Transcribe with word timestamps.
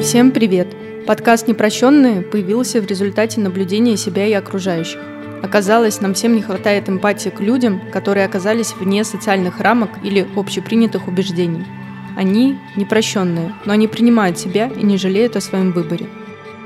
Всем 0.00 0.30
привет! 0.30 0.68
Подкаст 1.08 1.48
«Непрощенные» 1.48 2.22
появился 2.22 2.80
в 2.80 2.86
результате 2.86 3.40
наблюдения 3.40 3.96
себя 3.96 4.26
и 4.26 4.32
окружающих. 4.32 5.00
Оказалось, 5.42 6.00
нам 6.00 6.14
всем 6.14 6.36
не 6.36 6.42
хватает 6.42 6.88
эмпатии 6.88 7.30
к 7.30 7.40
людям, 7.40 7.80
которые 7.90 8.24
оказались 8.24 8.74
вне 8.74 9.02
социальных 9.02 9.58
рамок 9.58 9.90
или 10.04 10.24
общепринятых 10.36 11.08
убеждений. 11.08 11.66
Они 12.16 12.56
непрощенные, 12.76 13.52
но 13.64 13.72
они 13.72 13.88
принимают 13.88 14.38
себя 14.38 14.68
и 14.68 14.84
не 14.84 14.98
жалеют 14.98 15.34
о 15.34 15.40
своем 15.40 15.72
выборе. 15.72 16.06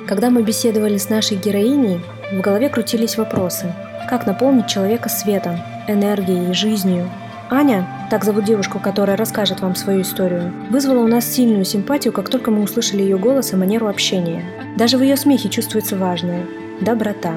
Когда 0.07 0.29
мы 0.29 0.43
беседовали 0.43 0.99
с 0.99 1.09
нашей 1.09 1.39
героиней, 1.39 2.03
в 2.33 2.41
голове 2.43 2.69
крутились 2.69 3.17
вопросы. 3.17 3.75
Как 4.11 4.27
наполнить 4.27 4.69
человека 4.69 5.09
светом, 5.09 5.57
энергией, 5.89 6.53
жизнью, 6.53 7.11
Аня, 7.53 7.87
так 8.09 8.25
зовут 8.25 8.45
девушку, 8.45 8.79
которая 8.79 9.15
расскажет 9.15 9.61
вам 9.61 9.75
свою 9.75 10.01
историю, 10.01 10.55
вызвала 10.71 11.01
у 11.01 11.07
нас 11.07 11.31
сильную 11.31 11.67
симпатию, 11.67 12.11
как 12.11 12.31
только 12.31 12.51
мы 12.51 12.63
услышали 12.63 13.03
ее 13.03 13.19
голос 13.19 13.53
и 13.53 13.57
манеру 13.57 13.89
общения. 13.89 14.43
Даже 14.79 14.97
в 14.97 15.03
ее 15.03 15.19
смехе 15.19 15.51
чувствуется 15.51 15.99
важное– 15.99 16.47
доброта. 16.81 17.35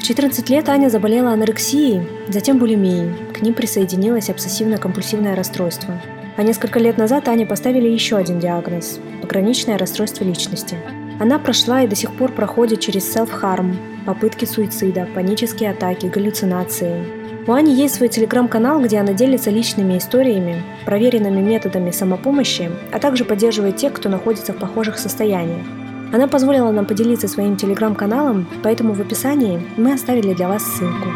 В 0.00 0.04
14 0.04 0.48
лет 0.48 0.70
Аня 0.70 0.88
заболела 0.88 1.32
анорексией, 1.32 2.08
затем 2.28 2.56
булимией. 2.56 3.14
К 3.34 3.42
ним 3.42 3.52
присоединилось 3.52 4.30
обсессивно-компульсивное 4.30 5.36
расстройство. 5.36 6.00
А 6.38 6.42
несколько 6.42 6.78
лет 6.78 6.96
назад 6.96 7.28
Ане 7.28 7.44
поставили 7.44 7.88
еще 7.88 8.16
один 8.16 8.40
диагноз– 8.40 8.98
пограничное 9.20 9.76
расстройство 9.76 10.24
личности. 10.24 10.78
Она 11.20 11.38
прошла 11.38 11.82
и 11.82 11.88
до 11.88 11.94
сих 11.94 12.14
пор 12.14 12.32
проходит 12.32 12.80
через 12.80 13.14
self-harm, 13.14 13.76
попытки 14.06 14.46
суицида, 14.46 15.06
панические 15.14 15.72
атаки, 15.72 16.06
галлюцинации, 16.06 17.17
у 17.48 17.52
Ани 17.52 17.74
есть 17.74 17.94
свой 17.94 18.10
телеграм-канал, 18.10 18.82
где 18.82 18.98
она 18.98 19.14
делится 19.14 19.48
личными 19.48 19.96
историями, 19.96 20.62
проверенными 20.84 21.40
методами 21.40 21.90
самопомощи, 21.90 22.70
а 22.92 22.98
также 22.98 23.24
поддерживает 23.24 23.78
тех, 23.78 23.94
кто 23.94 24.10
находится 24.10 24.52
в 24.52 24.58
похожих 24.58 24.98
состояниях. 24.98 25.66
Она 26.12 26.28
позволила 26.28 26.70
нам 26.72 26.84
поделиться 26.84 27.26
своим 27.26 27.56
телеграм-каналом, 27.56 28.46
поэтому 28.62 28.92
в 28.92 29.00
описании 29.00 29.66
мы 29.78 29.94
оставили 29.94 30.34
для 30.34 30.46
вас 30.46 30.62
ссылку. 30.62 31.08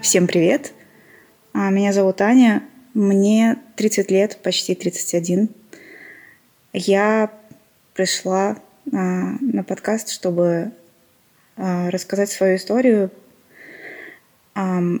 Всем 0.00 0.26
привет! 0.26 0.72
А, 1.52 1.68
меня 1.68 1.92
зовут 1.92 2.22
Аня, 2.22 2.62
мне 2.94 3.58
30 3.76 4.10
лет, 4.10 4.38
почти 4.42 4.74
31. 4.74 5.50
Я 6.72 7.30
пришла 7.92 8.56
а, 8.92 9.36
на 9.40 9.62
подкаст, 9.62 10.08
чтобы 10.08 10.72
а, 11.56 11.90
рассказать 11.90 12.30
свою 12.30 12.56
историю 12.56 13.10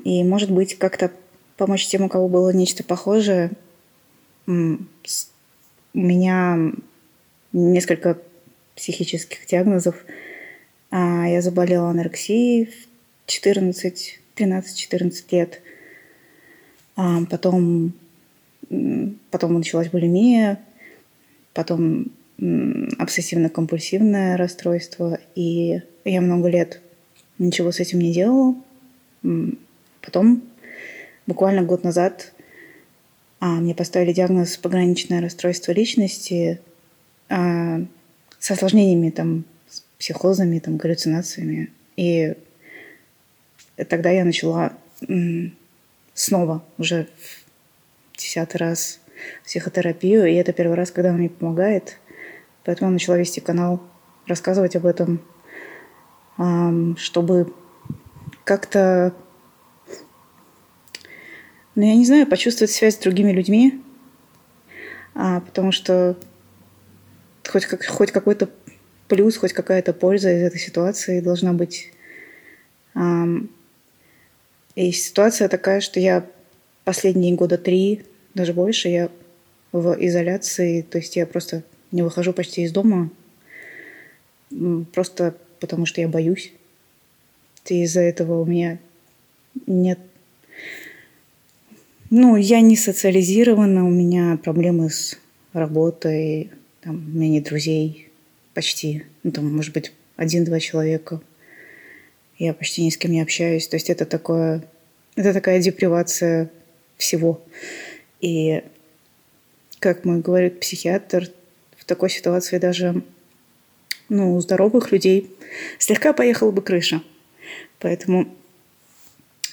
и, 0.04 0.24
может 0.24 0.50
быть, 0.50 0.78
как-то 0.78 1.10
помочь 1.56 1.86
тем, 1.86 2.02
у 2.02 2.08
кого 2.08 2.28
было 2.28 2.50
нечто 2.50 2.84
похожее. 2.84 3.50
У 4.46 4.78
меня 5.92 6.72
несколько 7.52 8.18
психических 8.76 9.44
диагнозов. 9.46 9.96
А, 10.90 11.28
я 11.28 11.42
заболела 11.42 11.90
анорексией 11.90 12.66
в 12.66 13.26
14, 13.26 14.20
13-14 14.36 15.24
лет. 15.32 15.60
Потом, 16.94 17.92
потом 19.30 19.54
началась 19.54 19.88
булимия, 19.88 20.60
потом 21.54 22.12
обсессивно-компульсивное 22.40 24.36
расстройство, 24.36 25.18
и 25.34 25.82
я 26.04 26.20
много 26.20 26.48
лет 26.48 26.80
ничего 27.38 27.70
с 27.70 27.80
этим 27.80 28.00
не 28.00 28.12
делала. 28.12 28.54
Потом, 30.00 30.42
буквально 31.26 31.62
год 31.62 31.84
назад, 31.84 32.32
а, 33.40 33.56
мне 33.56 33.74
поставили 33.74 34.12
диагноз 34.12 34.56
пограничное 34.56 35.20
расстройство 35.20 35.72
личности 35.72 36.60
а, 37.28 37.80
с 38.38 38.50
осложнениями, 38.50 39.10
там, 39.10 39.44
с 39.68 39.82
психозами, 39.98 40.58
там, 40.58 40.78
галлюцинациями. 40.78 41.70
И 41.96 42.34
тогда 43.88 44.10
я 44.10 44.24
начала 44.24 44.72
снова 46.14 46.64
уже 46.78 47.06
в 47.18 48.18
десятый 48.18 48.58
раз 48.58 49.00
психотерапию, 49.44 50.26
и 50.26 50.34
это 50.34 50.52
первый 50.54 50.76
раз, 50.76 50.90
когда 50.90 51.10
она 51.10 51.18
мне 51.18 51.28
помогает– 51.28 51.98
Поэтому 52.64 52.90
я 52.90 52.92
начала 52.92 53.16
вести 53.16 53.40
канал, 53.40 53.80
рассказывать 54.26 54.76
об 54.76 54.86
этом, 54.86 55.20
чтобы 56.96 57.52
как-то, 58.44 59.14
ну, 61.74 61.82
я 61.82 61.94
не 61.94 62.06
знаю, 62.06 62.26
почувствовать 62.26 62.70
связь 62.70 62.96
с 62.96 62.98
другими 62.98 63.32
людьми, 63.32 63.82
а, 65.14 65.40
потому 65.40 65.72
что 65.72 66.16
хоть, 67.48 67.66
как, 67.66 67.84
хоть 67.86 68.12
какой-то 68.12 68.48
плюс, 69.08 69.36
хоть 69.36 69.52
какая-то 69.52 69.92
польза 69.92 70.32
из 70.32 70.42
этой 70.42 70.58
ситуации 70.58 71.20
должна 71.20 71.52
быть. 71.52 71.92
И 74.76 74.92
ситуация 74.92 75.48
такая, 75.48 75.80
что 75.80 75.98
я 76.00 76.26
последние 76.84 77.34
года 77.34 77.58
три, 77.58 78.04
даже 78.34 78.54
больше, 78.54 78.88
я 78.88 79.10
в 79.72 79.96
изоляции, 79.98 80.82
то 80.82 80.98
есть 80.98 81.16
я 81.16 81.26
просто 81.26 81.64
не 81.92 82.02
выхожу 82.02 82.32
почти 82.32 82.62
из 82.62 82.72
дома, 82.72 83.10
просто 84.92 85.36
потому 85.60 85.86
что 85.86 86.00
я 86.00 86.08
боюсь. 86.08 86.52
И 87.66 87.82
из-за 87.84 88.00
этого 88.00 88.40
у 88.40 88.44
меня 88.44 88.78
нет... 89.66 89.98
Ну, 92.10 92.34
я 92.36 92.60
не 92.60 92.76
социализирована, 92.76 93.86
у 93.86 93.90
меня 93.90 94.36
проблемы 94.42 94.90
с 94.90 95.16
работой, 95.52 96.50
там, 96.80 96.96
у 96.96 97.18
меня 97.18 97.28
нет 97.28 97.44
друзей 97.44 98.08
почти. 98.54 99.04
Ну, 99.22 99.30
там, 99.30 99.54
может 99.54 99.72
быть, 99.72 99.92
один-два 100.16 100.58
человека. 100.58 101.20
Я 102.38 102.54
почти 102.54 102.84
ни 102.84 102.90
с 102.90 102.96
кем 102.96 103.12
не 103.12 103.20
общаюсь. 103.20 103.68
То 103.68 103.76
есть 103.76 103.90
это 103.90 104.06
такое... 104.06 104.64
Это 105.14 105.32
такая 105.32 105.60
депривация 105.60 106.50
всего. 106.96 107.40
И, 108.20 108.64
как 109.78 110.04
мой 110.04 110.20
говорит 110.20 110.58
психиатр, 110.58 111.30
такой 111.90 112.08
ситуации 112.08 112.58
даже 112.58 113.02
ну, 114.08 114.36
у 114.36 114.40
здоровых 114.40 114.92
людей 114.92 115.36
слегка 115.78 116.12
поехала 116.12 116.52
бы 116.52 116.62
крыша. 116.62 117.02
Поэтому 117.80 118.32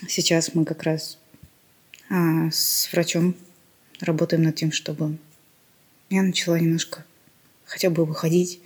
сейчас 0.07 0.53
мы 0.53 0.63
как 0.63 0.83
раз 0.83 1.17
а, 2.11 2.51
с 2.51 2.89
врачом 2.93 3.33
работаем 4.01 4.43
над 4.43 4.55
тем, 4.55 4.71
чтобы 4.71 5.17
я 6.11 6.21
начала 6.21 6.59
немножко 6.59 7.05
хотя 7.65 7.89
бы 7.89 8.05
выходить 8.05 8.61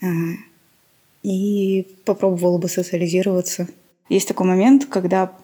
а, 0.00 0.06
и 1.24 1.88
попробовала 2.04 2.58
бы 2.58 2.68
социализироваться. 2.68 3.66
Есть 4.08 4.28
такой 4.28 4.46
момент, 4.46 4.86
когда 4.86 5.36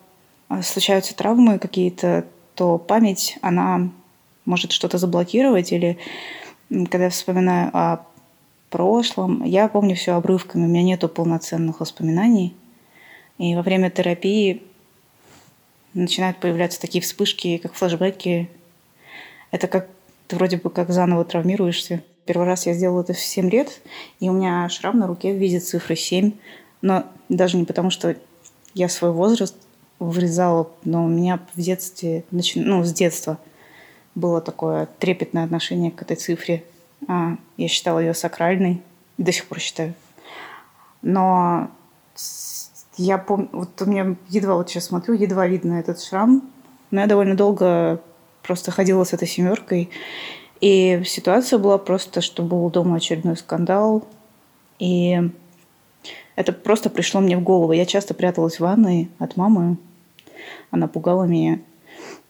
а, 0.48 0.62
случаются 0.62 1.16
травмы 1.16 1.58
какие-то, 1.58 2.24
то 2.54 2.78
память, 2.78 3.36
она 3.42 3.90
может 4.44 4.72
что-то 4.72 4.98
заблокировать 4.98 5.72
или 5.72 5.98
когда 6.68 7.04
я 7.04 7.10
вспоминаю 7.10 7.70
о 7.72 8.06
прошлом, 8.70 9.44
я 9.44 9.68
помню 9.68 9.94
все 9.94 10.12
обрывками, 10.12 10.64
у 10.64 10.68
меня 10.68 10.82
нету 10.82 11.08
полноценных 11.08 11.80
воспоминаний. 11.80 12.56
И 13.38 13.54
во 13.54 13.62
время 13.62 13.90
терапии 13.90 14.62
начинают 15.92 16.38
появляться 16.38 16.80
такие 16.80 17.02
вспышки, 17.02 17.58
как 17.58 17.74
флешбеки. 17.74 18.48
Это 19.50 19.68
как 19.68 19.88
ты 20.26 20.36
вроде 20.36 20.56
бы 20.56 20.70
как 20.70 20.90
заново 20.90 21.24
травмируешься. 21.24 22.02
Первый 22.26 22.46
раз 22.46 22.66
я 22.66 22.72
сделала 22.72 23.02
это 23.02 23.12
в 23.12 23.20
7 23.20 23.50
лет, 23.50 23.80
и 24.18 24.28
у 24.28 24.32
меня 24.32 24.68
шрам 24.68 24.98
на 24.98 25.06
руке 25.06 25.32
в 25.32 25.36
виде 25.36 25.60
цифры 25.60 25.94
7. 25.94 26.32
Но 26.80 27.04
даже 27.28 27.56
не 27.56 27.64
потому, 27.64 27.90
что 27.90 28.16
я 28.74 28.88
свой 28.88 29.12
возраст 29.12 29.56
врезала, 30.00 30.70
но 30.84 31.04
у 31.04 31.08
меня 31.08 31.40
в 31.54 31.60
детстве, 31.60 32.24
ну, 32.30 32.82
с 32.82 32.92
детства– 32.92 33.38
было 34.14 34.40
такое 34.40 34.88
трепетное 34.98 35.44
отношение 35.44 35.90
к 35.90 36.02
этой 36.02 36.16
цифре. 36.16 36.64
А, 37.08 37.36
я 37.56 37.68
считала 37.68 37.98
ее 37.98 38.14
сакральной, 38.14 38.82
до 39.18 39.32
сих 39.32 39.46
пор 39.46 39.58
считаю. 39.58 39.94
Но 41.02 41.70
я 42.96 43.18
помню, 43.18 43.48
вот 43.52 43.80
у 43.82 43.86
меня 43.86 44.16
едва 44.28 44.54
вот 44.54 44.70
сейчас 44.70 44.86
смотрю, 44.86 45.14
едва 45.14 45.46
видно 45.46 45.74
этот 45.74 46.00
шрам, 46.00 46.42
но 46.90 47.00
я 47.00 47.06
довольно 47.06 47.34
долго 47.34 48.00
просто 48.42 48.70
ходила 48.70 49.04
с 49.04 49.12
этой 49.12 49.26
семеркой. 49.26 49.90
И 50.60 51.02
ситуация 51.04 51.58
была 51.58 51.78
просто, 51.78 52.20
что 52.20 52.42
был 52.42 52.70
дома 52.70 52.96
очередной 52.96 53.36
скандал. 53.36 54.06
И 54.78 55.20
это 56.36 56.52
просто 56.52 56.90
пришло 56.90 57.20
мне 57.20 57.36
в 57.36 57.42
голову. 57.42 57.72
Я 57.72 57.86
часто 57.86 58.14
пряталась 58.14 58.56
в 58.56 58.60
ванной 58.60 59.10
от 59.18 59.36
мамы. 59.36 59.76
Она 60.70 60.88
пугала 60.88 61.24
меня. 61.24 61.60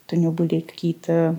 Вот 0.03 0.13
у 0.13 0.17
нее 0.17 0.31
были 0.31 0.61
какие-то 0.61 1.37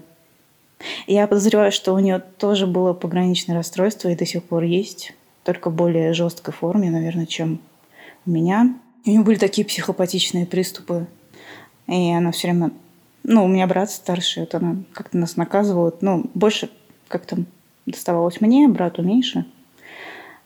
я 1.07 1.27
подозреваю, 1.27 1.71
что 1.71 1.93
у 1.93 1.99
нее 1.99 2.19
тоже 2.19 2.67
было 2.67 2.93
пограничное 2.93 3.55
расстройство 3.55 4.09
и 4.09 4.15
до 4.15 4.25
сих 4.25 4.43
пор 4.43 4.63
есть, 4.63 5.13
только 5.43 5.69
в 5.69 5.75
более 5.75 6.13
жесткой 6.13 6.53
форме, 6.53 6.89
наверное, 6.89 7.25
чем 7.25 7.59
у 8.25 8.31
меня. 8.31 8.75
У 9.05 9.09
нее 9.09 9.21
были 9.21 9.37
такие 9.37 9.65
психопатичные 9.65 10.45
приступы, 10.45 11.07
и 11.87 12.11
она 12.11 12.31
все 12.31 12.47
время 12.47 12.71
Ну, 13.27 13.45
у 13.45 13.47
меня 13.47 13.65
брат 13.65 13.89
старший, 13.89 14.43
вот 14.43 14.53
она 14.53 14.77
как-то 14.93 15.17
нас 15.17 15.35
наказывала. 15.35 15.91
Ну, 16.01 16.25
больше 16.35 16.69
как-то 17.07 17.37
доставалось 17.87 18.39
мне, 18.39 18.67
брату 18.67 19.01
меньше. 19.01 19.45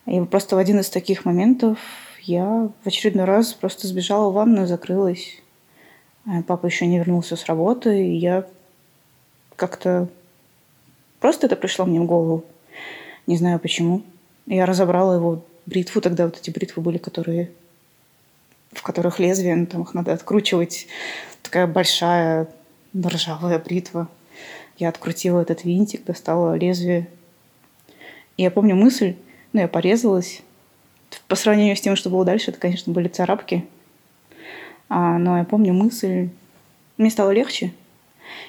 И 0.05 0.21
просто 0.21 0.55
в 0.55 0.59
один 0.59 0.79
из 0.79 0.89
таких 0.89 1.25
моментов 1.25 1.77
я 2.21 2.69
в 2.83 2.87
очередной 2.87 3.25
раз 3.25 3.53
просто 3.53 3.87
сбежала 3.87 4.29
в 4.29 4.33
ванную, 4.33 4.65
закрылась. 4.65 5.41
Папа 6.47 6.65
еще 6.67 6.85
не 6.85 6.99
вернулся 6.99 7.35
с 7.35 7.45
работы, 7.45 8.07
и 8.07 8.15
я 8.15 8.45
как-то... 9.55 10.07
Просто 11.19 11.47
это 11.47 11.55
пришло 11.55 11.85
мне 11.85 11.99
в 11.99 12.05
голову. 12.05 12.45
Не 13.27 13.37
знаю 13.37 13.59
почему. 13.59 14.03
Я 14.47 14.65
разобрала 14.65 15.15
его 15.15 15.43
бритву, 15.65 16.01
тогда 16.01 16.25
вот 16.25 16.37
эти 16.37 16.49
бритвы 16.49 16.81
были, 16.81 16.97
которые 16.97 17.51
в 18.71 18.83
которых 18.83 19.19
лезвие, 19.19 19.55
ну, 19.55 19.65
там 19.65 19.81
их 19.83 19.93
надо 19.93 20.13
откручивать. 20.13 20.87
Такая 21.41 21.67
большая 21.67 22.47
ржавая 22.95 23.59
бритва. 23.59 24.07
Я 24.77 24.89
открутила 24.89 25.41
этот 25.41 25.63
винтик, 25.63 26.05
достала 26.05 26.55
лезвие. 26.55 27.07
И 28.37 28.43
я 28.43 28.51
помню 28.51 28.75
мысль, 28.75 29.15
ну, 29.53 29.61
я 29.61 29.67
порезалась. 29.67 30.41
По 31.27 31.35
сравнению 31.35 31.75
с 31.75 31.81
тем, 31.81 31.95
что 31.95 32.09
было 32.09 32.23
дальше, 32.23 32.51
это, 32.51 32.59
конечно, 32.59 32.93
были 32.93 33.07
царапки. 33.07 33.65
А, 34.87 35.17
но 35.17 35.39
я 35.39 35.43
помню 35.43 35.73
мысль, 35.73 36.29
мне 36.97 37.09
стало 37.09 37.31
легче. 37.31 37.73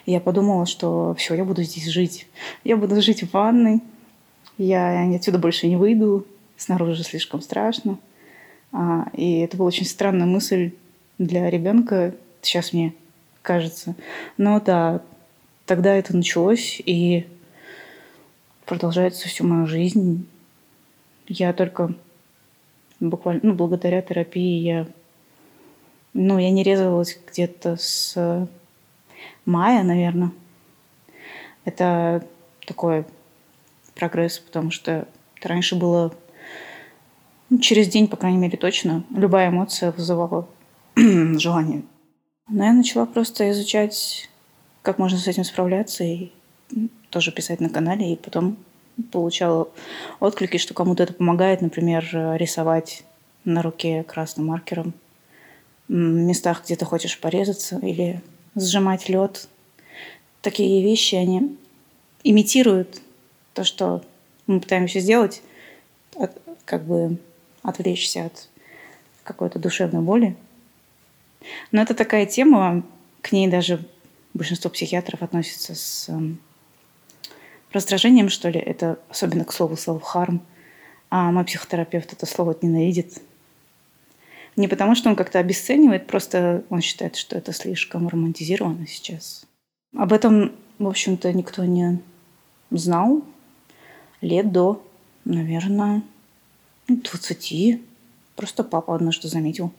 И 0.06 0.12
я 0.12 0.20
подумала, 0.20 0.66
что 0.66 1.14
все, 1.16 1.34
я 1.34 1.44
буду 1.44 1.62
здесь 1.62 1.86
жить. 1.86 2.26
Я 2.64 2.76
буду 2.76 3.00
жить 3.00 3.22
в 3.22 3.32
ванной. 3.32 3.80
Я 4.58 5.08
отсюда 5.14 5.38
больше 5.38 5.66
не 5.66 5.76
выйду. 5.76 6.26
Снаружи 6.56 7.02
слишком 7.02 7.40
страшно. 7.40 7.98
А, 8.72 9.08
и 9.14 9.40
это 9.40 9.56
была 9.56 9.68
очень 9.68 9.86
странная 9.86 10.26
мысль 10.26 10.72
для 11.18 11.48
ребенка. 11.50 12.14
Сейчас 12.42 12.72
мне 12.72 12.94
кажется. 13.42 13.94
Но 14.36 14.60
да, 14.60 15.02
тогда 15.66 15.94
это 15.94 16.16
началось, 16.16 16.80
и 16.84 17.26
продолжается 18.66 19.28
всю 19.28 19.46
мою 19.46 19.66
жизнь. 19.66 20.26
Я 21.26 21.52
только 21.52 21.94
буквально, 23.00 23.40
ну, 23.44 23.54
благодаря 23.54 24.02
терапии 24.02 24.62
я, 24.62 24.86
ну, 26.12 26.38
я 26.38 26.50
не 26.50 26.62
резалась 26.62 27.18
где-то 27.30 27.76
с 27.76 28.48
мая, 29.44 29.82
наверное. 29.82 30.32
Это 31.64 32.26
такой 32.66 33.04
прогресс, 33.94 34.38
потому 34.38 34.70
что 34.70 35.06
это 35.36 35.48
раньше 35.48 35.76
было 35.76 36.14
ну, 37.48 37.58
через 37.58 37.88
день, 37.88 38.08
по 38.08 38.16
крайней 38.16 38.38
мере, 38.38 38.56
точно. 38.56 39.04
Любая 39.10 39.50
эмоция 39.50 39.92
вызывала 39.92 40.48
желание 40.96 41.82
но 42.50 42.64
я 42.64 42.72
начала 42.72 43.06
просто 43.06 43.50
изучать, 43.50 44.28
как 44.82 44.98
можно 44.98 45.18
с 45.18 45.26
этим 45.26 45.44
справляться, 45.44 46.04
и 46.04 46.32
тоже 47.08 47.32
писать 47.32 47.60
на 47.60 47.70
канале, 47.70 48.12
и 48.12 48.16
потом 48.16 48.56
получала 49.12 49.68
отклики, 50.18 50.58
что 50.58 50.74
кому-то 50.74 51.04
это 51.04 51.14
помогает, 51.14 51.62
например, 51.62 52.04
рисовать 52.36 53.04
на 53.44 53.62
руке 53.62 54.02
красным 54.02 54.48
маркером 54.48 54.92
в 55.88 55.92
местах, 55.92 56.62
где 56.64 56.76
ты 56.76 56.84
хочешь 56.84 57.18
порезаться, 57.18 57.78
или 57.78 58.20
сжимать 58.54 59.08
лед. 59.08 59.48
Такие 60.42 60.82
вещи, 60.82 61.14
они 61.14 61.56
имитируют 62.24 63.00
то, 63.54 63.64
что 63.64 64.02
мы 64.46 64.60
пытаемся 64.60 65.00
сделать, 65.00 65.42
от, 66.16 66.40
как 66.64 66.84
бы 66.84 67.18
отвлечься 67.62 68.26
от 68.26 68.48
какой-то 69.22 69.58
душевной 69.58 70.02
боли. 70.02 70.36
Но 71.72 71.82
это 71.82 71.94
такая 71.94 72.26
тема, 72.26 72.84
к 73.22 73.32
ней 73.32 73.48
даже 73.48 73.84
большинство 74.34 74.70
психиатров 74.70 75.22
относятся 75.22 75.74
с 75.74 76.08
эм, 76.08 76.40
раздражением, 77.72 78.28
что 78.28 78.48
ли. 78.48 78.60
Это 78.60 78.98
особенно 79.08 79.44
к 79.44 79.52
слову 79.52 79.74
self-harm. 79.74 80.40
А 81.10 81.30
мой 81.32 81.44
психотерапевт 81.44 82.12
это 82.12 82.26
слово 82.26 82.56
ненавидит. 82.62 83.20
Не 84.60 84.68
потому, 84.68 84.94
что 84.94 85.08
он 85.08 85.16
как-то 85.16 85.38
обесценивает, 85.38 86.06
просто 86.06 86.64
он 86.68 86.82
считает, 86.82 87.16
что 87.16 87.34
это 87.34 87.50
слишком 87.50 88.08
романтизировано 88.08 88.86
сейчас. 88.86 89.46
Об 89.96 90.12
этом, 90.12 90.52
в 90.78 90.86
общем-то, 90.86 91.32
никто 91.32 91.64
не 91.64 91.98
знал 92.70 93.22
лет 94.20 94.52
до, 94.52 94.84
наверное, 95.24 96.02
20. 96.88 97.80
Просто 98.36 98.62
папа 98.62 98.94
однажды 98.94 99.28
заметил 99.28 99.72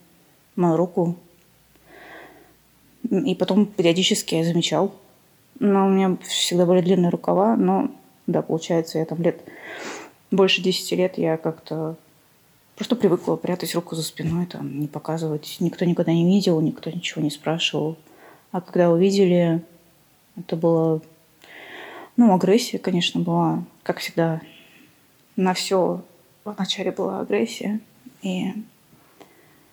мою 0.56 0.76
руку 0.76 1.16
и 3.08 3.36
потом 3.36 3.66
периодически 3.66 4.34
я 4.34 4.42
замечал. 4.42 4.92
Но 5.60 5.86
у 5.86 5.90
меня 5.90 6.16
всегда 6.22 6.66
были 6.66 6.80
длинные 6.80 7.10
рукава, 7.10 7.54
но, 7.54 7.88
да, 8.26 8.42
получается, 8.42 8.98
я 8.98 9.04
там 9.04 9.22
лет 9.22 9.44
больше 10.32 10.60
10 10.60 10.90
лет 10.98 11.18
я 11.18 11.36
как-то 11.36 11.94
просто 12.82 12.96
привыкла 12.96 13.36
прятать 13.36 13.76
руку 13.76 13.94
за 13.94 14.02
спиной, 14.02 14.44
там, 14.46 14.80
не 14.80 14.88
показывать. 14.88 15.58
Никто 15.60 15.84
никогда 15.84 16.12
не 16.12 16.24
видел, 16.24 16.60
никто 16.60 16.90
ничего 16.90 17.22
не 17.22 17.30
спрашивал. 17.30 17.96
А 18.50 18.60
когда 18.60 18.90
увидели, 18.90 19.62
это 20.36 20.56
было... 20.56 21.00
Ну, 22.16 22.34
агрессия, 22.34 22.80
конечно, 22.80 23.20
была, 23.20 23.62
как 23.84 24.00
всегда. 24.00 24.40
На 25.36 25.54
все 25.54 26.02
вначале 26.44 26.90
была 26.90 27.20
агрессия 27.20 27.78
и 28.20 28.52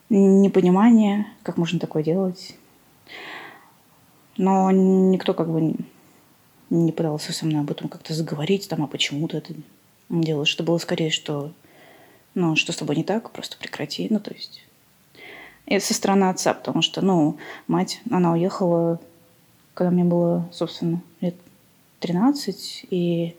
непонимание, 0.09 1.25
как 1.41 1.57
можно 1.57 1.79
такое 1.79 2.03
делать. 2.03 2.57
Но 4.37 4.69
никто 4.69 5.33
как 5.33 5.49
бы 5.49 5.73
не 6.69 6.91
пытался 6.91 7.33
со 7.33 7.47
мной 7.47 7.61
об 7.61 7.71
этом 7.71 7.89
как-то 7.89 8.13
заговорить, 8.13 8.69
там, 8.69 8.83
а 8.83 8.87
почему 8.87 9.27
ты 9.27 9.37
это 9.37 9.55
делаешь. 10.09 10.53
Это 10.53 10.61
было 10.61 10.77
скорее, 10.77 11.09
что, 11.09 11.51
ну, 12.33 12.55
что 12.55 12.71
с 12.71 12.77
тобой 12.77 12.95
не 12.95 13.03
так, 13.03 13.31
просто 13.31 13.57
прекрати. 13.57 14.07
Ну, 14.09 14.19
то 14.19 14.33
есть... 14.33 14.63
И 15.65 15.79
со 15.79 15.93
стороны 15.93 16.29
отца, 16.29 16.53
потому 16.53 16.81
что, 16.81 17.01
ну, 17.01 17.37
мать, 17.67 18.01
она 18.09 18.31
уехала, 18.31 18.99
когда 19.75 19.91
мне 19.91 20.03
было, 20.03 20.49
собственно, 20.51 21.01
лет 21.21 21.35
13, 21.99 22.87
и 22.89 23.35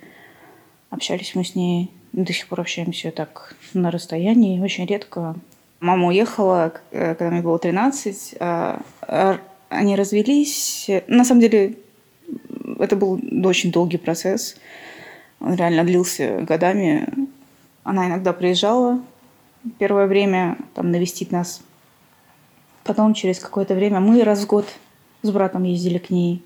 общались 0.91 1.35
мы 1.35 1.45
с 1.45 1.57
ней, 1.57 1.91
до 2.13 2.33
сих 2.33 2.47
пор 2.47 2.61
общаемся 2.61 3.11
так 3.11 3.57
на 3.75 3.91
расстоянии, 3.91 4.61
очень 4.61 4.87
редко. 4.87 5.35
Мама 5.81 6.09
уехала, 6.09 6.73
э, 6.93 7.15
когда 7.17 7.31
мне 7.31 7.43
было 7.43 7.59
13, 7.59 8.37
а 8.39 8.81
они 9.71 9.97
развелись. 9.97 10.91
На 11.07 11.25
самом 11.25 11.41
деле, 11.41 11.77
это 12.79 12.97
был 12.97 13.21
очень 13.45 13.73
долгий 13.73 13.97
процесс. 13.97 14.57
Он 15.39 15.55
реально 15.55 15.85
длился 15.85 16.41
годами. 16.43 17.09
Она 17.83 18.09
иногда 18.09 18.33
приезжала 18.33 19.01
первое 19.79 20.07
время 20.07 20.59
там 20.75 20.91
навестить 20.91 21.33
нас. 21.33 21.63
Потом 22.85 23.15
через 23.15 23.39
какое-то 23.39 23.75
время 23.75 24.01
мы 24.01 24.23
раз 24.25 24.41
в 24.41 24.47
год 24.47 24.67
с 25.23 25.31
братом 25.31 25.65
ездили 25.65 25.99
к 25.99 26.11
ней. 26.11 26.43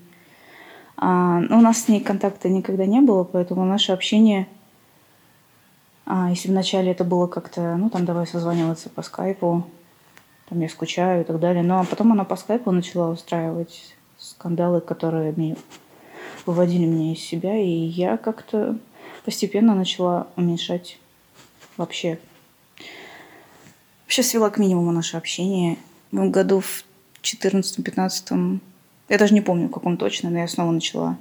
А, 0.97 1.39
но 1.39 1.57
у 1.57 1.61
нас 1.61 1.83
с 1.83 1.87
ней 1.87 2.01
контакта 2.01 2.49
никогда 2.49 2.85
не 2.85 3.01
было, 3.01 3.23
поэтому 3.23 3.65
наше 3.65 3.91
общение, 3.91 4.47
а, 6.05 6.29
если 6.29 6.49
вначале 6.49 6.91
это 6.91 7.03
было 7.03 7.27
как-то, 7.27 7.75
ну 7.75 7.89
там 7.89 8.05
давай 8.05 8.27
созваниваться 8.27 8.89
по 8.89 9.01
скайпу, 9.01 9.65
там 10.49 10.59
я 10.59 10.69
скучаю 10.69 11.21
и 11.21 11.23
так 11.25 11.39
далее. 11.39 11.63
Но 11.63 11.83
потом 11.85 12.11
она 12.11 12.23
по 12.23 12.35
скайпу 12.35 12.71
начала 12.71 13.09
устраивать 13.09 13.95
скандалы, 14.17 14.81
которые 14.81 15.33
выводили 16.45 16.85
меня 16.85 17.13
из 17.13 17.19
себя, 17.19 17.57
и 17.57 17.69
я 17.69 18.17
как-то 18.17 18.77
постепенно 19.25 19.73
начала 19.75 20.27
уменьшать 20.35 20.99
вообще. 21.77 22.19
Вообще 24.05 24.23
свела 24.23 24.49
к 24.49 24.57
минимуму 24.57 24.91
наше 24.91 25.17
общение. 25.17 25.77
В 26.11 26.29
году 26.29 26.61
в 26.61 26.85
14-15, 27.23 28.59
я 29.09 29.17
даже 29.17 29.33
не 29.33 29.41
помню, 29.41 29.67
в 29.67 29.71
каком 29.71 29.97
точно, 29.97 30.29
но 30.29 30.39
я 30.39 30.47
снова 30.47 30.71
начала 30.71 31.17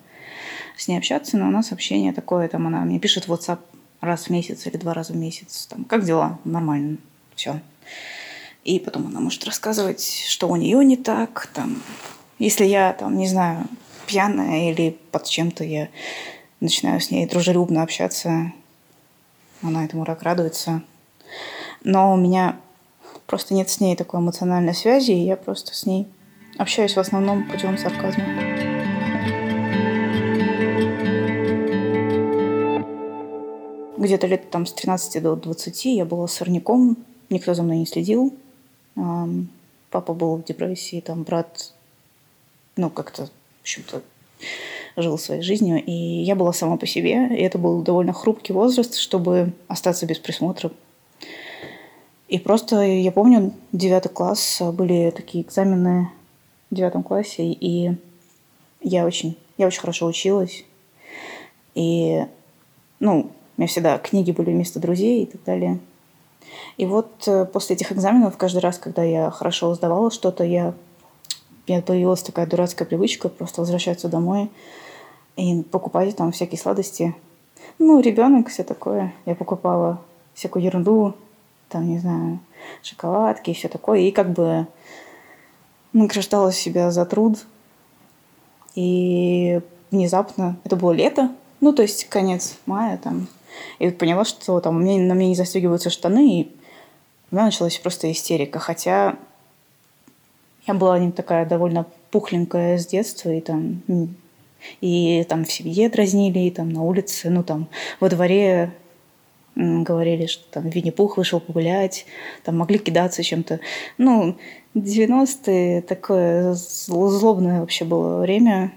с 0.76 0.88
ней 0.88 0.98
общаться, 0.98 1.36
но 1.36 1.48
у 1.48 1.50
нас 1.50 1.72
общение 1.72 2.12
такое, 2.12 2.48
там 2.48 2.66
она 2.66 2.80
мне 2.80 2.98
пишет 2.98 3.26
в 3.26 3.32
WhatsApp 3.32 3.58
раз 4.00 4.26
в 4.26 4.30
месяц 4.30 4.66
или 4.66 4.76
два 4.76 4.94
раза 4.94 5.12
в 5.12 5.16
месяц, 5.16 5.66
там, 5.66 5.84
как 5.84 6.04
дела? 6.04 6.38
Нормально, 6.44 6.98
все. 7.34 7.60
И 8.64 8.78
потом 8.78 9.06
она 9.06 9.20
может 9.20 9.44
рассказывать, 9.44 10.24
что 10.28 10.48
у 10.48 10.56
нее 10.56 10.82
не 10.84 10.96
так. 10.96 11.50
Там, 11.52 11.82
если 12.38 12.64
я, 12.64 12.92
там, 12.94 13.16
не 13.16 13.28
знаю, 13.28 13.66
пьяная 14.06 14.70
или 14.72 14.96
под 15.10 15.24
чем-то, 15.24 15.64
я 15.64 15.88
начинаю 16.60 17.00
с 17.00 17.10
ней 17.10 17.26
дружелюбно 17.26 17.82
общаться. 17.82 18.52
Она 19.62 19.84
этому 19.84 20.04
так 20.04 20.22
радуется. 20.22 20.82
Но 21.82 22.12
у 22.12 22.16
меня 22.16 22.58
просто 23.26 23.54
нет 23.54 23.70
с 23.70 23.80
ней 23.80 23.96
такой 23.96 24.20
эмоциональной 24.20 24.74
связи, 24.74 25.12
и 25.12 25.24
я 25.24 25.36
просто 25.36 25.74
с 25.74 25.86
ней 25.86 26.06
общаюсь 26.58 26.94
в 26.94 27.00
основном 27.00 27.48
путем 27.48 27.78
сарказма. 27.78 28.24
Где-то 33.96 34.26
лет 34.26 34.50
там 34.50 34.66
с 34.66 34.72
13 34.72 35.22
до 35.22 35.34
20 35.34 35.84
я 35.86 36.04
была 36.04 36.28
сорняком, 36.28 36.96
никто 37.30 37.54
за 37.54 37.62
мной 37.62 37.78
не 37.78 37.86
следил. 37.86 38.34
Папа 38.94 40.12
был 40.12 40.36
в 40.36 40.44
депрессии, 40.44 41.00
там 41.00 41.22
брат, 41.22 41.72
ну, 42.76 42.90
как-то 42.90 43.30
общем-то, 43.62 44.02
жил 44.96 45.18
своей 45.18 45.42
жизнью. 45.42 45.82
И 45.84 45.92
я 45.92 46.34
была 46.34 46.52
сама 46.52 46.76
по 46.76 46.86
себе. 46.86 47.28
И 47.36 47.42
это 47.42 47.58
был 47.58 47.82
довольно 47.82 48.12
хрупкий 48.12 48.52
возраст, 48.52 48.96
чтобы 48.96 49.52
остаться 49.68 50.06
без 50.06 50.18
присмотра. 50.18 50.70
И 52.28 52.38
просто 52.38 52.80
я 52.82 53.12
помню, 53.12 53.52
девятый 53.72 54.10
класс, 54.10 54.60
были 54.72 55.12
такие 55.14 55.44
экзамены 55.44 56.08
в 56.70 56.74
девятом 56.74 57.02
классе, 57.02 57.44
и 57.44 57.92
я 58.80 59.04
очень, 59.04 59.36
я 59.58 59.66
очень 59.66 59.80
хорошо 59.80 60.06
училась. 60.06 60.64
И, 61.74 62.24
ну, 62.98 63.30
у 63.56 63.60
меня 63.60 63.68
всегда 63.68 63.98
книги 63.98 64.32
были 64.32 64.50
вместо 64.50 64.80
друзей 64.80 65.24
и 65.24 65.26
так 65.26 65.44
далее. 65.44 65.78
И 66.76 66.86
вот 66.86 67.28
э, 67.28 67.44
после 67.44 67.76
этих 67.76 67.92
экзаменов, 67.92 68.36
каждый 68.36 68.58
раз, 68.58 68.78
когда 68.78 69.02
я 69.02 69.30
хорошо 69.30 69.74
сдавала 69.74 70.10
что-то, 70.10 70.44
я, 70.44 70.74
у 71.66 71.70
меня 71.70 71.82
появилась 71.82 72.22
такая 72.22 72.46
дурацкая 72.46 72.86
привычка 72.86 73.28
просто 73.28 73.60
возвращаться 73.60 74.08
домой 74.08 74.50
и 75.36 75.62
покупать 75.62 76.16
там 76.16 76.32
всякие 76.32 76.58
сладости. 76.58 77.14
Ну, 77.78 78.00
ребенок, 78.00 78.48
все 78.48 78.64
такое. 78.64 79.12
Я 79.26 79.34
покупала 79.34 80.00
всякую 80.34 80.64
ерунду, 80.64 81.14
там, 81.68 81.88
не 81.88 81.98
знаю, 81.98 82.38
шоколадки 82.82 83.50
и 83.50 83.54
все 83.54 83.68
такое. 83.68 84.00
И 84.00 84.10
как 84.10 84.32
бы 84.32 84.66
награждала 85.92 86.52
себя 86.52 86.90
за 86.90 87.06
труд. 87.06 87.44
И 88.74 89.60
внезапно, 89.90 90.56
это 90.64 90.76
было 90.76 90.92
лето, 90.92 91.30
ну, 91.60 91.72
то 91.72 91.82
есть 91.82 92.04
конец 92.08 92.58
мая 92.66 92.98
там, 92.98 93.28
и 93.78 93.88
поняла, 93.90 94.24
что 94.24 94.60
там 94.60 94.80
мне, 94.80 95.00
на 95.00 95.14
мне 95.14 95.28
не 95.28 95.34
застегиваются 95.36 95.90
штаны, 95.90 96.40
и 96.40 96.52
у 97.30 97.34
меня 97.34 97.46
началась 97.46 97.78
просто 97.78 98.10
истерика. 98.10 98.58
Хотя 98.58 99.16
я 100.66 100.74
была 100.74 100.98
не 100.98 101.12
такая 101.12 101.46
довольно 101.46 101.86
пухленькая 102.10 102.78
с 102.78 102.86
детства, 102.86 103.30
и 103.30 103.40
там 103.40 103.82
и 104.80 105.24
там 105.28 105.44
в 105.44 105.52
семье 105.52 105.88
дразнили, 105.88 106.40
и 106.40 106.50
там 106.50 106.70
на 106.70 106.82
улице, 106.82 107.30
ну 107.30 107.42
там 107.42 107.68
во 108.00 108.08
дворе 108.08 108.72
говорили, 109.56 110.26
что 110.26 110.44
там 110.50 110.68
Винни-Пух 110.68 111.16
вышел 111.16 111.40
погулять, 111.40 112.06
там 112.42 112.58
могли 112.58 112.78
кидаться 112.78 113.22
чем-то. 113.22 113.60
Ну, 113.98 114.36
90-е 114.74 115.82
такое 115.82 116.54
злобное 116.54 117.60
вообще 117.60 117.84
было 117.84 118.20
время. 118.20 118.72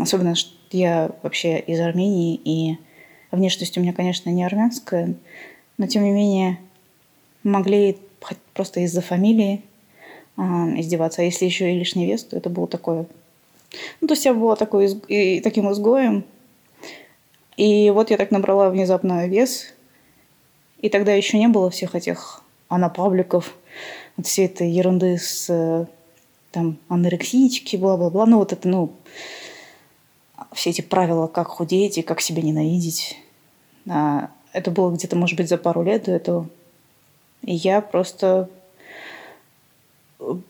Особенно, 0.00 0.34
что 0.34 0.50
я 0.72 1.10
вообще 1.22 1.58
из 1.60 1.80
Армении, 1.80 2.34
и 2.34 2.78
внешность 3.30 3.78
у 3.78 3.80
меня, 3.80 3.92
конечно, 3.92 4.30
не 4.30 4.44
армянская, 4.44 5.14
но 5.78 5.86
тем 5.86 6.04
не 6.04 6.10
менее 6.10 6.58
могли 7.42 7.98
просто 8.54 8.80
из-за 8.80 9.00
фамилии 9.00 9.62
а, 10.36 10.68
издеваться. 10.76 11.22
А 11.22 11.24
если 11.24 11.44
еще 11.44 11.72
и 11.72 11.78
лишь 11.78 11.94
невесту, 11.94 12.36
это 12.36 12.50
было 12.50 12.66
такое... 12.66 13.06
Ну, 14.00 14.08
то 14.08 14.14
есть 14.14 14.24
я 14.24 14.34
была 14.34 14.56
такой, 14.56 14.88
и, 15.08 15.40
таким 15.40 15.70
изгоем, 15.72 16.24
и 17.56 17.90
вот 17.90 18.10
я 18.10 18.16
так 18.16 18.30
набрала 18.30 18.70
внезапно 18.70 19.26
вес, 19.26 19.74
и 20.80 20.88
тогда 20.88 21.12
еще 21.12 21.38
не 21.38 21.48
было 21.48 21.70
всех 21.70 21.94
этих 21.94 22.42
анапабликов, 22.68 23.54
вот 24.16 24.26
всей 24.26 24.46
этой 24.46 24.70
ерунды 24.70 25.18
с 25.18 25.48
э, 25.48 25.86
там 26.50 26.78
анорексички, 26.88 27.76
бла-бла-бла. 27.76 28.26
Ну, 28.26 28.38
вот 28.38 28.52
это, 28.52 28.68
ну, 28.68 28.92
все 30.52 30.70
эти 30.70 30.82
правила, 30.82 31.26
как 31.26 31.48
худеть 31.48 31.98
и 31.98 32.02
как 32.02 32.20
себя 32.20 32.42
ненавидеть. 32.42 33.16
А, 33.88 34.30
это 34.52 34.70
было 34.70 34.94
где-то, 34.94 35.16
может 35.16 35.36
быть, 35.36 35.48
за 35.48 35.56
пару 35.56 35.82
лет 35.82 36.04
до 36.04 36.12
этого. 36.12 36.48
И 37.42 37.54
я 37.54 37.80
просто 37.80 38.48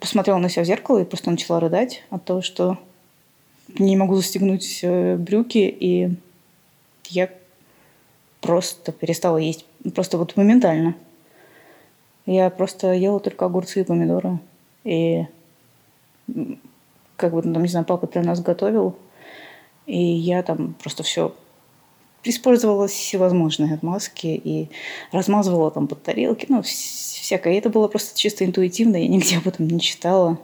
посмотрела 0.00 0.38
на 0.38 0.49
себя 0.49 0.64
в 0.64 0.67
зеркало 0.67 0.99
и 0.99 1.05
просто 1.05 1.31
начала 1.31 1.61
рыдать 1.61 2.02
от 2.11 2.25
того, 2.25 2.43
что 2.43 2.79
не 3.79 3.97
могу 3.97 4.17
застегнуть 4.17 4.81
э, 4.83 5.17
брюки, 5.17 5.59
и 5.59 6.11
я 7.09 7.29
просто 8.41 8.93
перестала 8.93 9.38
есть. 9.38 9.64
Просто 9.95 10.19
вот 10.19 10.37
моментально. 10.37 10.95
Я 12.26 12.50
просто 12.50 12.93
ела 12.93 13.21
только 13.21 13.47
огурцы 13.47 13.81
и 13.81 13.85
помидоры. 13.85 14.38
И 14.85 15.26
как 17.17 17.33
бы, 17.33 17.43
там, 17.43 17.62
не 17.62 17.69
знаю, 17.69 17.87
папа 17.87 18.07
для 18.07 18.23
нас 18.23 18.41
готовил. 18.41 18.97
И 19.87 19.99
я 19.99 20.43
там 20.43 20.75
просто 20.75 21.02
все 21.02 21.35
использовала 22.25 22.87
всевозможные 22.87 23.75
отмазки 23.75 24.26
и 24.26 24.69
размазывала 25.11 25.71
там 25.71 25.88
под 25.88 26.02
тарелки, 26.02 26.47
ну, 26.49 26.62
всякое. 26.62 27.55
И 27.55 27.57
это 27.57 27.69
было 27.69 27.88
просто 27.88 28.17
чисто 28.17 28.45
интуитивно, 28.45 28.97
я 28.97 29.09
нигде 29.09 29.38
об 29.38 29.49
этом 29.49 29.67
не 29.67 29.81
читала. 29.81 30.38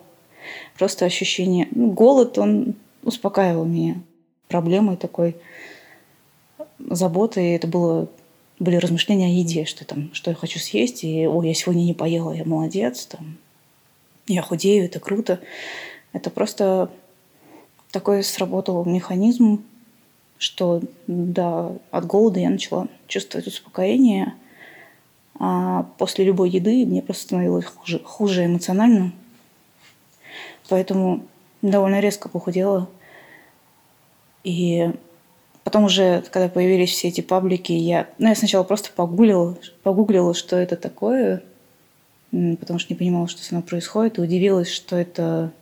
Просто 0.77 1.05
ощущение... 1.05 1.69
Ну, 1.71 1.91
голод, 1.91 2.39
он 2.39 2.75
успокаивал 3.09 3.65
меня. 3.65 4.01
Проблемой 4.49 4.97
такой 4.97 5.37
заботой 6.79 7.55
это 7.55 7.67
было 7.67 8.09
были 8.59 8.77
размышления 8.77 9.27
о 9.27 9.29
еде, 9.29 9.65
что 9.65 9.85
там, 9.85 10.13
что 10.13 10.31
я 10.31 10.37
хочу 10.37 10.59
съесть, 10.59 11.05
и, 11.05 11.27
ой, 11.27 11.49
я 11.49 11.55
сегодня 11.55 11.83
не 11.83 11.95
поела, 11.95 12.33
я 12.33 12.45
молодец, 12.45 13.07
там, 13.07 13.39
я 14.27 14.43
худею, 14.43 14.85
это 14.85 14.99
круто. 14.99 15.41
Это 16.13 16.31
просто 16.31 16.91
такой 17.93 18.25
сработал 18.25 18.85
механизм, 18.85 19.65
что 20.39 20.83
да, 21.07 21.73
от 21.91 22.07
голода 22.07 22.41
я 22.41 22.51
начала 22.51 22.89
чувствовать 23.07 23.47
успокоение, 23.47 24.35
а 25.39 25.85
после 25.99 26.25
любой 26.25 26.51
еды 26.51 26.85
мне 26.85 27.01
просто 27.01 27.25
становилось 27.25 27.65
хуже, 27.65 28.01
хуже 28.01 28.47
эмоционально. 28.47 29.13
Поэтому 30.69 31.25
довольно 31.63 32.01
резко 32.01 32.29
похудела. 32.29 32.89
И 34.45 34.91
потом 35.65 35.85
уже, 35.85 36.23
когда 36.31 36.49
появились 36.49 36.91
все 36.91 37.09
эти 37.09 37.21
паблики, 37.21 37.73
я, 37.73 38.09
ну, 38.19 38.29
я 38.29 38.35
сначала 38.35 38.65
просто 38.65 38.91
погуглила, 38.95 39.57
погуглила, 39.83 40.35
что 40.35 40.57
это 40.57 40.77
такое, 40.77 41.43
потому 42.31 42.79
что 42.79 42.93
не 42.93 42.99
понимала, 42.99 43.29
что 43.29 43.43
со 43.43 43.55
мной 43.55 43.67
происходит, 43.67 44.19
и 44.19 44.23
удивилась, 44.23 44.71
что 44.71 44.97
это 44.97 45.53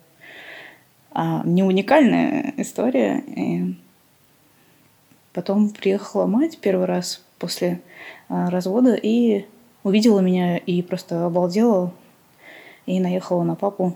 а, 1.11 1.41
не 1.45 1.63
уникальная 1.63 2.53
история. 2.57 3.23
И 3.25 3.75
потом 5.33 5.69
приехала 5.69 6.25
мать 6.25 6.59
первый 6.59 6.85
раз 6.85 7.23
после 7.39 7.81
а, 8.29 8.49
развода 8.49 8.95
и 8.95 9.45
увидела 9.83 10.19
меня 10.19 10.57
и 10.57 10.81
просто 10.81 11.25
обалдела 11.25 11.93
и 12.85 12.99
наехала 12.99 13.43
на 13.43 13.55
папу. 13.55 13.95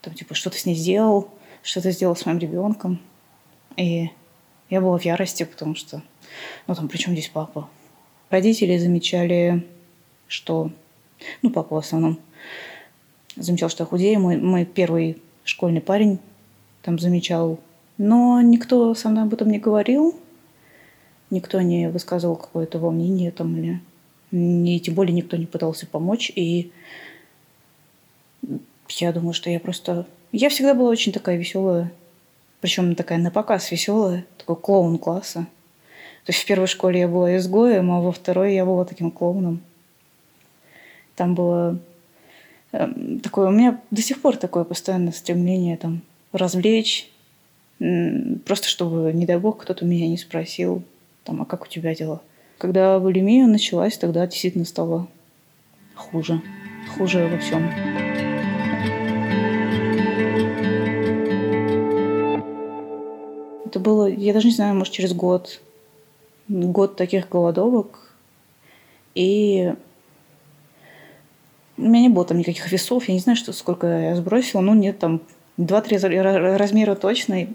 Там, 0.00 0.14
типа, 0.14 0.34
что 0.34 0.50
ты 0.50 0.58
с 0.58 0.66
ней 0.66 0.74
сделал, 0.74 1.30
что 1.62 1.80
ты 1.80 1.90
сделал 1.92 2.16
с 2.16 2.26
моим 2.26 2.38
ребенком. 2.38 3.00
И 3.76 4.10
я 4.70 4.80
была 4.80 4.98
в 4.98 5.04
ярости, 5.04 5.44
потому 5.44 5.74
что, 5.74 6.02
ну 6.66 6.74
там, 6.74 6.88
при 6.88 6.98
чем 6.98 7.12
здесь 7.12 7.28
папа? 7.28 7.68
Родители 8.30 8.76
замечали, 8.78 9.66
что, 10.26 10.70
ну, 11.42 11.50
папа 11.50 11.76
в 11.76 11.78
основном, 11.78 12.18
замечал, 13.36 13.68
что 13.68 13.84
я 13.84 13.86
худею. 13.86 14.20
Мой, 14.20 14.36
мой 14.36 14.64
первый 14.64 15.22
школьный 15.44 15.80
парень 15.80 16.18
там 16.82 16.98
замечал. 16.98 17.60
Но 17.96 18.40
никто 18.40 18.94
со 18.94 19.08
мной 19.08 19.24
об 19.24 19.34
этом 19.34 19.50
не 19.50 19.58
говорил, 19.58 20.18
никто 21.30 21.60
не 21.60 21.88
высказывал 21.88 22.36
какое-то 22.36 22.78
волнение 22.78 23.30
там 23.30 23.56
или 23.56 23.80
не, 24.32 24.80
тем 24.80 24.94
более 24.94 25.14
никто 25.14 25.36
не 25.36 25.46
пытался 25.46 25.86
помочь. 25.86 26.32
И 26.34 26.72
я 28.88 29.12
думаю, 29.12 29.32
что 29.32 29.50
я 29.50 29.60
просто... 29.60 30.06
Я 30.32 30.48
всегда 30.48 30.74
была 30.74 30.90
очень 30.90 31.12
такая 31.12 31.36
веселая, 31.36 31.92
причем 32.64 32.94
такая 32.94 33.18
на 33.18 33.30
показ 33.30 33.70
веселая, 33.70 34.24
такой 34.38 34.56
клоун 34.56 34.96
класса. 34.96 35.46
То 36.24 36.32
есть 36.32 36.40
в 36.40 36.46
первой 36.46 36.66
школе 36.66 37.00
я 37.00 37.08
была 37.08 37.36
изгоем, 37.36 37.90
а 37.90 38.00
во 38.00 38.10
второй 38.10 38.54
я 38.54 38.64
была 38.64 38.86
таким 38.86 39.10
клоуном. 39.10 39.60
Там 41.14 41.34
было 41.34 41.78
Эм, 42.74 43.20
такое, 43.20 43.48
у 43.48 43.52
меня 43.52 43.80
до 43.92 44.02
сих 44.02 44.20
пор 44.20 44.36
такое 44.36 44.64
постоянное 44.64 45.12
стремление 45.12 45.76
там 45.76 46.02
развлечь, 46.32 47.08
просто 47.78 48.66
чтобы, 48.66 49.12
не 49.12 49.26
дай 49.26 49.38
бог, 49.38 49.62
кто-то 49.62 49.84
меня 49.84 50.08
не 50.08 50.18
спросил, 50.18 50.82
там, 51.22 51.40
а 51.40 51.44
как 51.44 51.62
у 51.62 51.66
тебя 51.68 51.94
дела? 51.94 52.20
Когда 52.58 52.98
булимия 52.98 53.46
началась, 53.46 53.96
тогда 53.96 54.26
действительно 54.26 54.64
стало 54.64 55.06
хуже. 55.94 56.42
Хуже 56.96 57.28
во 57.28 57.38
всем. 57.38 58.03
Это 63.74 63.80
было, 63.80 64.06
я 64.06 64.32
даже 64.32 64.46
не 64.46 64.54
знаю, 64.54 64.76
может, 64.76 64.94
через 64.94 65.12
год. 65.14 65.60
Год 66.46 66.94
таких 66.94 67.28
голодовок. 67.28 68.14
И 69.16 69.74
у 71.76 71.82
меня 71.82 72.02
не 72.02 72.08
было 72.08 72.24
там 72.24 72.38
никаких 72.38 72.70
весов, 72.70 73.08
я 73.08 73.14
не 73.14 73.18
знаю, 73.18 73.34
что, 73.34 73.52
сколько 73.52 73.88
я 73.88 74.14
сбросила, 74.14 74.60
ну, 74.60 74.74
нет, 74.74 75.00
там 75.00 75.22
2-3 75.58 76.56
размера 76.56 76.94
точно, 76.94 77.48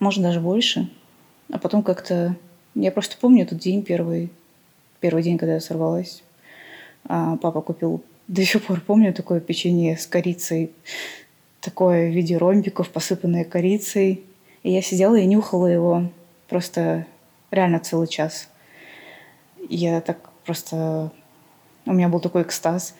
может, 0.00 0.20
даже 0.20 0.40
больше. 0.40 0.90
А 1.52 1.60
потом 1.60 1.84
как-то... 1.84 2.34
Я 2.74 2.90
просто 2.90 3.18
помню 3.20 3.44
этот 3.44 3.58
день 3.58 3.84
первый, 3.84 4.30
первый 4.98 5.22
день, 5.22 5.38
когда 5.38 5.54
я 5.54 5.60
сорвалась. 5.60 6.24
А 7.04 7.36
папа 7.36 7.60
купил, 7.60 8.02
до 8.26 8.44
сих 8.44 8.64
пор 8.64 8.80
помню, 8.80 9.14
такое 9.14 9.38
печенье 9.38 9.96
с 9.96 10.08
корицей. 10.08 10.72
такое 11.60 12.10
в 12.10 12.14
виде 12.14 12.36
ромбиков, 12.36 12.90
посыпанное 12.90 13.44
корицей. 13.44 14.24
И 14.62 14.70
я 14.70 14.82
сидела 14.82 15.16
и 15.16 15.26
нюхала 15.26 15.66
его 15.66 16.04
просто 16.48 17.06
реально 17.50 17.80
целый 17.80 18.08
час. 18.08 18.48
Я 19.68 20.00
так 20.00 20.30
просто... 20.44 21.10
У 21.86 21.92
меня 21.92 22.08
был 22.08 22.20
такой 22.20 22.42
экстаз. 22.42 22.94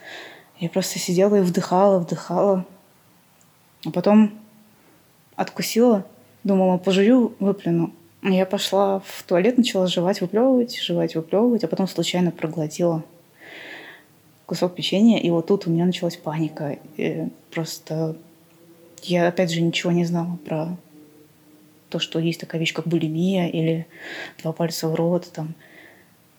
Я 0.59 0.69
просто 0.69 0.99
сидела 0.99 1.37
и 1.37 1.41
вдыхала, 1.41 1.99
вдыхала. 1.99 2.65
А 3.85 3.91
потом 3.91 4.39
откусила, 5.37 6.07
думала, 6.45 6.79
пожую, 6.79 7.35
выплюну. 7.39 7.93
Я 8.23 8.45
пошла 8.45 9.01
в 9.01 9.23
туалет, 9.23 9.57
начала 9.57 9.87
жевать, 9.87 10.21
выплевывать, 10.21 10.79
жевать, 10.79 11.15
выплевывать, 11.15 11.65
а 11.65 11.69
потом 11.69 11.89
случайно 11.89 12.31
проглотила 12.31 13.03
кусок 14.45 14.75
печенья, 14.75 15.19
и 15.19 15.31
вот 15.31 15.47
тут 15.47 15.67
у 15.67 15.71
меня 15.71 15.87
началась 15.87 16.17
паника. 16.17 16.77
И 16.97 17.29
просто 17.53 18.17
я, 19.03 19.29
опять 19.29 19.53
же, 19.53 19.63
ничего 19.63 19.93
не 19.93 20.05
знала 20.05 20.39
про 20.45 20.77
то, 21.91 21.99
что 21.99 22.19
есть 22.19 22.41
такая 22.41 22.61
вещь, 22.61 22.73
как 22.73 22.87
булимия 22.87 23.49
или 23.49 23.87
два 24.43 24.53
пальца 24.53 24.89
в 24.89 24.95
рот. 24.95 25.31
Там. 25.33 25.55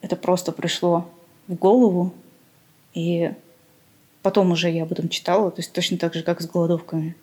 Это 0.00 0.16
просто 0.16 0.50
пришло 0.52 1.08
в 1.46 1.54
голову, 1.54 2.12
и 2.94 3.32
потом 4.22 4.50
уже 4.52 4.70
я 4.70 4.84
об 4.84 4.92
этом 4.92 5.08
читала, 5.08 5.50
то 5.50 5.60
есть 5.60 5.72
точно 5.72 5.98
так 5.98 6.14
же, 6.14 6.22
как 6.22 6.40
с 6.40 6.46
голодовками. 6.46 7.14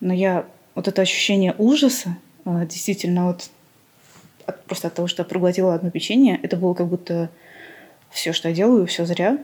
Но 0.00 0.12
я 0.12 0.46
вот 0.74 0.88
это 0.88 1.02
ощущение 1.02 1.54
ужаса, 1.56 2.16
а, 2.44 2.66
действительно, 2.66 3.26
вот 3.26 3.48
от, 4.46 4.64
просто 4.64 4.88
от 4.88 4.94
того, 4.94 5.08
что 5.08 5.22
я 5.22 5.26
проглотила 5.26 5.74
одно 5.74 5.90
печенье, 5.90 6.38
это 6.42 6.56
было 6.56 6.74
как 6.74 6.88
будто 6.88 7.30
все, 8.10 8.32
что 8.32 8.48
я 8.48 8.54
делаю, 8.54 8.86
все 8.86 9.06
зря. 9.06 9.38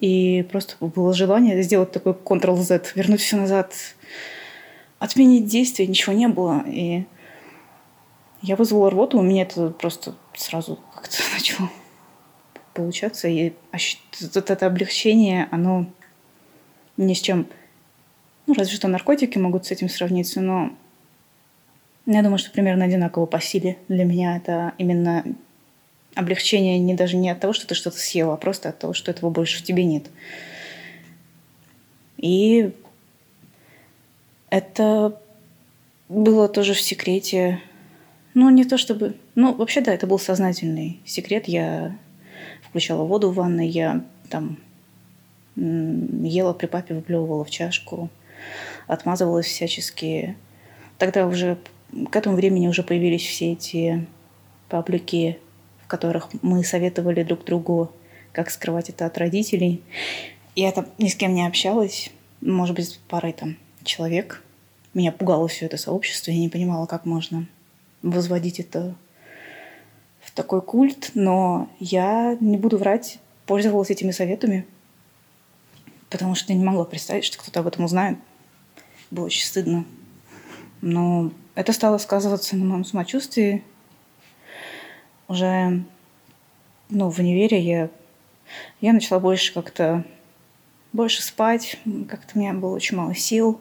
И 0.00 0.46
просто 0.50 0.74
было 0.80 1.14
желание 1.14 1.62
сделать 1.62 1.92
такой 1.92 2.12
Ctrl-Z, 2.12 2.92
вернуть 2.94 3.20
все 3.20 3.36
назад, 3.36 3.74
отменить 4.98 5.46
действие, 5.46 5.88
ничего 5.88 6.14
не 6.14 6.28
было. 6.28 6.64
И 6.66 7.04
я 8.42 8.56
вызвала 8.56 8.90
рвоту, 8.90 9.18
у 9.18 9.22
меня 9.22 9.42
это 9.42 9.70
просто 9.70 10.14
сразу 10.34 10.78
как-то 10.94 11.16
начало 11.32 11.70
получаться. 12.72 13.28
И 13.28 13.52
вот 14.34 14.50
это 14.50 14.66
облегчение, 14.66 15.48
оно 15.50 15.86
ни 16.96 17.14
с 17.14 17.20
чем... 17.20 17.46
Ну, 18.46 18.54
разве 18.54 18.76
что 18.76 18.88
наркотики 18.88 19.38
могут 19.38 19.64
с 19.64 19.70
этим 19.70 19.88
сравниться, 19.88 20.42
но 20.42 20.70
я 22.04 22.22
думаю, 22.22 22.36
что 22.36 22.50
примерно 22.50 22.84
одинаково 22.84 23.24
по 23.24 23.40
силе. 23.40 23.78
Для 23.88 24.04
меня 24.04 24.36
это 24.36 24.74
именно 24.76 25.24
облегчение 26.14 26.78
не 26.78 26.94
даже 26.94 27.16
не 27.16 27.30
от 27.30 27.40
того, 27.40 27.54
что 27.54 27.66
ты 27.66 27.74
что-то 27.74 27.98
съел, 27.98 28.32
а 28.32 28.36
просто 28.36 28.68
от 28.68 28.78
того, 28.78 28.92
что 28.92 29.10
этого 29.10 29.30
больше 29.30 29.58
в 29.58 29.62
тебе 29.62 29.84
нет. 29.84 30.10
И 32.18 32.72
это 34.54 35.20
было 36.08 36.48
тоже 36.48 36.74
в 36.74 36.80
секрете. 36.80 37.60
Ну, 38.34 38.50
не 38.50 38.64
то 38.64 38.78
чтобы... 38.78 39.16
Ну, 39.34 39.52
вообще, 39.52 39.80
да, 39.80 39.92
это 39.92 40.06
был 40.06 40.20
сознательный 40.20 41.00
секрет. 41.04 41.48
Я 41.48 41.96
включала 42.62 43.02
воду 43.02 43.30
в 43.30 43.34
ванной, 43.34 43.66
я 43.66 44.04
там 44.30 44.58
ела 45.56 46.52
при 46.52 46.66
папе, 46.66 46.94
выплевывала 46.94 47.44
в 47.44 47.50
чашку, 47.50 48.10
отмазывалась 48.86 49.46
всячески. 49.46 50.36
Тогда 50.98 51.26
уже 51.26 51.58
к 52.12 52.14
этому 52.14 52.36
времени 52.36 52.68
уже 52.68 52.84
появились 52.84 53.26
все 53.26 53.52
эти 53.54 54.06
паблики, 54.68 55.38
в 55.82 55.88
которых 55.88 56.28
мы 56.42 56.62
советовали 56.62 57.24
друг 57.24 57.44
другу, 57.44 57.90
как 58.30 58.52
скрывать 58.52 58.88
это 58.88 59.06
от 59.06 59.18
родителей. 59.18 59.82
Я 60.54 60.70
там 60.70 60.86
ни 60.98 61.08
с 61.08 61.16
кем 61.16 61.34
не 61.34 61.44
общалась, 61.44 62.10
может 62.40 62.76
быть, 62.76 62.86
с 62.86 62.92
парой 63.08 63.32
там 63.32 63.56
человек. 63.84 64.42
Меня 64.92 65.12
пугало 65.12 65.48
все 65.48 65.66
это 65.66 65.76
сообщество, 65.76 66.30
я 66.30 66.38
не 66.38 66.48
понимала, 66.48 66.86
как 66.86 67.04
можно 67.04 67.46
возводить 68.02 68.60
это 68.60 68.94
в 70.20 70.30
такой 70.32 70.62
культ, 70.62 71.10
но 71.14 71.68
я 71.78 72.36
не 72.40 72.56
буду 72.56 72.78
врать, 72.78 73.18
пользовалась 73.46 73.90
этими 73.90 74.10
советами, 74.10 74.66
потому 76.10 76.34
что 76.34 76.52
я 76.52 76.58
не 76.58 76.64
могла 76.64 76.84
представить, 76.84 77.24
что 77.24 77.38
кто-то 77.38 77.60
об 77.60 77.66
этом 77.66 77.84
узнает. 77.84 78.18
Было 79.10 79.26
очень 79.26 79.44
стыдно. 79.44 79.84
Но 80.80 81.32
это 81.54 81.72
стало 81.72 81.98
сказываться 81.98 82.56
на 82.56 82.64
моем 82.64 82.84
самочувствии. 82.84 83.64
Уже 85.28 85.84
ну, 86.88 87.10
в 87.10 87.18
универе 87.18 87.60
я, 87.60 87.90
я 88.80 88.92
начала 88.92 89.18
больше 89.18 89.52
как-то 89.54 90.04
больше 90.92 91.22
спать. 91.22 91.78
Как-то 92.08 92.32
у 92.34 92.38
меня 92.38 92.52
было 92.52 92.74
очень 92.74 92.96
мало 92.96 93.14
сил. 93.14 93.60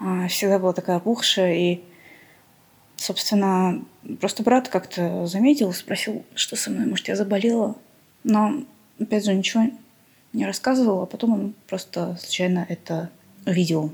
А, 0.00 0.26
всегда 0.28 0.58
была 0.58 0.72
такая 0.72 0.96
опухшая. 0.96 1.54
И, 1.54 1.80
собственно, 2.96 3.84
просто 4.20 4.42
брат 4.42 4.68
как-то 4.68 5.26
заметил, 5.26 5.72
спросил, 5.72 6.24
что 6.34 6.56
со 6.56 6.70
мной, 6.70 6.86
может, 6.86 7.08
я 7.08 7.16
заболела. 7.16 7.76
Но, 8.24 8.64
опять 8.98 9.24
же, 9.24 9.34
ничего 9.34 9.64
не 10.32 10.46
рассказывал, 10.46 11.02
а 11.02 11.06
потом 11.06 11.32
он 11.32 11.54
просто 11.68 12.16
случайно 12.20 12.66
это 12.68 13.10
увидел. 13.46 13.92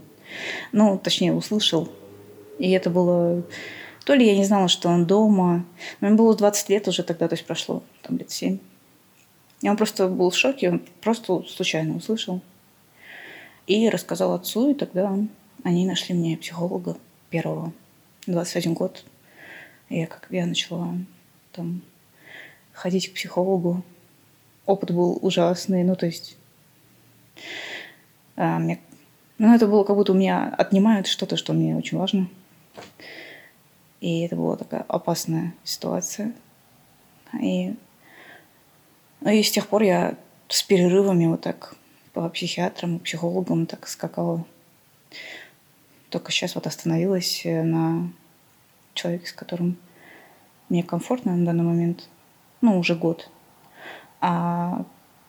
Ну, 0.73 0.99
точнее, 0.99 1.33
услышал 1.33 1.89
и 2.59 2.71
это 2.71 2.91
было... 2.91 3.43
То 4.05 4.15
ли 4.15 4.27
я 4.27 4.37
не 4.37 4.45
знала, 4.45 4.69
что 4.69 4.89
он 4.89 5.05
дома. 5.05 5.65
Мне 6.01 6.13
было 6.13 6.37
20 6.37 6.69
лет 6.69 6.87
уже 6.87 7.03
тогда, 7.03 7.27
то 7.29 7.35
есть 7.35 7.45
прошло 7.45 7.83
там 8.03 8.19
лет 8.19 8.31
7. 8.31 8.59
И 9.63 9.69
он 9.69 9.77
просто 9.77 10.09
был 10.09 10.31
в 10.31 10.37
шоке, 10.37 10.71
он 10.71 10.83
просто 11.01 11.43
случайно 11.43 11.97
услышал. 11.97 12.41
И 13.67 13.89
рассказал 13.89 14.33
отцу, 14.35 14.71
и 14.71 14.75
тогда 14.75 15.11
они 15.67 15.85
нашли 15.85 16.15
мне 16.15 16.37
психолога 16.37 16.97
первого. 17.29 17.73
21 18.29 18.75
год. 18.75 19.05
Я, 19.89 20.07
как, 20.07 20.29
я 20.31 20.47
начала 20.47 20.95
там 21.51 21.83
ходить 22.73 23.11
к 23.11 23.15
психологу. 23.15 23.83
Опыт 24.65 24.93
был 24.93 25.19
ужасный, 25.21 25.83
ну, 25.83 25.97
то 25.97 26.07
есть... 26.07 26.37
А, 28.37 28.61
мне, 28.61 28.79
ну, 29.39 29.53
это 29.53 29.67
было 29.67 29.83
как 29.83 29.97
будто 29.97 30.13
у 30.13 30.15
меня 30.15 30.55
отнимают 30.57 31.09
что-то, 31.09 31.37
что 31.37 31.53
мне 31.53 31.75
очень 31.75 31.99
важно. 31.99 32.29
И 34.01 34.21
это 34.21 34.37
была 34.37 34.57
такая 34.57 34.83
опасная 34.83 35.53
ситуация. 35.65 36.33
И, 37.43 37.75
ну, 39.21 39.31
и 39.31 39.43
с 39.43 39.51
тех 39.51 39.67
пор 39.67 39.83
я 39.83 40.17
с 40.47 40.63
перерывами 40.63 41.27
вот 41.27 41.41
так 41.41 41.75
по 42.13 42.29
психиатрам, 42.29 43.01
психологам 43.01 43.67
так 43.67 43.89
скакала. 43.89 44.47
Только 46.11 46.33
сейчас 46.33 46.55
вот 46.55 46.67
остановилась 46.67 47.43
на 47.45 48.11
человеке, 48.95 49.27
с 49.27 49.33
которым 49.33 49.77
мне 50.69 50.83
комфортно 50.83 51.37
на 51.37 51.45
данный 51.45 51.65
момент. 51.65 52.09
Ну, 52.61 52.79
уже 52.79 52.95
год. 52.95 53.31
А 54.21 54.85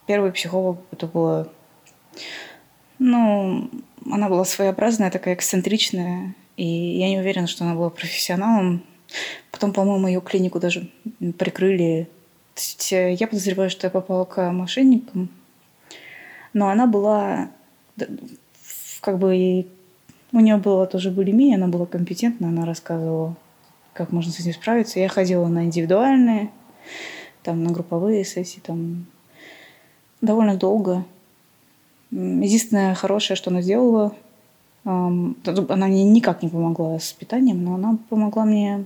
первый 0.06 0.32
психолог 0.32 0.80
это 0.92 1.08
было... 1.08 1.52
Ну, 3.00 3.70
она 4.10 4.30
была 4.30 4.46
своеобразная, 4.46 5.12
такая 5.12 5.36
эксцентричная. 5.36 6.34
И 6.56 6.66
я 6.66 7.10
не 7.10 7.20
уверена, 7.20 7.48
что 7.48 7.64
она 7.64 7.76
была 7.76 7.90
профессионалом. 7.90 8.84
Потом, 9.52 9.74
по-моему, 9.74 10.08
ее 10.08 10.22
клинику 10.22 10.60
даже 10.60 10.90
прикрыли. 11.38 12.10
То 12.56 12.62
есть 12.62 12.94
э, 12.94 13.14
я 13.14 13.28
подозреваю, 13.28 13.70
что 13.70 13.86
я 13.86 13.92
попала 13.92 14.26
к 14.26 14.52
мошенникам. 14.52 15.30
Но 16.54 16.70
она 16.70 16.88
была 16.88 17.52
как 19.02 19.20
бы 19.20 19.68
у 20.32 20.40
нее 20.40 20.58
была 20.58 20.86
тоже 20.86 21.12
булимия, 21.12 21.56
она 21.56 21.68
была 21.68 21.86
компетентна, 21.86 22.50
она 22.50 22.66
рассказывала, 22.66 23.36
как 23.94 24.12
можно 24.12 24.32
с 24.32 24.40
этим 24.40 24.54
справиться. 24.54 25.00
Я 25.00 25.10
ходила 25.10 25.48
на 25.48 25.66
индивидуальные, 25.66 26.52
там, 27.44 27.64
на 27.64 27.72
групповые 27.72 28.26
сессии, 28.26 28.60
там, 28.60 29.06
довольно 30.22 30.56
долго. 30.56 31.06
Единственное 32.12 32.94
хорошее, 32.94 33.38
что 33.38 33.50
она 33.50 33.62
сделала, 33.62 34.14
она 34.84 35.88
мне 35.88 36.04
никак 36.04 36.42
не 36.44 36.50
помогла 36.50 37.00
с 37.00 37.12
питанием, 37.14 37.64
но 37.64 37.76
она 37.76 37.98
помогла 38.10 38.46
мне 38.46 38.86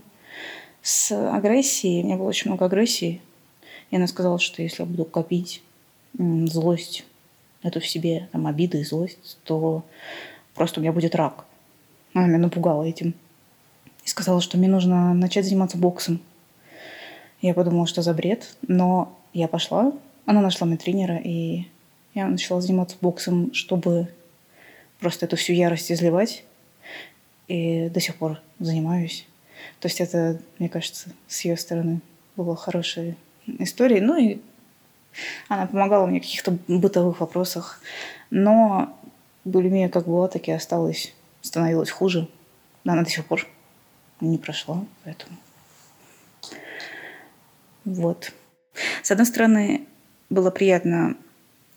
с 0.82 1.12
агрессией. 1.12 2.02
У 2.02 2.06
меня 2.06 2.18
было 2.18 2.28
очень 2.28 2.50
много 2.50 2.66
агрессии. 2.66 3.22
И 3.92 3.96
она 3.96 4.08
сказала, 4.08 4.40
что 4.40 4.62
если 4.62 4.84
я 4.84 4.88
буду 4.88 5.06
копить 5.06 5.62
злость, 6.18 7.06
эту 7.62 7.80
в 7.80 7.88
себе, 7.88 8.28
там, 8.32 8.48
обиды 8.48 8.80
и 8.80 8.84
злость, 8.84 9.38
то 9.44 9.84
просто 10.62 10.80
у 10.80 10.84
меня 10.84 10.92
будет 10.92 11.16
рак. 11.16 11.46
Она 12.14 12.28
меня 12.28 12.38
напугала 12.38 12.84
этим. 12.84 13.16
И 14.06 14.08
сказала, 14.08 14.42
что 14.42 14.60
мне 14.60 14.68
нужно 14.68 15.12
начать 15.16 15.44
заниматься 15.44 15.76
боксом. 15.76 16.20
Я 17.42 17.56
подумала, 17.56 17.88
что 17.88 18.04
за 18.04 18.14
бред, 18.14 18.56
но 18.68 19.18
я 19.34 19.48
пошла, 19.48 19.92
она 20.28 20.40
нашла 20.40 20.68
мне 20.68 20.78
тренера, 20.78 21.18
и 21.18 21.66
я 22.14 22.28
начала 22.28 22.62
заниматься 22.62 22.96
боксом, 23.02 23.52
чтобы 23.56 24.10
просто 25.00 25.26
эту 25.26 25.36
всю 25.36 25.54
ярость 25.54 25.92
изливать. 25.92 26.44
И 27.48 27.90
до 27.90 28.00
сих 28.00 28.18
пор 28.18 28.40
занимаюсь. 28.60 29.26
То 29.80 29.88
есть 29.88 30.00
это, 30.00 30.40
мне 30.60 30.70
кажется, 30.70 31.10
с 31.28 31.42
ее 31.42 31.58
стороны 31.58 32.02
была 32.36 32.56
хорошая 32.56 33.16
история. 33.48 34.00
Ну 34.00 34.16
и 34.16 34.38
она 35.48 35.66
помогала 35.66 36.06
мне 36.06 36.20
в 36.20 36.24
каких-то 36.24 36.56
бытовых 36.68 37.20
вопросах. 37.20 37.82
Но 38.30 38.96
булимия 39.46 39.90
как 39.90 40.06
была, 40.06 40.28
так 40.28 40.48
и 40.48 40.52
осталась. 40.52 41.14
Становилась 41.42 41.90
хуже. 41.90 42.28
Но 42.84 42.94
она 42.94 43.04
до 43.04 43.10
сих 43.10 43.26
пор 43.26 43.48
не 44.20 44.38
прошла, 44.38 44.86
поэтому... 45.04 45.38
Вот. 47.84 48.32
С 49.02 49.12
одной 49.12 49.26
стороны, 49.26 49.88
было 50.30 50.52
приятно 50.52 51.16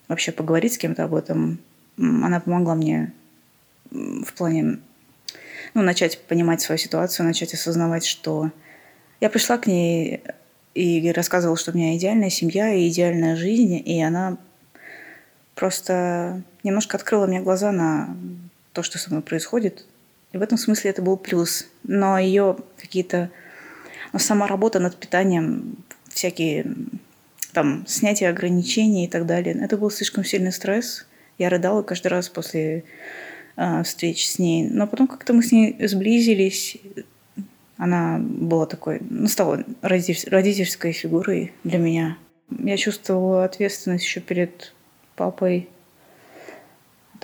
вообще 0.07 0.31
поговорить 0.31 0.73
с 0.73 0.77
кем-то 0.77 1.05
об 1.05 1.15
этом. 1.15 1.59
Она 1.97 2.39
помогла 2.39 2.75
мне 2.75 3.11
в 3.91 4.33
плане 4.33 4.79
ну, 5.73 5.81
начать 5.81 6.21
понимать 6.25 6.61
свою 6.61 6.77
ситуацию, 6.77 7.25
начать 7.25 7.53
осознавать, 7.53 8.05
что 8.05 8.51
я 9.19 9.29
пришла 9.29 9.57
к 9.57 9.67
ней 9.67 10.21
и 10.73 11.11
рассказывала, 11.11 11.57
что 11.57 11.71
у 11.71 11.75
меня 11.75 11.95
идеальная 11.95 12.29
семья 12.29 12.73
и 12.73 12.87
идеальная 12.89 13.35
жизнь, 13.35 13.81
и 13.83 14.01
она 14.01 14.37
просто 15.55 16.43
немножко 16.65 16.97
открыла 16.97 17.27
мне 17.27 17.41
глаза 17.41 17.71
на 17.71 18.17
то, 18.73 18.83
что 18.83 18.97
со 18.97 19.09
мной 19.09 19.21
происходит. 19.21 19.85
И 20.33 20.37
в 20.37 20.41
этом 20.41 20.57
смысле 20.57 20.89
это 20.89 21.01
был 21.01 21.15
плюс. 21.15 21.67
Но 21.83 22.17
ее 22.17 22.57
какие-то... 22.77 23.29
Но 24.11 24.19
сама 24.19 24.47
работа 24.47 24.79
над 24.79 24.97
питанием, 24.97 25.77
всякие 26.09 26.65
там 27.53 27.85
снятие 27.87 28.29
ограничений 28.29 29.05
и 29.05 29.07
так 29.07 29.25
далее, 29.25 29.55
это 29.61 29.77
был 29.77 29.89
слишком 29.89 30.25
сильный 30.25 30.51
стресс. 30.51 31.05
Я 31.37 31.49
рыдала 31.49 31.83
каждый 31.83 32.07
раз 32.07 32.27
после 32.27 32.83
э, 33.55 33.83
встреч 33.83 34.27
с 34.27 34.39
ней. 34.39 34.67
Но 34.67 34.87
потом 34.87 35.07
как-то 35.07 35.33
мы 35.33 35.43
с 35.43 35.51
ней 35.51 35.77
сблизились. 35.87 36.77
Она 37.77 38.17
была 38.19 38.65
такой, 38.65 39.01
ну, 39.09 39.27
стала 39.27 39.63
родительской 39.81 40.91
фигурой 40.93 41.53
для 41.63 41.77
меня. 41.77 42.17
Я 42.49 42.77
чувствовала 42.77 43.43
ответственность 43.43 44.05
еще 44.05 44.21
перед 44.21 44.73
папой, 45.15 45.67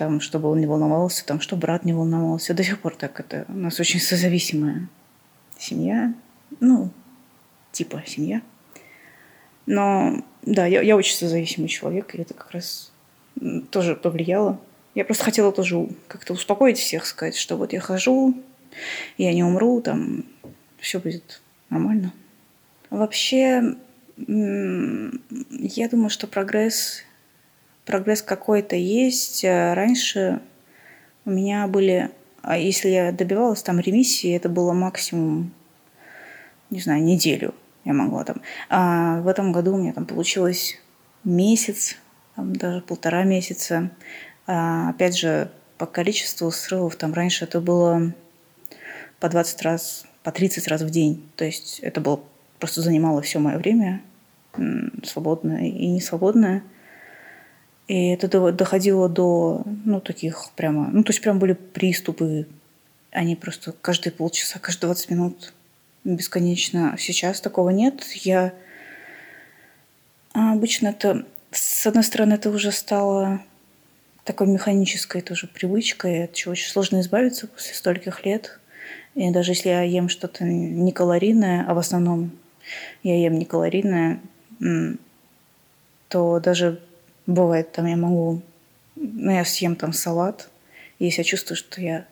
там, 0.01 0.19
чтобы 0.19 0.49
он 0.49 0.59
не 0.59 0.65
волновался, 0.65 1.23
там, 1.23 1.39
чтобы 1.39 1.61
брат 1.61 1.85
не 1.85 1.93
волновался. 1.93 2.55
До 2.55 2.63
сих 2.63 2.79
пор 2.79 2.95
так 2.95 3.19
это. 3.19 3.45
У 3.49 3.53
нас 3.53 3.79
очень 3.79 3.99
созависимая 3.99 4.89
семья. 5.59 6.15
Ну, 6.59 6.89
типа 7.71 8.01
семья. 8.07 8.41
Но 9.67 10.25
да, 10.41 10.65
я, 10.65 10.81
я 10.81 10.95
очень 10.97 11.15
созависимый 11.15 11.69
человек, 11.69 12.15
и 12.15 12.17
это 12.23 12.33
как 12.33 12.49
раз 12.49 12.91
тоже 13.69 13.95
повлияло. 13.95 14.59
Я 14.95 15.05
просто 15.05 15.23
хотела 15.23 15.51
тоже 15.51 15.87
как-то 16.07 16.33
успокоить 16.33 16.79
всех, 16.79 17.05
сказать, 17.05 17.35
что 17.35 17.55
вот 17.55 17.71
я 17.71 17.79
хожу, 17.79 18.33
я 19.19 19.31
не 19.35 19.43
умру, 19.43 19.81
там 19.81 20.25
все 20.79 20.99
будет 20.99 21.43
нормально. 21.69 22.11
Вообще, 22.89 23.75
я 24.17 25.89
думаю, 25.91 26.09
что 26.09 26.25
прогресс 26.25 27.03
прогресс 27.85 28.21
какой-то 28.21 28.75
есть. 28.75 29.43
Э, 29.43 29.73
раньше 29.73 30.41
у 31.25 31.31
меня 31.31 31.67
были, 31.67 32.11
а 32.41 32.57
если 32.57 32.89
я 32.89 33.11
добивалась 33.11 33.63
там 33.63 33.79
ремиссии, 33.79 34.35
это 34.35 34.49
было 34.49 34.73
максимум, 34.73 35.53
не 36.69 36.79
знаю, 36.79 37.03
неделю 37.03 37.53
я 37.85 37.93
могла 37.93 38.23
там. 38.23 38.41
А 38.69 39.21
в 39.21 39.27
этом 39.27 39.51
году 39.51 39.73
у 39.73 39.77
меня 39.77 39.93
там 39.93 40.05
получилось 40.05 40.77
месяц, 41.23 41.97
там 42.35 42.55
даже 42.55 42.81
полтора 42.81 43.23
месяца. 43.23 43.91
А, 44.47 44.89
опять 44.89 45.17
же, 45.17 45.51
по 45.77 45.85
количеству 45.85 46.51
срывов 46.51 46.95
там 46.95 47.13
раньше 47.13 47.45
это 47.45 47.59
было 47.59 48.13
по 49.19 49.29
20 49.29 49.61
раз, 49.63 50.05
по 50.23 50.31
30 50.31 50.67
раз 50.67 50.81
в 50.81 50.89
день. 50.89 51.29
То 51.35 51.45
есть 51.45 51.79
это 51.79 52.01
было 52.01 52.21
просто 52.59 52.81
занимало 52.81 53.21
все 53.21 53.39
мое 53.39 53.57
время, 53.57 54.01
свободное 55.03 55.65
и 55.65 55.87
несвободное. 55.87 56.63
И 57.91 58.07
это 58.07 58.53
доходило 58.53 59.09
до, 59.09 59.63
ну, 59.83 59.99
таких 59.99 60.51
прямо, 60.55 60.87
ну, 60.93 61.03
то 61.03 61.09
есть 61.09 61.19
прям 61.19 61.39
были 61.39 61.51
приступы. 61.51 62.47
Они 63.11 63.35
просто 63.35 63.73
каждые 63.73 64.13
полчаса, 64.13 64.59
каждые 64.59 64.87
20 64.87 65.09
минут 65.09 65.53
бесконечно. 66.05 66.95
Сейчас 66.97 67.41
такого 67.41 67.69
нет. 67.69 68.01
Я 68.13 68.53
обычно 70.31 70.87
это, 70.87 71.25
с 71.51 71.85
одной 71.85 72.05
стороны, 72.05 72.35
это 72.35 72.49
уже 72.49 72.71
стало 72.71 73.41
такой 74.23 74.47
механической 74.47 75.21
тоже 75.21 75.47
привычкой, 75.47 76.23
от 76.23 76.33
чего 76.33 76.53
очень 76.53 76.69
сложно 76.69 77.01
избавиться 77.01 77.47
после 77.47 77.73
стольких 77.73 78.25
лет. 78.25 78.57
И 79.15 79.29
даже 79.31 79.51
если 79.51 79.67
я 79.67 79.81
ем 79.81 80.07
что-то 80.07 80.45
не 80.45 80.93
калорийное, 80.93 81.65
а 81.67 81.73
в 81.73 81.77
основном 81.77 82.31
я 83.03 83.21
ем 83.21 83.37
не 83.37 83.43
калорийное, 83.43 84.21
то 86.07 86.39
даже 86.39 86.79
Бывает, 87.27 87.71
там 87.71 87.85
я 87.85 87.95
могу, 87.95 88.41
ну, 88.95 89.31
я 89.31 89.45
съем 89.45 89.75
там 89.75 89.93
салат, 89.93 90.49
и 90.99 91.05
если 91.05 91.21
я 91.21 91.23
чувствую, 91.23 91.57
что 91.57 91.81
я, 91.81 92.05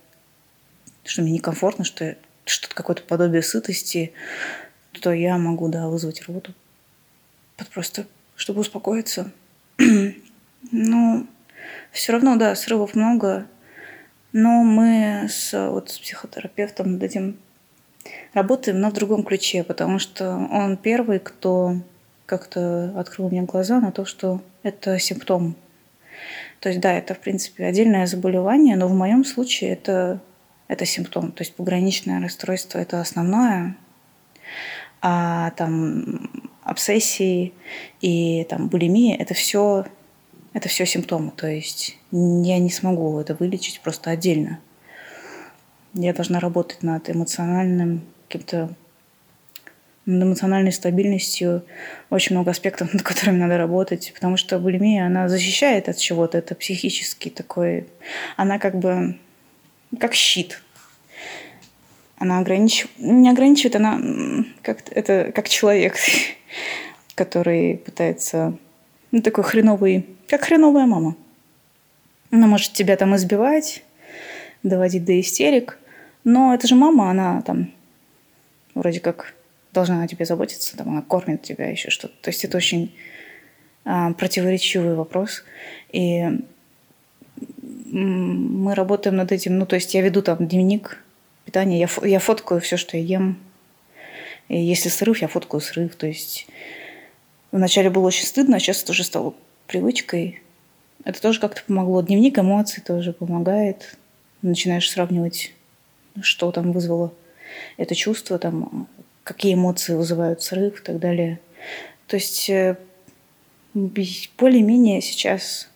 что 1.03 1.21
мне 1.21 1.33
некомфортно, 1.33 1.83
что 1.83 2.15
что-то 2.45 2.75
какое-то 2.75 3.03
подобие 3.03 3.41
сытости, 3.41 4.13
то 5.01 5.11
я 5.13 5.37
могу, 5.37 5.67
да, 5.69 5.87
вызвать 5.87 6.21
рвоту. 6.23 6.53
Просто, 7.73 8.07
чтобы 8.35 8.61
успокоиться. 8.61 9.31
ну, 10.71 11.27
все 11.91 12.13
равно, 12.13 12.35
да, 12.35 12.55
срывов 12.55 12.95
много, 12.95 13.47
но 14.31 14.63
мы 14.63 15.27
с, 15.29 15.69
вот, 15.69 15.89
с 15.89 15.99
психотерапевтом 15.99 16.93
над 16.93 17.03
этим 17.03 17.37
работаем, 18.33 18.79
но 18.79 18.89
в 18.89 18.93
другом 18.93 19.23
ключе, 19.23 19.63
потому 19.63 19.99
что 19.99 20.47
он 20.51 20.77
первый, 20.77 21.19
кто 21.19 21.75
как-то 22.29 22.93
открыл 22.97 23.29
мне 23.29 23.41
глаза 23.41 23.79
на 23.79 23.91
то, 23.91 24.05
что 24.05 24.41
это 24.63 24.99
симптом. 24.99 25.55
То 26.59 26.69
есть, 26.69 26.81
да, 26.81 26.93
это, 26.93 27.15
в 27.15 27.19
принципе, 27.19 27.65
отдельное 27.65 28.05
заболевание, 28.05 28.75
но 28.75 28.87
в 28.87 28.93
моем 28.93 29.25
случае 29.25 29.71
это, 29.71 30.21
это 30.67 30.85
симптом. 30.85 31.31
То 31.31 31.41
есть 31.41 31.55
пограничное 31.55 32.21
расстройство– 32.21 32.77
это 32.79 33.01
основное, 33.01 33.75
а 35.01 35.51
там 35.51 36.29
обсессии 36.63 37.53
и 38.01 38.45
там 38.49 38.67
булимия– 38.67 39.15
это 39.19 39.33
все 39.33 39.85
это 40.53 40.69
все 40.69 40.85
симптомы. 40.85 41.31
То 41.31 41.47
есть 41.47 41.97
я 42.11 42.59
не 42.59 42.69
смогу 42.69 43.19
это 43.19 43.35
вылечить 43.35 43.81
просто 43.81 44.11
отдельно. 44.11 44.59
Я 45.93 46.13
должна 46.13 46.39
работать 46.39 46.83
над 46.83 47.09
эмоциональным 47.09 48.01
каким-то 48.27 48.73
над 50.05 50.23
эмоциональной 50.23 50.71
стабильностью 50.71 51.63
очень 52.09 52.35
много 52.35 52.51
аспектов, 52.51 52.93
над 52.93 53.03
которыми 53.03 53.37
надо 53.37 53.57
работать, 53.57 54.11
потому 54.13 54.37
что 54.37 54.59
булимия, 54.59 55.05
она 55.05 55.27
защищает 55.27 55.89
от 55.89 55.97
чего-то, 55.97 56.37
это 56.37 56.55
психический 56.55 57.29
такой, 57.29 57.87
она 58.37 58.59
как 58.59 58.77
бы 58.77 59.17
как 59.99 60.13
щит. 60.13 60.61
Она 62.17 62.39
ограничивает, 62.39 62.99
не 62.99 63.29
ограничивает, 63.29 63.77
она 63.77 63.99
как 64.61 64.83
это 64.91 65.31
как 65.33 65.47
человек, 65.47 65.95
который 67.15 67.77
пытается, 67.77 68.57
ну, 69.11 69.21
такой 69.21 69.43
хреновый, 69.43 70.05
как 70.27 70.41
хреновая 70.41 70.85
мама. 70.85 71.15
Она 72.31 72.45
может 72.45 72.73
тебя 72.73 72.95
там 72.97 73.15
избивать, 73.15 73.83
доводить 74.63 75.05
до 75.05 75.19
истерик, 75.19 75.79
но 76.23 76.53
это 76.53 76.67
же 76.67 76.75
мама, 76.75 77.09
она 77.09 77.41
там 77.41 77.71
вроде 78.75 78.99
как 78.99 79.33
должна 79.73 80.03
о 80.03 80.07
тебе 80.07 80.25
заботиться, 80.25 80.77
там, 80.77 80.89
она 80.89 81.01
кормит 81.01 81.41
тебя, 81.41 81.69
еще 81.69 81.89
что-то. 81.89 82.13
То 82.21 82.29
есть 82.29 82.43
это 82.43 82.57
очень 82.57 82.93
а, 83.85 84.13
противоречивый 84.13 84.95
вопрос. 84.95 85.43
И 85.91 86.27
мы 87.91 88.75
работаем 88.75 89.15
над 89.15 89.31
этим. 89.31 89.57
Ну, 89.57 89.65
то 89.65 89.75
есть 89.75 89.93
я 89.93 90.01
веду 90.01 90.21
там 90.21 90.47
дневник 90.47 91.03
питания, 91.45 91.79
я, 91.79 91.89
я 92.07 92.19
фоткаю 92.19 92.61
все, 92.61 92.77
что 92.77 92.97
я 92.97 93.03
ем. 93.03 93.39
И 94.47 94.59
если 94.59 94.89
срыв, 94.89 95.21
я 95.21 95.27
фоткаю 95.27 95.61
срыв. 95.61 95.95
То 95.95 96.07
есть 96.07 96.47
вначале 97.51 97.89
было 97.89 98.07
очень 98.07 98.25
стыдно, 98.25 98.57
а 98.57 98.59
сейчас 98.59 98.83
это 98.83 98.91
уже 98.91 99.03
стало 99.03 99.33
привычкой. 99.67 100.41
Это 101.03 101.21
тоже 101.21 101.39
как-то 101.39 101.61
помогло. 101.65 102.01
Дневник 102.01 102.37
эмоций 102.37 102.83
тоже 102.83 103.13
помогает. 103.13 103.97
Начинаешь 104.41 104.89
сравнивать, 104.89 105.53
что 106.21 106.51
там 106.51 106.71
вызвало 106.71 107.13
это 107.77 107.95
чувство, 107.95 108.37
там, 108.37 108.87
какие 109.29 109.53
эмоции 109.53 109.93
вызывают 109.93 110.41
срыв 110.41 110.81
и 110.81 110.83
так 110.83 110.97
далее. 110.97 111.39
То 112.07 112.15
есть 112.15 112.49
э, 112.49 112.77
более-менее 113.75 115.01
сейчас 115.01 115.69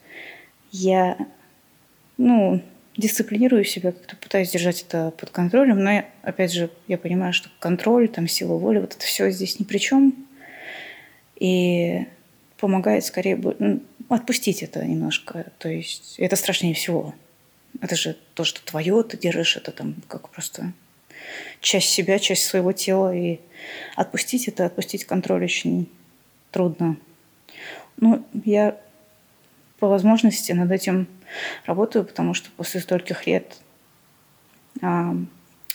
я 0.72 1.18
ну, 2.18 2.64
дисциплинирую 2.98 3.64
себя, 3.64 3.92
как-то 3.92 4.16
пытаюсь 4.16 4.50
держать 4.50 4.82
это 4.82 5.12
под 5.12 5.30
контролем, 5.30 5.84
но 5.84 6.04
опять 6.24 6.52
же 6.52 6.72
я 6.88 6.98
понимаю, 6.98 7.32
что 7.32 7.50
контроль, 7.60 8.10
там 8.10 8.28
сила 8.28 8.58
воли, 8.58 8.80
вот 8.80 8.96
это 8.96 9.06
все 9.06 9.30
здесь 9.30 9.60
ни 9.60 9.66
при 9.66 9.78
чем. 9.78 10.16
И 11.36 12.08
помогает 12.58 13.06
скорее 13.06 13.36
ну, 13.36 13.84
отпустить 14.10 14.64
это 14.64 14.84
немножко. 14.84 15.52
То 15.60 15.70
есть 15.70 16.16
это 16.18 16.36
страшнее 16.36 16.74
всего. 16.74 17.14
Это 17.82 17.96
же 17.96 18.18
то, 18.34 18.46
что 18.46 18.66
твое, 18.66 19.04
ты 19.04 19.16
держишь 19.16 19.58
это 19.58 19.72
там 19.72 19.96
как 20.08 20.30
просто 20.30 20.74
часть 21.62 21.90
себя, 21.90 22.20
часть 22.20 22.46
своего 22.46 22.72
тела. 22.72 23.16
И 23.16 23.40
отпустить 23.96 24.48
это, 24.48 24.66
отпустить 24.66 25.06
контроль 25.06 25.44
очень 25.44 25.90
трудно. 26.52 26.98
Ну, 27.98 28.26
я 28.46 28.78
по 29.80 29.88
возможности 29.88 30.52
над 30.52 30.72
этим 30.72 31.08
работаю, 31.66 32.06
потому 32.06 32.34
что 32.34 32.50
после 32.52 32.82
стольких 32.82 33.28
лет 33.28 33.58
а, 34.82 35.16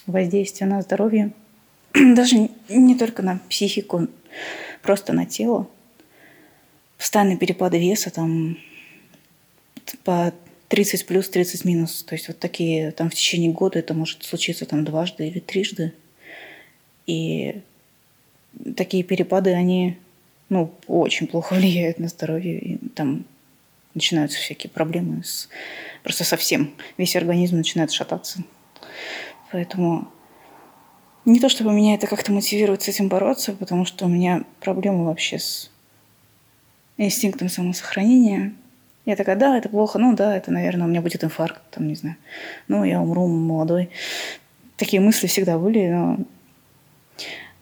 воздействия 0.06 0.66
на 0.66 0.82
здоровье, 0.82 1.32
даже 1.94 2.48
не 2.68 2.96
только 2.96 3.22
на 3.22 3.40
психику, 3.48 4.08
просто 4.82 5.12
на 5.12 5.26
тело, 5.26 5.68
постоянные 6.96 7.36
перепады 7.36 7.78
веса, 7.78 8.10
там 8.10 8.58
по 10.04 10.32
30 10.68 11.06
плюс, 11.06 11.28
30 11.28 11.64
минус. 11.64 12.02
То 12.02 12.14
есть 12.14 12.28
вот 12.28 12.38
такие 12.38 12.92
там 12.92 13.10
в 13.10 13.14
течение 13.14 13.52
года 13.52 13.78
это 13.78 13.94
может 13.94 14.22
случиться 14.22 14.66
там 14.66 14.84
дважды 14.84 15.26
или 15.26 15.40
трижды. 15.40 15.92
И 17.06 17.60
такие 18.76 19.02
перепады, 19.02 19.52
они 19.52 19.96
ну, 20.48 20.72
очень 20.86 21.26
плохо 21.26 21.54
влияют 21.54 21.98
на 21.98 22.08
здоровье. 22.08 22.58
И 22.58 22.78
там 22.94 23.24
начинаются 23.94 24.38
всякие 24.38 24.70
проблемы 24.70 25.24
с 25.24 25.48
просто 26.02 26.24
совсем. 26.24 26.74
Весь 26.96 27.16
организм 27.16 27.56
начинает 27.56 27.90
шататься. 27.90 28.44
Поэтому 29.50 30.08
не 31.24 31.40
то 31.40 31.48
чтобы 31.48 31.72
меня 31.72 31.94
это 31.94 32.06
как-то 32.06 32.32
мотивирует 32.32 32.82
с 32.82 32.88
этим 32.88 33.08
бороться, 33.08 33.52
потому 33.52 33.84
что 33.84 34.06
у 34.06 34.08
меня 34.08 34.44
проблемы 34.60 35.06
вообще 35.06 35.38
с 35.38 35.70
инстинктом 36.96 37.48
самосохранения. 37.48 38.54
Я 39.08 39.16
такая, 39.16 39.36
да, 39.36 39.56
это 39.56 39.70
плохо, 39.70 39.98
ну 39.98 40.14
да, 40.14 40.36
это, 40.36 40.50
наверное, 40.50 40.86
у 40.86 40.90
меня 40.90 41.00
будет 41.00 41.24
инфаркт, 41.24 41.62
там, 41.70 41.88
не 41.88 41.94
знаю. 41.94 42.16
Ну, 42.68 42.84
я 42.84 43.00
умру 43.00 43.26
молодой. 43.26 43.88
Такие 44.76 45.00
мысли 45.00 45.26
всегда 45.28 45.56
были, 45.56 45.88
но 45.88 46.18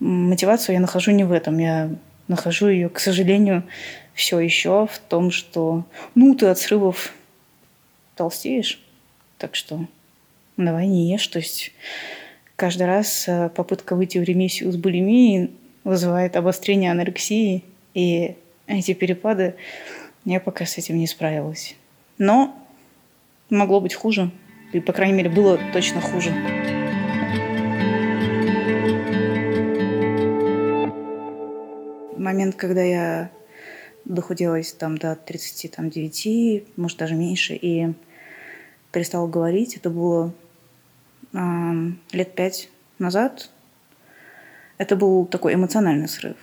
мотивацию 0.01 0.75
я 0.75 0.81
нахожу 0.81 1.13
не 1.13 1.23
в 1.23 1.31
этом. 1.31 1.57
Я 1.59 1.91
нахожу 2.27 2.67
ее, 2.67 2.89
к 2.89 2.99
сожалению, 2.99 3.63
все 4.13 4.41
еще 4.41 4.89
в 4.91 4.99
том, 4.99 5.31
что, 5.31 5.85
ну, 6.17 6.35
ты 6.35 6.47
от 6.47 6.59
срывов 6.59 7.15
толстеешь, 8.17 8.83
так 9.39 9.55
что 9.55 9.87
давай 10.57 10.89
не 10.89 11.13
ешь. 11.13 11.29
То 11.29 11.39
есть 11.39 11.71
каждый 12.57 12.89
раз 12.89 13.29
э, 13.29 13.51
попытка 13.51 13.95
выйти 13.95 14.19
в 14.19 14.25
ремиссию 14.25 14.73
с 14.73 14.77
булимией 14.77 15.53
вызывает 15.85 16.35
обострение 16.35 16.91
анорексии, 16.91 17.63
и 17.95 18.35
эти 18.67 18.95
перепады, 18.95 19.55
я 20.27 20.41
пока 20.41 20.67
с 20.67 20.77
этим 20.77 20.99
не 20.99 21.07
справилась. 21.07 21.77
Но 22.19 22.55
могло 23.49 23.81
быть 23.81 23.95
хуже, 23.95 24.31
и, 24.73 24.81
по 24.81 24.93
крайней 24.93 25.15
мере, 25.15 25.31
было 25.31 25.59
точно 25.73 26.01
хуже. 26.01 26.31
Момент, 32.19 32.57
когда 32.57 32.83
я 32.83 33.31
дохуделась 34.05 34.73
там 34.73 34.99
до 34.99 35.15
39, 35.15 36.77
может 36.77 36.99
даже 36.99 37.15
меньше, 37.15 37.55
и 37.55 37.95
перестала 38.91 39.29
говорить. 39.29 39.77
Это 39.77 39.91
было 39.91 40.33
э, 41.33 41.39
лет 42.11 42.35
пять 42.35 42.69
назад. 42.99 43.51
Это 44.77 44.97
был 44.97 45.25
такой 45.27 45.55
эмоциональный 45.55 46.09
срыв, 46.09 46.37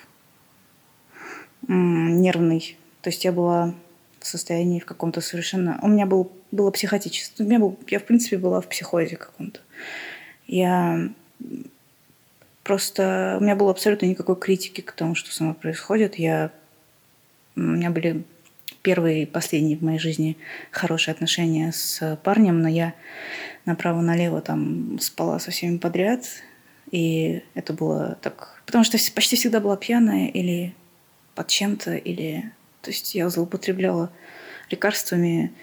э, 1.67 1.73
нервный. 1.73 2.77
То 3.03 3.09
есть 3.09 3.23
я 3.25 3.31
была 3.31 3.75
в 4.19 4.25
состоянии 4.25 4.79
в 4.79 4.85
каком-то 4.85 5.19
совершенно... 5.19 5.77
У 5.83 5.87
меня 5.89 6.05
был, 6.05 6.31
было 6.51 6.71
психотическое... 6.71 7.43
У 7.43 7.47
меня 7.47 7.59
был, 7.59 7.77
я, 7.87 7.99
в 7.99 8.05
принципе, 8.05 8.37
была 8.37 8.61
в 8.61 8.67
психозе 8.67 9.17
каком-то. 9.17 9.59
Я 10.47 11.09
просто... 12.63 13.37
У 13.39 13.43
меня 13.43 13.57
было 13.57 13.71
абсолютно 13.71 14.05
никакой 14.05 14.37
критики 14.37 14.79
к 14.79 14.93
тому, 14.93 15.15
что 15.15 15.33
со 15.33 15.43
мной 15.43 15.55
происходит. 15.55 16.15
Я 16.15 16.51
у 17.57 17.59
меня 17.59 17.91
были 17.91 18.23
первые 18.81 19.23
и 19.23 19.25
последние 19.25 19.77
в 19.77 19.81
моей 19.81 19.99
жизни 19.99 20.37
хорошие 20.71 21.11
отношения 21.11 21.73
с 21.73 22.17
парнем, 22.23 22.61
но 22.61 22.69
я 22.69 22.93
направо-налево 23.65 24.41
там 24.41 24.97
спала 24.99 25.39
со 25.39 25.51
всеми 25.51 25.77
подряд. 25.77 26.25
И 26.91 27.43
это 27.53 27.73
было 27.73 28.17
так... 28.21 28.61
Потому 28.65 28.85
что 28.85 28.97
почти 29.13 29.35
всегда 29.35 29.59
была 29.59 29.75
пьяная 29.75 30.27
или 30.27 30.73
под 31.35 31.47
чем-то, 31.47 31.95
или... 31.95 32.49
То 32.83 32.91
есть 32.91 33.15
я 33.15 33.29
злоупотребляла 33.29 34.11
лекарствами. 34.69 35.53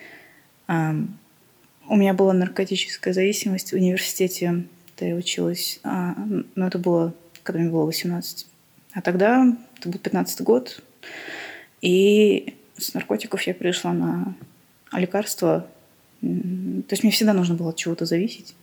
У 0.66 1.96
меня 1.96 2.14
была 2.14 2.32
наркотическая 2.32 3.12
зависимость 3.12 3.72
в 3.72 3.76
университете, 3.76 4.64
когда 4.96 5.10
я 5.10 5.16
училась. 5.16 5.80
А, 5.82 6.14
но 6.54 6.66
это 6.66 6.78
было, 6.78 7.14
когда 7.42 7.60
мне 7.60 7.70
было 7.70 7.84
18. 7.84 8.46
А 8.92 9.02
тогда, 9.02 9.56
это 9.78 9.88
был 9.90 9.98
15 9.98 10.40
год, 10.40 10.82
и 11.82 12.54
с 12.76 12.94
наркотиков 12.94 13.42
я 13.42 13.52
перешла 13.52 13.92
на 13.92 14.34
лекарства. 14.92 15.66
То 16.20 16.26
есть 16.90 17.02
мне 17.02 17.12
всегда 17.12 17.34
нужно 17.34 17.54
было 17.54 17.70
от 17.70 17.76
чего-то 17.76 18.06
зависеть. 18.06 18.54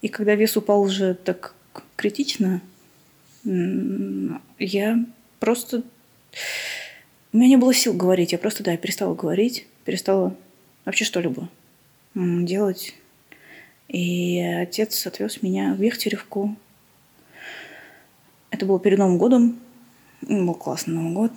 И 0.00 0.08
когда 0.08 0.34
вес 0.34 0.56
упал 0.56 0.82
уже 0.82 1.14
так 1.14 1.54
критично, 1.94 2.60
я 3.44 5.04
просто... 5.38 5.84
У 7.32 7.36
меня 7.36 7.48
не 7.48 7.56
было 7.56 7.72
сил 7.72 7.94
говорить. 7.94 8.32
Я 8.32 8.38
просто, 8.38 8.62
да, 8.62 8.72
я 8.72 8.76
перестала 8.76 9.14
говорить, 9.14 9.66
перестала 9.84 10.36
вообще 10.84 11.04
что-либо 11.04 11.48
делать. 12.14 12.94
И 13.88 14.40
отец 14.40 15.06
отвез 15.06 15.42
меня 15.42 15.74
в 15.74 15.80
Вехтеревку. 15.80 16.54
Это 18.50 18.66
было 18.66 18.78
перед 18.78 18.98
Новым 18.98 19.18
годом. 19.18 19.58
Был 20.20 20.54
классный 20.54 20.94
Новый 20.94 21.12
год 21.12 21.32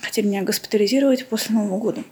хотели 0.00 0.26
меня 0.26 0.42
госпитализировать 0.42 1.26
после 1.26 1.54
Нового 1.54 1.78
года. 1.78 2.04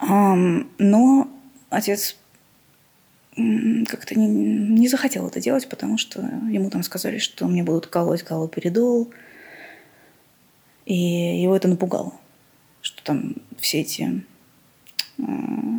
Но 0.00 1.28
отец 1.70 2.16
как-то 3.34 4.18
не, 4.18 4.26
не 4.26 4.88
захотел 4.88 5.28
это 5.28 5.40
делать, 5.40 5.68
потому 5.68 5.96
что 5.98 6.20
ему 6.50 6.70
там 6.70 6.82
сказали, 6.82 7.18
что 7.18 7.46
мне 7.46 7.62
будут 7.62 7.86
колоть 7.86 8.24
галоперидол. 8.24 9.10
И 10.88 11.42
его 11.42 11.54
это 11.54 11.68
напугало, 11.68 12.14
что 12.80 13.04
там 13.04 13.34
все 13.58 13.82
эти 13.82 14.24
э, 15.18 15.22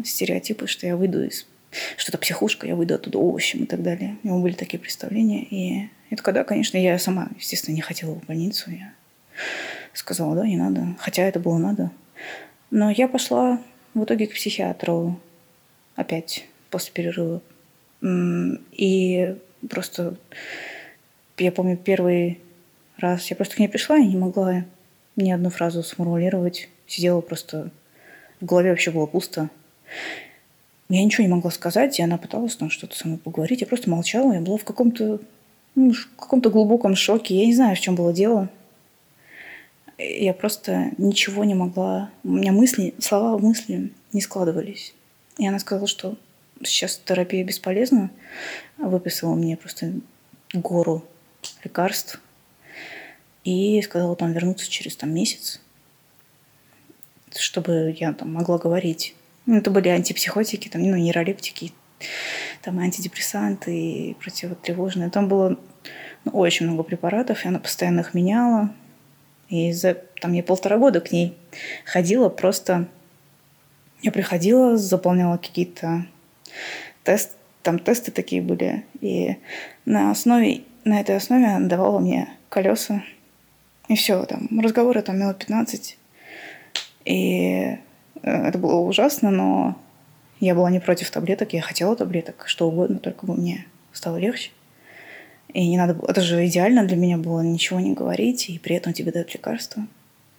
стереотипы, 0.06 0.68
что 0.68 0.86
я 0.86 0.96
выйду 0.96 1.24
из... 1.24 1.48
Что 1.98 2.12
то 2.12 2.20
психушка, 2.20 2.68
я 2.68 2.76
выйду 2.76 2.94
оттуда 2.94 3.18
овощем 3.18 3.64
и 3.64 3.66
так 3.66 3.82
далее. 3.82 4.18
У 4.22 4.28
него 4.28 4.40
были 4.40 4.54
такие 4.54 4.80
представления. 4.80 5.46
И 5.46 5.90
это 6.12 6.22
когда, 6.22 6.44
конечно, 6.44 6.78
я 6.78 7.00
сама, 7.00 7.30
естественно, 7.36 7.74
не 7.74 7.82
хотела 7.82 8.14
в 8.14 8.26
больницу. 8.28 8.70
Я 8.70 8.94
сказала, 9.94 10.36
да, 10.36 10.46
не 10.46 10.58
надо. 10.58 10.96
Хотя 11.00 11.24
это 11.24 11.40
было 11.40 11.58
надо. 11.58 11.90
Но 12.70 12.92
я 12.92 13.08
пошла 13.08 13.60
в 13.96 14.04
итоге 14.04 14.28
к 14.28 14.36
психиатру 14.36 15.20
опять 15.96 16.46
после 16.70 16.94
перерыва. 16.94 17.42
И 18.74 19.36
просто 19.68 20.18
я 21.40 21.52
помню 21.52 21.78
первый 21.78 22.40
раз 22.98 23.28
я 23.32 23.36
просто 23.36 23.56
к 23.56 23.60
ней 23.60 23.70
пришла 23.70 23.98
и 23.98 24.06
не 24.06 24.16
могла 24.16 24.66
ни 25.20 25.32
одну 25.32 25.50
фразу 25.50 25.84
сформулировать. 25.84 26.70
Сидела 26.88 27.22
просто... 27.22 27.72
В 28.42 28.46
голове 28.46 28.70
вообще 28.70 28.92
было 28.92 29.06
пусто. 29.06 29.50
Я 30.88 31.04
ничего 31.04 31.26
не 31.26 31.34
могла 31.34 31.52
сказать, 31.52 32.00
и 32.00 32.04
она 32.04 32.18
пыталась 32.18 32.56
там 32.56 32.70
что-то 32.70 32.96
со 32.96 33.08
мной 33.08 33.20
поговорить. 33.20 33.62
Я 33.62 33.68
просто 33.68 33.90
молчала, 33.90 34.34
я 34.34 34.42
была 34.42 34.58
в 34.58 34.64
каком-то 34.64 35.20
ну, 35.76 35.94
в 35.94 36.10
каком-то 36.18 36.50
глубоком 36.50 36.96
шоке. 36.96 37.36
Я 37.36 37.46
не 37.46 37.54
знаю, 37.54 37.76
в 37.76 37.80
чем 37.80 37.96
было 37.96 38.14
дело 38.14 38.50
я 40.00 40.34
просто 40.34 40.92
ничего 40.98 41.44
не 41.44 41.54
могла... 41.54 42.10
У 42.24 42.30
меня 42.30 42.52
мысли, 42.52 42.94
слова 43.00 43.38
мысли 43.38 43.92
не 44.14 44.22
складывались. 44.22 44.94
И 45.38 45.46
она 45.48 45.60
сказала, 45.60 45.88
что 45.88 46.18
сейчас 46.64 47.00
терапия 47.04 47.44
бесполезна. 47.44 48.10
Выписала 48.78 49.36
мне 49.36 49.58
просто 49.58 49.94
гору 50.54 51.04
лекарств. 51.64 52.22
И 53.44 53.82
сказала 53.82 54.16
там 54.16 54.32
вернуться 54.34 54.70
через 54.70 54.96
там, 54.96 55.14
месяц, 55.14 55.62
чтобы 57.36 57.96
я 57.98 58.14
там 58.14 58.34
могла 58.34 58.58
говорить. 58.58 59.16
Ну, 59.46 59.58
это 59.58 59.72
были 59.72 59.90
антипсихотики, 59.90 60.68
там, 60.70 60.84
ну, 60.84 60.98
нейролептики, 60.98 61.74
там 62.62 62.80
антидепрессанты 62.80 63.76
и 63.76 64.14
противотревожные. 64.16 65.10
Там 65.10 65.28
было 65.28 65.58
ну, 66.26 66.32
очень 66.34 66.68
много 66.68 66.84
препаратов, 66.84 67.46
и 67.46 67.48
она 67.48 67.60
постоянно 67.60 68.02
их 68.02 68.14
меняла. 68.14 68.74
И 69.50 69.72
за 69.72 69.96
там 70.22 70.34
я 70.34 70.44
полтора 70.44 70.78
года 70.78 71.02
к 71.02 71.12
ней 71.12 71.36
ходила, 71.86 72.30
просто 72.30 72.88
я 74.02 74.12
приходила, 74.12 74.78
заполняла 74.78 75.38
какие-то 75.38 76.06
тесты, 77.04 77.34
там 77.64 77.80
тесты 77.80 78.12
такие 78.12 78.42
были, 78.42 78.86
и 79.02 79.38
на 79.86 80.12
основе, 80.12 80.62
на 80.84 81.02
этой 81.02 81.18
основе 81.18 81.46
она 81.46 81.68
давала 81.68 82.00
мне 82.00 82.30
колеса, 82.50 83.04
и 83.90 83.96
все, 83.96 84.24
там, 84.26 84.48
разговоры 84.62 85.02
там 85.02 85.20
минут 85.20 85.40
15, 85.40 85.98
и 87.06 87.78
э, 88.22 88.48
это 88.48 88.58
было 88.58 88.76
ужасно, 88.76 89.32
но 89.32 89.76
я 90.40 90.56
была 90.56 90.72
не 90.72 90.80
против 90.80 91.10
таблеток, 91.10 91.54
я 91.54 91.62
хотела 91.62 91.96
таблеток, 91.96 92.44
что 92.48 92.70
угодно, 92.70 93.00
только 93.00 93.26
бы 93.26 93.36
мне 93.36 93.66
стало 93.92 94.18
легче. 94.18 94.52
И 95.50 95.68
не 95.68 95.78
надо 95.78 95.96
было... 95.96 96.10
Это 96.10 96.22
же 96.22 96.46
идеально 96.46 96.86
для 96.86 96.96
меня 96.96 97.18
было 97.18 97.42
ничего 97.42 97.80
не 97.80 97.94
говорить, 97.94 98.50
и 98.50 98.60
при 98.60 98.76
этом 98.76 98.94
тебе 98.94 99.12
дают 99.12 99.34
лекарства. 99.34 99.86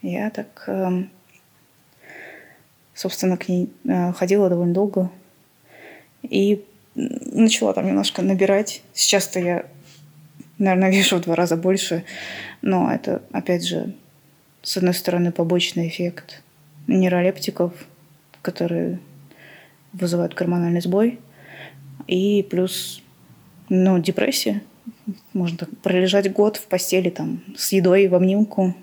Я 0.01 0.31
так... 0.31 0.65
Эм, 0.69 1.11
собственно, 2.95 3.37
к 3.37 3.49
ней 3.49 3.73
э, 3.85 4.13
ходила 4.13 4.49
довольно 4.49 4.73
долго. 4.73 5.11
И 6.23 6.65
начала 6.95 7.73
там 7.73 7.87
немножко 7.87 8.23
набирать. 8.23 8.83
Сейчас-то 8.95 9.41
я, 9.41 9.67
наверное, 10.61 10.90
вешу 10.96 11.16
в 11.16 11.23
два 11.23 11.35
раза 11.35 11.57
больше. 11.57 12.05
Но 12.62 12.90
это, 12.92 13.23
опять 13.33 13.66
же, 13.66 13.94
с 14.62 14.77
одной 14.77 14.94
стороны, 14.94 15.33
побочный 15.33 15.88
эффект 15.88 16.42
нейролептиков, 16.87 17.73
которые 18.42 19.01
вызывают 19.92 20.35
гормональный 20.35 20.81
сбой. 20.81 21.18
И 22.07 22.46
плюс, 22.49 23.03
ну, 23.68 23.99
депрессия. 23.99 24.62
Можно 25.33 25.59
так 25.59 25.77
пролежать 25.79 26.33
год 26.33 26.57
в 26.57 26.66
постели 26.66 27.11
там 27.11 27.42
с 27.57 27.73
едой 27.73 28.07
в 28.09 28.14
обнимку. 28.14 28.75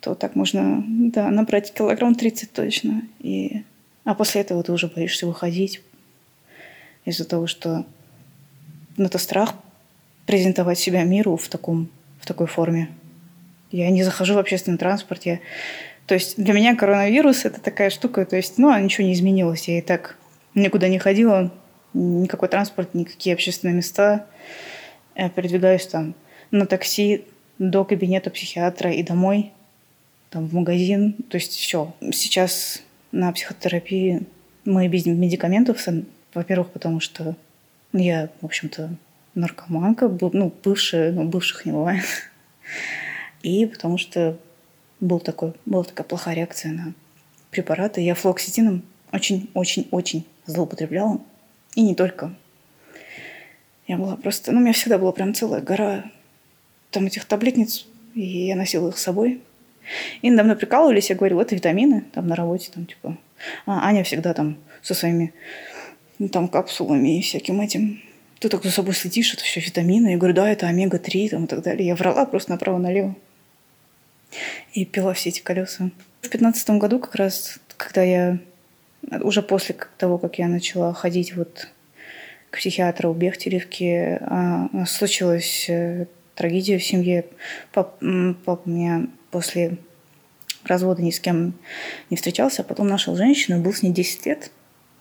То 0.00 0.14
так 0.14 0.36
можно, 0.36 0.84
да, 0.86 1.28
набрать 1.30 1.72
килограмм 1.72 2.14
30 2.14 2.52
точно. 2.52 3.02
И... 3.20 3.64
А 4.04 4.14
после 4.14 4.42
этого 4.42 4.62
ты 4.62 4.72
уже 4.72 4.86
боишься 4.86 5.26
выходить, 5.26 5.82
из-за 7.06 7.24
того, 7.24 7.46
что 7.46 7.86
ну, 8.96 9.06
это 9.06 9.18
страх 9.18 9.54
презентовать 10.26 10.78
себя 10.78 11.04
миру 11.04 11.36
в, 11.36 11.48
таком, 11.48 11.88
в 12.20 12.26
такой 12.26 12.46
форме. 12.46 12.88
Я 13.70 13.90
не 13.90 14.02
захожу 14.02 14.34
в 14.34 14.38
общественный 14.38 14.78
транспорт. 14.78 15.24
Я... 15.24 15.40
То 16.06 16.14
есть 16.14 16.36
для 16.36 16.52
меня 16.52 16.76
коронавирус– 16.76 17.44
это 17.44 17.60
такая 17.60 17.90
штука, 17.90 18.24
то 18.24 18.36
есть, 18.36 18.58
ну, 18.58 18.76
ничего 18.78 19.06
не 19.06 19.12
изменилось. 19.12 19.68
Я 19.68 19.78
и 19.78 19.82
так 19.82 20.16
никуда 20.54 20.88
не 20.88 20.98
ходила, 20.98 21.52
никакой 21.94 22.48
транспорт, 22.48 22.94
никакие 22.94 23.34
общественные 23.34 23.74
места. 23.74 24.26
Я 25.14 25.28
передвигаюсь 25.30 25.86
там 25.86 26.14
на 26.50 26.66
такси 26.66 27.24
до 27.58 27.84
кабинета 27.84 28.30
психиатра 28.30 28.92
и 28.92 29.02
домой, 29.02 29.52
там 30.30 30.46
в 30.46 30.54
магазин. 30.54 31.14
То 31.28 31.36
есть 31.36 31.52
все. 31.52 31.94
Сейчас 32.12 32.82
на 33.12 33.32
психотерапии 33.32 34.22
мы 34.64 34.88
без 34.88 35.06
медикаментов 35.06 35.78
во-первых, 36.34 36.70
потому 36.70 37.00
что 37.00 37.34
я, 37.94 38.28
в 38.42 38.44
общем-то, 38.44 38.90
наркоманка, 39.36 40.08
ну, 40.08 40.52
бывшая, 40.64 41.12
ну, 41.12 41.24
бывших 41.24 41.64
не 41.66 41.72
бывает. 41.72 42.04
И 43.42 43.66
потому 43.66 43.98
что 43.98 44.36
был 44.98 45.20
такой, 45.20 45.52
была 45.66 45.84
такая 45.84 46.06
плохая 46.06 46.34
реакция 46.34 46.72
на 46.72 46.94
препараты. 47.50 48.00
Я 48.00 48.14
флоксетином 48.14 48.82
очень-очень-очень 49.12 50.26
злоупотребляла. 50.46 51.20
И 51.74 51.82
не 51.82 51.94
только. 51.94 52.34
Я 53.86 53.98
была 53.98 54.16
просто... 54.16 54.50
Ну, 54.52 54.58
у 54.58 54.62
меня 54.62 54.72
всегда 54.72 54.98
была 54.98 55.12
прям 55.12 55.34
целая 55.34 55.60
гора 55.60 56.10
там 56.90 57.06
этих 57.06 57.24
таблетниц, 57.26 57.86
и 58.14 58.46
я 58.46 58.56
носила 58.56 58.88
их 58.88 58.98
с 58.98 59.02
собой. 59.02 59.42
И 60.22 60.28
недавно 60.28 60.56
прикалывались, 60.56 61.10
я 61.10 61.16
говорю, 61.16 61.38
это 61.38 61.54
витамины, 61.54 62.04
там 62.12 62.26
на 62.26 62.34
работе, 62.34 62.70
там 62.72 62.86
типа... 62.86 63.16
А 63.66 63.86
Аня 63.86 64.02
всегда 64.02 64.34
там 64.34 64.56
со 64.82 64.94
своими 64.94 65.32
ну, 66.18 66.28
там 66.28 66.48
капсулами 66.48 67.18
и 67.18 67.22
всяким 67.22 67.60
этим. 67.60 68.00
Ты 68.38 68.48
так 68.48 68.62
за 68.62 68.70
собой 68.70 68.94
следишь, 68.94 69.32
это 69.32 69.42
все 69.42 69.60
витамины. 69.60 70.08
Я 70.08 70.16
говорю, 70.18 70.34
да, 70.34 70.48
это 70.48 70.66
омега-3 70.66 71.30
там, 71.30 71.44
и 71.44 71.46
так 71.46 71.62
далее. 71.62 71.86
Я 71.86 71.94
врала 71.94 72.26
просто 72.26 72.50
направо-налево. 72.50 73.14
И 74.74 74.84
пила 74.84 75.14
все 75.14 75.30
эти 75.30 75.40
колеса. 75.40 75.90
В 76.20 76.28
пятнадцатом 76.28 76.78
году 76.78 76.98
как 76.98 77.14
раз, 77.14 77.58
когда 77.76 78.02
я 78.02 78.38
уже 79.22 79.42
после 79.42 79.76
того, 79.98 80.18
как 80.18 80.38
я 80.38 80.48
начала 80.48 80.92
ходить 80.92 81.34
вот 81.34 81.68
к 82.50 82.58
психиатру 82.58 83.12
в 83.12 83.18
Бехтеревке, 83.18 84.18
а, 84.20 84.86
случилась 84.86 85.66
э, 85.68 86.06
трагедия 86.34 86.78
в 86.78 86.84
семье. 86.84 87.26
Пап, 87.72 87.98
папа 88.44 88.62
у 88.64 88.70
меня 88.70 89.06
после 89.30 89.78
развода 90.64 91.02
ни 91.02 91.10
с 91.10 91.20
кем 91.20 91.54
не 92.10 92.16
встречался, 92.16 92.62
а 92.62 92.64
потом 92.64 92.88
нашел 92.88 93.16
женщину, 93.16 93.60
был 93.60 93.72
с 93.72 93.82
ней 93.82 93.92
10 93.92 94.26
лет. 94.26 94.50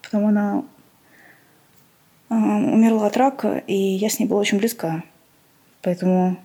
Потом 0.04 0.28
она 0.28 0.64
умерла 2.30 3.08
от 3.08 3.18
рака, 3.18 3.58
и 3.68 3.76
я 3.76 4.10
с 4.10 4.20
ней 4.20 4.26
была 4.26 4.42
очень 4.42 4.58
близка. 4.58 5.04
Поэтому 5.82 6.38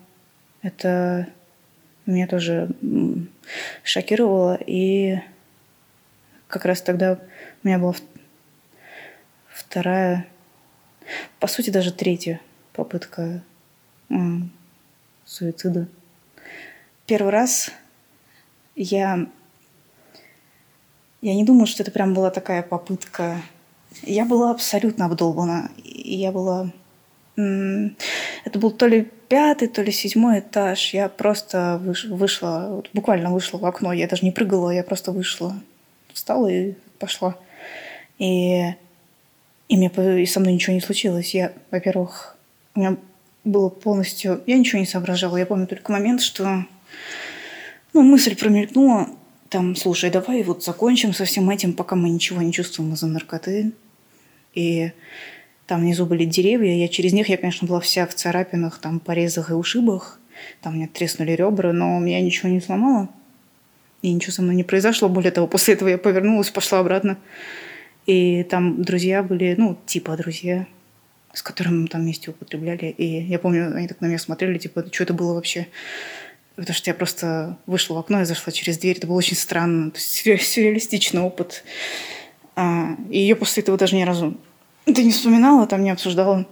это 0.61 1.27
меня 2.05 2.27
тоже 2.27 2.69
шокировало. 3.83 4.55
И 4.55 5.19
как 6.47 6.65
раз 6.65 6.81
тогда 6.81 7.19
у 7.63 7.67
меня 7.67 7.79
была 7.79 7.95
вторая, 9.47 10.27
по 11.39 11.47
сути, 11.47 11.69
даже 11.69 11.91
третья 11.91 12.41
попытка 12.73 13.43
суицида. 15.25 15.87
Первый 17.05 17.31
раз 17.31 17.71
я, 18.75 19.27
я 21.21 21.35
не 21.35 21.43
думаю, 21.43 21.65
что 21.65 21.83
это 21.83 21.91
прям 21.91 22.13
была 22.13 22.29
такая 22.31 22.61
попытка 22.63 23.41
я 24.03 24.25
была 24.25 24.51
абсолютно 24.51 25.05
обдолбана. 25.05 25.71
Я 25.83 26.31
была... 26.31 26.71
Это 27.35 28.59
был 28.59 28.71
то 28.71 28.87
ли 28.87 29.07
пятый, 29.29 29.67
то 29.67 29.81
ли 29.81 29.91
седьмой 29.91 30.39
этаж. 30.39 30.93
Я 30.93 31.09
просто 31.09 31.79
выш... 31.81 32.05
вышла, 32.05 32.83
буквально 32.93 33.31
вышла 33.31 33.57
в 33.57 33.65
окно. 33.65 33.93
Я 33.93 34.07
даже 34.07 34.25
не 34.25 34.31
прыгала, 34.31 34.71
я 34.71 34.83
просто 34.83 35.11
вышла. 35.11 35.55
Встала 36.13 36.47
и 36.47 36.73
пошла. 36.99 37.37
И, 38.19 38.73
и, 39.69 39.77
мне... 39.77 39.91
и 40.21 40.25
со 40.25 40.39
мной 40.39 40.53
ничего 40.53 40.73
не 40.73 40.81
случилось. 40.81 41.33
Я, 41.33 41.53
во-первых, 41.71 42.37
у 42.75 42.79
меня 42.79 42.97
было 43.43 43.69
полностью... 43.69 44.41
Я 44.45 44.57
ничего 44.57 44.79
не 44.79 44.85
соображала. 44.85 45.37
Я 45.37 45.45
помню 45.45 45.67
только 45.67 45.91
момент, 45.91 46.21
что 46.21 46.65
ну, 47.93 48.01
мысль 48.03 48.35
промелькнула, 48.35 49.09
там, 49.51 49.75
слушай, 49.75 50.09
давай 50.09 50.43
вот 50.43 50.63
закончим 50.63 51.13
со 51.13 51.25
всем 51.25 51.49
этим, 51.49 51.73
пока 51.73 51.97
мы 51.97 52.09
ничего 52.09 52.41
не 52.41 52.53
чувствуем 52.53 52.93
из-за 52.93 53.07
наркоты. 53.07 53.73
И 54.55 54.93
там 55.67 55.81
внизу 55.81 56.05
были 56.05 56.23
деревья, 56.23 56.73
я 56.73 56.87
через 56.87 57.11
них, 57.11 57.27
я, 57.27 57.35
конечно, 57.35 57.67
была 57.67 57.81
вся 57.81 58.07
в 58.07 58.15
царапинах, 58.15 58.79
там, 58.79 59.01
порезах 59.01 59.49
и 59.49 59.53
ушибах. 59.53 60.21
Там 60.61 60.77
мне 60.77 60.87
треснули 60.87 61.33
ребра, 61.33 61.73
но 61.73 61.99
меня 61.99 62.21
ничего 62.21 62.47
не 62.47 62.61
сломало. 62.61 63.09
И 64.01 64.13
ничего 64.13 64.31
со 64.31 64.41
мной 64.41 64.55
не 64.55 64.63
произошло. 64.63 65.09
Более 65.09 65.31
того, 65.31 65.47
после 65.47 65.73
этого 65.73 65.89
я 65.89 65.97
повернулась, 65.97 66.49
пошла 66.49 66.79
обратно. 66.79 67.17
И 68.05 68.43
там 68.43 68.81
друзья 68.81 69.21
были, 69.21 69.55
ну, 69.57 69.77
типа 69.85 70.15
друзья, 70.15 70.65
с 71.33 71.41
которыми 71.41 71.81
мы 71.81 71.87
там 71.89 72.03
вместе 72.03 72.31
употребляли. 72.31 72.85
И 72.97 73.23
я 73.23 73.37
помню, 73.37 73.75
они 73.75 73.89
так 73.89 73.99
на 73.99 74.05
меня 74.05 74.17
смотрели, 74.17 74.57
типа, 74.57 74.85
что 74.89 75.03
это 75.03 75.13
было 75.13 75.33
вообще? 75.33 75.67
Потому 76.55 76.75
что 76.75 76.89
я 76.89 76.93
просто 76.93 77.57
вышла 77.65 77.95
в 77.95 77.97
окно 77.99 78.21
и 78.21 78.25
зашла 78.25 78.51
через 78.51 78.77
дверь. 78.77 78.97
Это 78.97 79.07
было 79.07 79.17
очень 79.17 79.37
странно. 79.37 79.91
То 79.91 79.97
есть 79.97 80.51
сюрреалистичный 80.51 81.21
опыт. 81.21 81.63
А, 82.55 82.95
и 83.09 83.19
ее 83.19 83.35
после 83.35 83.63
этого 83.63 83.77
даже 83.77 83.95
ни 83.95 84.03
разу 84.03 84.37
ты 84.85 85.03
не 85.03 85.11
вспоминала, 85.11 85.67
там 85.67 85.83
не 85.83 85.91
обсуждала 85.91 86.45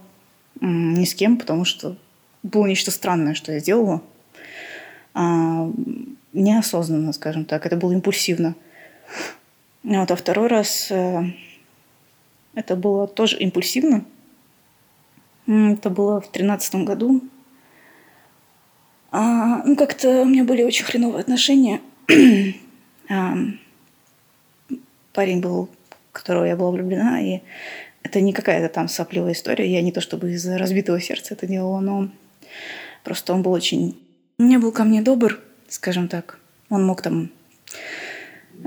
ни 0.60 1.04
с 1.04 1.14
кем, 1.14 1.36
потому 1.36 1.64
что 1.64 1.96
было 2.42 2.66
нечто 2.66 2.90
странное, 2.90 3.34
что 3.34 3.52
я 3.52 3.60
сделала. 3.60 4.02
А, 5.14 5.70
неосознанно, 6.32 7.12
скажем 7.12 7.44
так. 7.44 7.66
Это 7.66 7.76
было 7.76 7.92
импульсивно. 7.92 8.54
Вот, 9.82 10.10
а 10.10 10.16
второй 10.16 10.48
раз 10.48 10.88
э, 10.90 11.22
это 12.54 12.76
было 12.76 13.06
тоже 13.06 13.38
импульсивно. 13.38 14.04
Это 15.46 15.90
было 15.90 16.20
в 16.20 16.30
тринадцатом 16.30 16.84
году. 16.84 17.22
А, 19.10 19.62
ну, 19.64 19.76
как-то 19.76 20.22
у 20.22 20.24
меня 20.24 20.44
были 20.44 20.62
очень 20.62 20.84
хреновые 20.84 21.20
отношения. 21.20 21.80
а, 23.08 23.34
парень 25.12 25.40
был, 25.40 25.68
в 26.10 26.12
которого 26.12 26.44
я 26.44 26.56
была 26.56 26.70
влюблена, 26.70 27.20
и 27.20 27.40
это 28.02 28.20
не 28.20 28.32
какая-то 28.32 28.72
там 28.72 28.88
сопливая 28.88 29.32
история. 29.32 29.70
Я 29.70 29.82
не 29.82 29.92
то 29.92 30.00
чтобы 30.00 30.32
из 30.32 30.46
разбитого 30.46 31.00
сердца 31.00 31.34
это 31.34 31.46
делала, 31.46 31.80
но 31.80 32.08
просто 33.04 33.32
он 33.34 33.42
был 33.42 33.52
очень... 33.52 33.98
Не 34.38 34.58
был 34.58 34.72
ко 34.72 34.84
мне 34.84 35.02
добр, 35.02 35.40
скажем 35.68 36.08
так. 36.08 36.38
Он 36.70 36.86
мог 36.86 37.02
там 37.02 37.30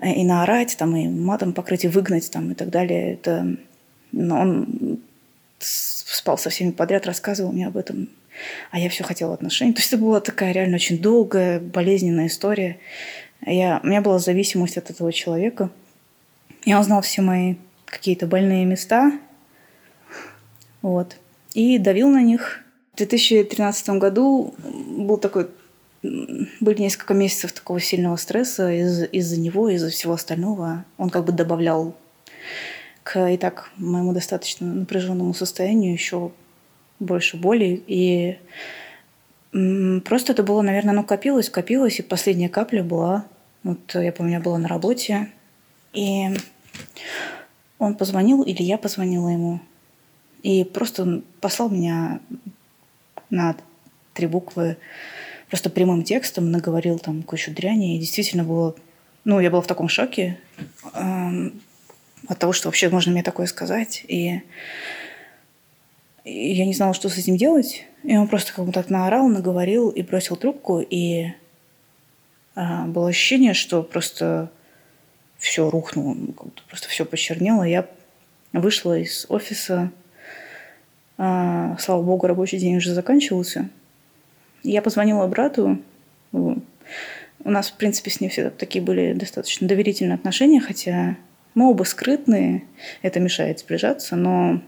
и 0.01 0.23
наорать, 0.23 0.75
там, 0.77 0.95
и 0.95 1.07
матом 1.07 1.53
покрыть, 1.53 1.85
и 1.85 1.87
выгнать, 1.87 2.29
там, 2.31 2.51
и 2.51 2.55
так 2.55 2.69
далее. 2.69 3.13
Это... 3.13 3.57
Но 4.11 4.39
он 4.41 4.99
спал 5.59 6.37
со 6.37 6.49
всеми 6.49 6.71
подряд, 6.71 7.07
рассказывал 7.07 7.51
мне 7.51 7.67
об 7.67 7.77
этом 7.77 8.09
а 8.71 8.79
я 8.79 8.89
все 8.89 9.03
хотела 9.03 9.33
отношений. 9.33 9.73
То 9.73 9.79
есть 9.79 9.91
это 9.93 10.01
была 10.01 10.19
такая 10.19 10.51
реально 10.51 10.75
очень 10.75 10.99
долгая, 10.99 11.59
болезненная 11.59 12.27
история. 12.27 12.79
Я, 13.45 13.79
у 13.83 13.87
меня 13.87 14.01
была 14.01 14.19
зависимость 14.19 14.77
от 14.77 14.89
этого 14.89 15.11
человека. 15.11 15.69
Я 16.65 16.79
узнал 16.79 17.01
все 17.01 17.21
мои 17.21 17.55
какие-то 17.85 18.25
больные 18.27 18.65
места. 18.65 19.11
Вот. 20.81 21.17
И 21.53 21.77
давил 21.77 22.09
на 22.09 22.21
них. 22.21 22.61
В 22.93 22.97
2013 22.97 23.89
году 23.89 24.53
был 24.63 25.17
такой 25.17 25.49
были 26.03 26.81
несколько 26.81 27.13
месяцев 27.13 27.53
такого 27.53 27.79
сильного 27.79 28.17
стресса 28.17 28.69
из- 28.71 29.07
из-за 29.11 29.39
него, 29.39 29.69
из-за 29.69 29.89
всего 29.89 30.13
остального. 30.13 30.83
Он 30.97 31.09
как 31.09 31.23
бы 31.23 31.31
добавлял 31.31 31.95
к 33.03 33.29
и 33.29 33.37
так 33.37 33.71
моему 33.77 34.13
достаточно 34.13 34.67
напряженному 34.67 35.33
состоянию 35.33 35.93
еще 35.93 36.31
больше 36.99 37.37
боли. 37.37 37.83
И 37.87 38.37
просто 39.51 40.33
это 40.33 40.43
было, 40.43 40.61
наверное, 40.61 40.93
ну, 40.93 41.03
копилось, 41.03 41.49
копилось, 41.49 41.99
и 41.99 42.03
последняя 42.03 42.49
капля 42.49 42.83
была... 42.83 43.25
Вот 43.63 43.95
я 43.95 44.11
помню, 44.11 44.33
я 44.33 44.39
была 44.41 44.57
на 44.57 44.67
работе, 44.67 45.29
И 45.93 46.27
он 47.79 47.95
позвонил, 47.95 48.43
или 48.43 48.61
я 48.61 48.77
позвонила 48.77 49.29
ему, 49.29 49.59
и 50.41 50.63
просто 50.63 51.21
послал 51.39 51.69
меня 51.69 52.19
на 53.29 53.55
три 54.13 54.27
буквы 54.27 54.77
просто 55.49 55.69
прямым 55.69 56.03
текстом, 56.03 56.51
наговорил 56.51 56.99
там 56.99 57.23
кучу 57.23 57.51
дряни, 57.51 57.95
и 57.95 57.99
действительно 57.99 58.43
было... 58.43 58.75
Ну, 59.23 59.39
я 59.39 59.49
была 59.49 59.61
в 59.61 59.67
таком 59.67 59.87
шоке 59.87 60.39
э, 60.93 61.49
от 62.27 62.39
того, 62.39 62.53
что 62.53 62.67
вообще 62.67 62.89
можно 62.89 63.11
мне 63.11 63.23
такое 63.23 63.45
сказать, 63.45 64.03
и, 64.07 64.41
и 66.23 66.53
я 66.53 66.65
не 66.65 66.73
знала, 66.73 66.93
что 66.93 67.09
с 67.09 67.17
этим 67.17 67.37
делать, 67.37 67.85
и 68.03 68.15
он 68.15 68.27
просто 68.27 68.53
как 68.53 68.65
бы 68.65 68.71
так 68.71 68.89
наорал, 68.89 69.27
наговорил 69.27 69.89
и 69.89 70.01
бросил 70.01 70.35
трубку, 70.35 70.79
и 70.79 71.33
э, 72.55 72.85
было 72.87 73.09
ощущение, 73.09 73.53
что 73.53 73.83
просто 73.83 74.49
все 75.37 75.69
рухнуло, 75.69 76.15
просто 76.69 76.87
все 76.87 77.05
почернело. 77.05 77.63
Я 77.63 77.87
вышла 78.53 78.97
из 78.97 79.25
офиса, 79.27 79.91
а, 81.17 81.77
слава 81.79 82.01
богу, 82.01 82.27
рабочий 82.27 82.57
день 82.57 82.77
уже 82.77 82.93
заканчивался. 82.93 83.69
Я 84.63 84.81
позвонила 84.81 85.27
брату. 85.27 85.79
У 86.31 86.61
нас, 87.43 87.69
в 87.69 87.73
принципе, 87.73 88.09
с 88.09 88.21
ним 88.21 88.29
всегда 88.29 88.49
такие 88.49 88.81
были 88.81 89.13
достаточно 89.13 89.67
доверительные 89.67 90.15
отношения, 90.15 90.61
хотя 90.61 91.17
мы 91.55 91.69
оба 91.69 91.83
скрытные, 91.83 92.63
это 93.01 93.19
мешает 93.19 93.59
сближаться, 93.59 94.15
но 94.15 94.61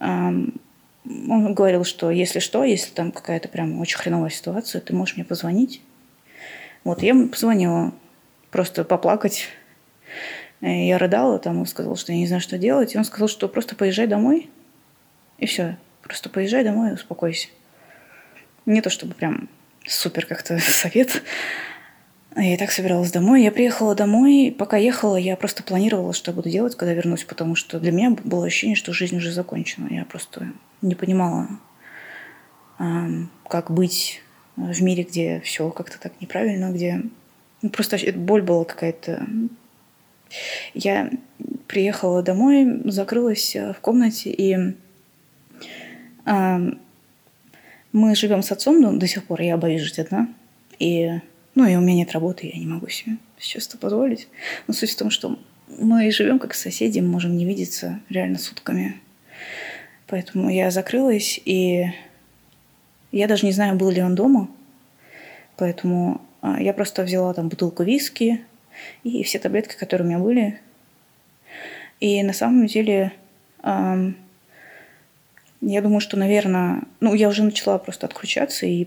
он 0.00 1.54
говорил, 1.54 1.84
что 1.84 2.10
если 2.10 2.38
что, 2.38 2.64
если 2.64 2.90
там 2.92 3.12
какая-то 3.12 3.48
прям 3.48 3.80
очень 3.80 3.98
хреновая 3.98 4.30
ситуация, 4.30 4.80
ты 4.80 4.94
можешь 4.94 5.16
мне 5.16 5.24
позвонить. 5.24 5.80
Вот, 6.84 7.02
я 7.02 7.14
позвонила 7.14 7.92
просто 8.50 8.84
поплакать. 8.84 9.48
Я 10.60 10.98
рыдала, 10.98 11.38
там 11.38 11.58
он 11.58 11.66
сказал, 11.66 11.96
что 11.96 12.12
я 12.12 12.18
не 12.18 12.26
знаю, 12.26 12.40
что 12.40 12.58
делать. 12.58 12.94
И 12.94 12.98
он 12.98 13.04
сказал, 13.04 13.28
что 13.28 13.48
просто 13.48 13.76
поезжай 13.76 14.06
домой, 14.06 14.50
и 15.38 15.46
все. 15.46 15.76
Просто 16.02 16.28
поезжай 16.28 16.64
домой 16.64 16.90
и 16.90 16.94
успокойся. 16.94 17.48
Не 18.66 18.82
то 18.82 18.90
чтобы 18.90 19.14
прям 19.14 19.48
супер 19.86 20.26
как-то 20.26 20.58
совет. 20.60 21.22
Я 22.38 22.54
и 22.54 22.56
так 22.56 22.70
собиралась 22.70 23.10
домой. 23.10 23.42
Я 23.42 23.50
приехала 23.50 23.96
домой. 23.96 24.54
Пока 24.56 24.76
ехала, 24.76 25.16
я 25.16 25.36
просто 25.36 25.64
планировала, 25.64 26.12
что 26.12 26.30
я 26.30 26.36
буду 26.36 26.48
делать, 26.48 26.76
когда 26.76 26.94
вернусь, 26.94 27.24
потому 27.24 27.56
что 27.56 27.80
для 27.80 27.90
меня 27.90 28.10
было 28.10 28.46
ощущение, 28.46 28.76
что 28.76 28.92
жизнь 28.92 29.16
уже 29.16 29.32
закончена. 29.32 29.88
Я 29.90 30.04
просто 30.04 30.52
не 30.80 30.94
понимала, 30.94 31.48
как 33.48 33.72
быть 33.72 34.22
в 34.56 34.80
мире, 34.82 35.02
где 35.02 35.40
все 35.40 35.68
как-то 35.70 35.98
так 35.98 36.12
неправильно, 36.20 36.70
где 36.70 37.02
ну, 37.60 37.70
просто 37.70 37.98
боль 38.12 38.42
была 38.42 38.64
какая-то. 38.64 39.26
Я 40.74 41.10
приехала 41.66 42.22
домой, 42.22 42.82
закрылась 42.84 43.56
в 43.56 43.80
комнате 43.80 44.30
и 44.30 44.76
мы 47.92 48.14
живем 48.14 48.42
с 48.42 48.52
отцом, 48.52 48.80
но 48.80 48.92
до 48.92 49.06
сих 49.06 49.24
пор 49.24 49.40
я 49.40 49.56
боюсь 49.56 49.82
жить 49.82 49.98
одна. 49.98 50.28
И, 50.78 51.20
ну, 51.58 51.66
и 51.66 51.74
у 51.74 51.80
меня 51.80 51.96
нет 51.96 52.12
работы, 52.12 52.46
я 52.46 52.56
не 52.56 52.66
могу 52.66 52.88
себе 52.88 53.16
сейчас 53.36 53.66
это 53.66 53.78
позволить. 53.78 54.28
Но 54.68 54.74
суть 54.74 54.92
в 54.92 54.96
том, 54.96 55.10
что 55.10 55.40
мы 55.66 56.08
живем 56.12 56.38
как 56.38 56.54
соседи, 56.54 57.00
мы 57.00 57.08
можем 57.08 57.36
не 57.36 57.44
видеться 57.44 57.98
реально 58.08 58.38
сутками. 58.38 59.00
Поэтому 60.06 60.50
я 60.50 60.70
закрылась, 60.70 61.40
и 61.44 61.86
я 63.10 63.26
даже 63.26 63.44
не 63.44 63.50
знаю, 63.50 63.74
был 63.74 63.90
ли 63.90 64.00
он 64.00 64.14
дома. 64.14 64.48
Поэтому 65.56 66.20
а, 66.42 66.62
я 66.62 66.72
просто 66.72 67.02
взяла 67.02 67.34
там 67.34 67.48
бутылку 67.48 67.82
виски 67.82 68.40
и 69.02 69.24
все 69.24 69.40
таблетки, 69.40 69.76
которые 69.76 70.06
у 70.06 70.08
меня 70.08 70.20
были. 70.20 70.60
И 71.98 72.22
на 72.22 72.34
самом 72.34 72.68
деле 72.68 73.12
я 73.64 74.14
думаю, 75.60 75.98
что, 75.98 76.16
наверное, 76.16 76.82
ну, 77.00 77.14
я 77.14 77.28
уже 77.28 77.42
начала 77.42 77.78
просто 77.78 78.06
отключаться, 78.06 78.64
и 78.64 78.86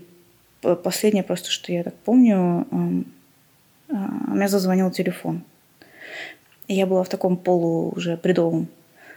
последнее 0.82 1.24
просто, 1.24 1.50
что 1.50 1.72
я 1.72 1.82
так 1.82 1.94
помню, 1.94 2.66
у 2.70 3.94
меня 4.34 4.48
зазвонил 4.48 4.90
телефон. 4.90 5.42
Я 6.68 6.86
была 6.86 7.04
в 7.04 7.08
таком 7.08 7.36
полу 7.36 7.90
уже 7.90 8.16
бредовом 8.16 8.68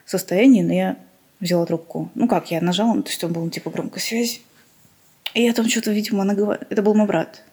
состоянии, 0.05 0.61
но 0.61 0.73
я 0.73 0.97
взяла 1.39 1.65
трубку. 1.65 2.09
Ну 2.15 2.27
как, 2.27 2.51
я 2.51 2.61
нажала, 2.61 3.01
то 3.01 3.09
есть 3.09 3.23
он 3.23 3.33
был 3.33 3.49
типа 3.49 3.69
громкой 3.69 4.01
связи. 4.01 4.41
И 5.33 5.43
я 5.43 5.53
там 5.53 5.67
что-то, 5.67 5.91
видимо, 5.91 6.23
наговор... 6.23 6.59
Это 6.69 6.81
был 6.81 6.95
мой 6.95 7.07
брат. 7.07 7.43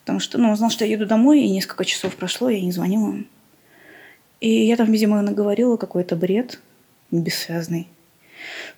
Потому 0.00 0.18
что, 0.18 0.38
ну, 0.38 0.50
он 0.50 0.56
знал, 0.56 0.70
что 0.70 0.84
я 0.84 0.92
еду 0.92 1.06
домой, 1.06 1.42
и 1.42 1.50
несколько 1.50 1.84
часов 1.84 2.16
прошло, 2.16 2.48
я 2.48 2.60
не 2.60 2.72
звонила. 2.72 3.16
И 4.40 4.66
я 4.66 4.76
там, 4.76 4.90
видимо, 4.90 5.20
наговорила 5.20 5.76
какой-то 5.76 6.16
бред 6.16 6.60
бессвязный. 7.10 7.88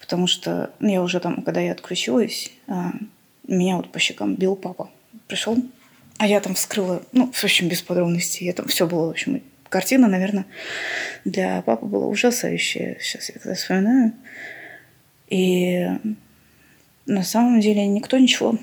Потому 0.01 0.27
что 0.27 0.71
ну, 0.81 0.89
я 0.89 1.03
уже 1.03 1.21
там, 1.21 1.43
когда 1.43 1.61
я 1.61 1.73
отключилась, 1.73 2.51
а, 2.67 2.93
меня 3.47 3.77
вот 3.77 3.91
по 3.91 3.99
щекам 3.99 4.35
бил 4.35 4.57
папа. 4.57 4.91
Пришел, 5.27 5.57
а 6.19 6.27
я 6.27 6.41
там 6.41 6.55
вскрыла, 6.55 7.03
ну, 7.13 7.31
в 7.33 7.45
общем, 7.45 7.69
без 7.69 7.83
подробностей. 7.83 8.47
Я 8.47 8.53
там 8.53 8.67
все 8.67 8.87
было, 8.87 9.07
в 9.07 9.11
общем, 9.11 9.43
картина, 9.69 10.09
наверное, 10.09 10.47
для 11.25 11.63
папы 11.63 11.87
была 11.87 12.07
ужасающая. 12.07 12.99
Сейчас 13.01 13.29
я 13.29 13.35
когда 13.35 13.55
вспоминаю. 13.55 14.13
И 15.29 15.87
на 17.07 17.23
самом 17.23 17.61
деле 17.61 17.87
никто 17.87 18.19
ничего 18.19 18.59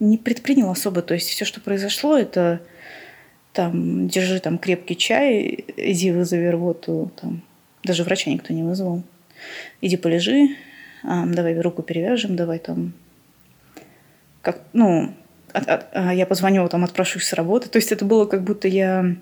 не 0.00 0.18
предпринял 0.18 0.70
особо. 0.70 1.02
То 1.02 1.14
есть 1.14 1.28
все, 1.28 1.44
что 1.44 1.60
произошло, 1.60 2.16
это 2.18 2.60
там, 3.52 4.08
держи 4.08 4.40
там 4.40 4.58
крепкий 4.58 4.96
чай, 4.96 5.64
иди 5.76 6.10
вызови 6.10 6.46
рвоту, 6.46 7.12
там, 7.20 7.42
даже 7.84 8.04
врача 8.04 8.30
никто 8.30 8.52
не 8.52 8.62
вызвал 8.62 9.02
иди 9.80 9.96
полежи, 9.96 10.56
а, 11.02 11.26
давай 11.26 11.58
руку 11.60 11.82
перевяжем, 11.82 12.36
давай 12.36 12.58
там, 12.58 12.92
как, 14.42 14.60
ну, 14.72 15.14
от, 15.52 15.68
от, 15.68 15.86
а, 15.92 16.14
я 16.14 16.26
позвоню, 16.26 16.68
там, 16.68 16.84
отпрошусь 16.84 17.24
с 17.24 17.32
работы. 17.32 17.68
То 17.68 17.76
есть 17.76 17.92
это 17.92 18.04
было 18.04 18.26
как 18.26 18.42
будто 18.42 18.68
я, 18.68 19.16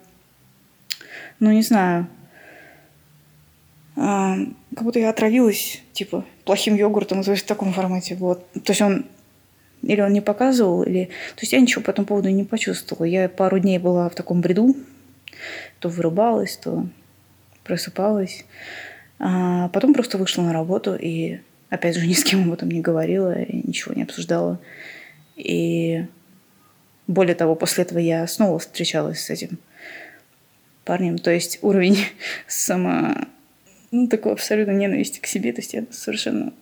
ну, 1.38 1.52
не 1.52 1.62
знаю, 1.62 2.06
а, 3.96 4.36
как 4.74 4.84
будто 4.84 4.98
я 4.98 5.10
отравилась, 5.10 5.82
типа, 5.92 6.24
плохим 6.44 6.74
йогуртом, 6.74 7.22
то 7.22 7.30
есть 7.30 7.44
в 7.44 7.46
таком 7.46 7.72
формате. 7.72 8.16
Вот. 8.16 8.50
То 8.52 8.72
есть 8.72 8.82
он 8.82 9.04
или 9.82 10.00
он 10.00 10.12
не 10.12 10.20
показывал, 10.20 10.82
или... 10.82 11.06
То 11.36 11.40
есть 11.40 11.52
я 11.52 11.60
ничего 11.60 11.82
по 11.82 11.90
этому 11.90 12.06
поводу 12.06 12.28
не 12.28 12.44
почувствовала. 12.44 13.06
Я 13.06 13.28
пару 13.28 13.58
дней 13.58 13.78
была 13.78 14.08
в 14.08 14.14
таком 14.14 14.40
бреду, 14.40 14.76
то 15.78 15.88
вырубалась, 15.88 16.56
то 16.56 16.86
просыпалась. 17.64 18.44
А 19.18 19.68
потом 19.68 19.94
просто 19.94 20.18
вышла 20.18 20.42
на 20.42 20.52
работу 20.52 20.94
и, 20.94 21.40
опять 21.70 21.96
же, 21.96 22.06
ни 22.06 22.12
с 22.12 22.24
кем 22.24 22.44
об 22.44 22.52
этом 22.52 22.70
не 22.70 22.80
говорила, 22.80 23.40
и 23.40 23.66
ничего 23.66 23.94
не 23.94 24.02
обсуждала. 24.02 24.60
И 25.40 26.06
более 27.06 27.34
того, 27.34 27.54
после 27.54 27.84
этого 27.84 27.98
я 27.98 28.26
снова 28.26 28.58
встречалась 28.58 29.20
с 29.20 29.30
этим 29.30 29.58
парнем. 30.84 31.18
То 31.18 31.30
есть 31.30 31.58
уровень 31.62 31.98
само... 32.46 33.14
Ну, 33.92 34.06
такой 34.06 34.32
абсолютно 34.32 34.70
ненависти 34.70 35.18
к 35.18 35.26
себе. 35.26 35.52
То 35.52 35.60
есть 35.60 35.74
я 35.74 35.84
совершенно... 35.90 36.52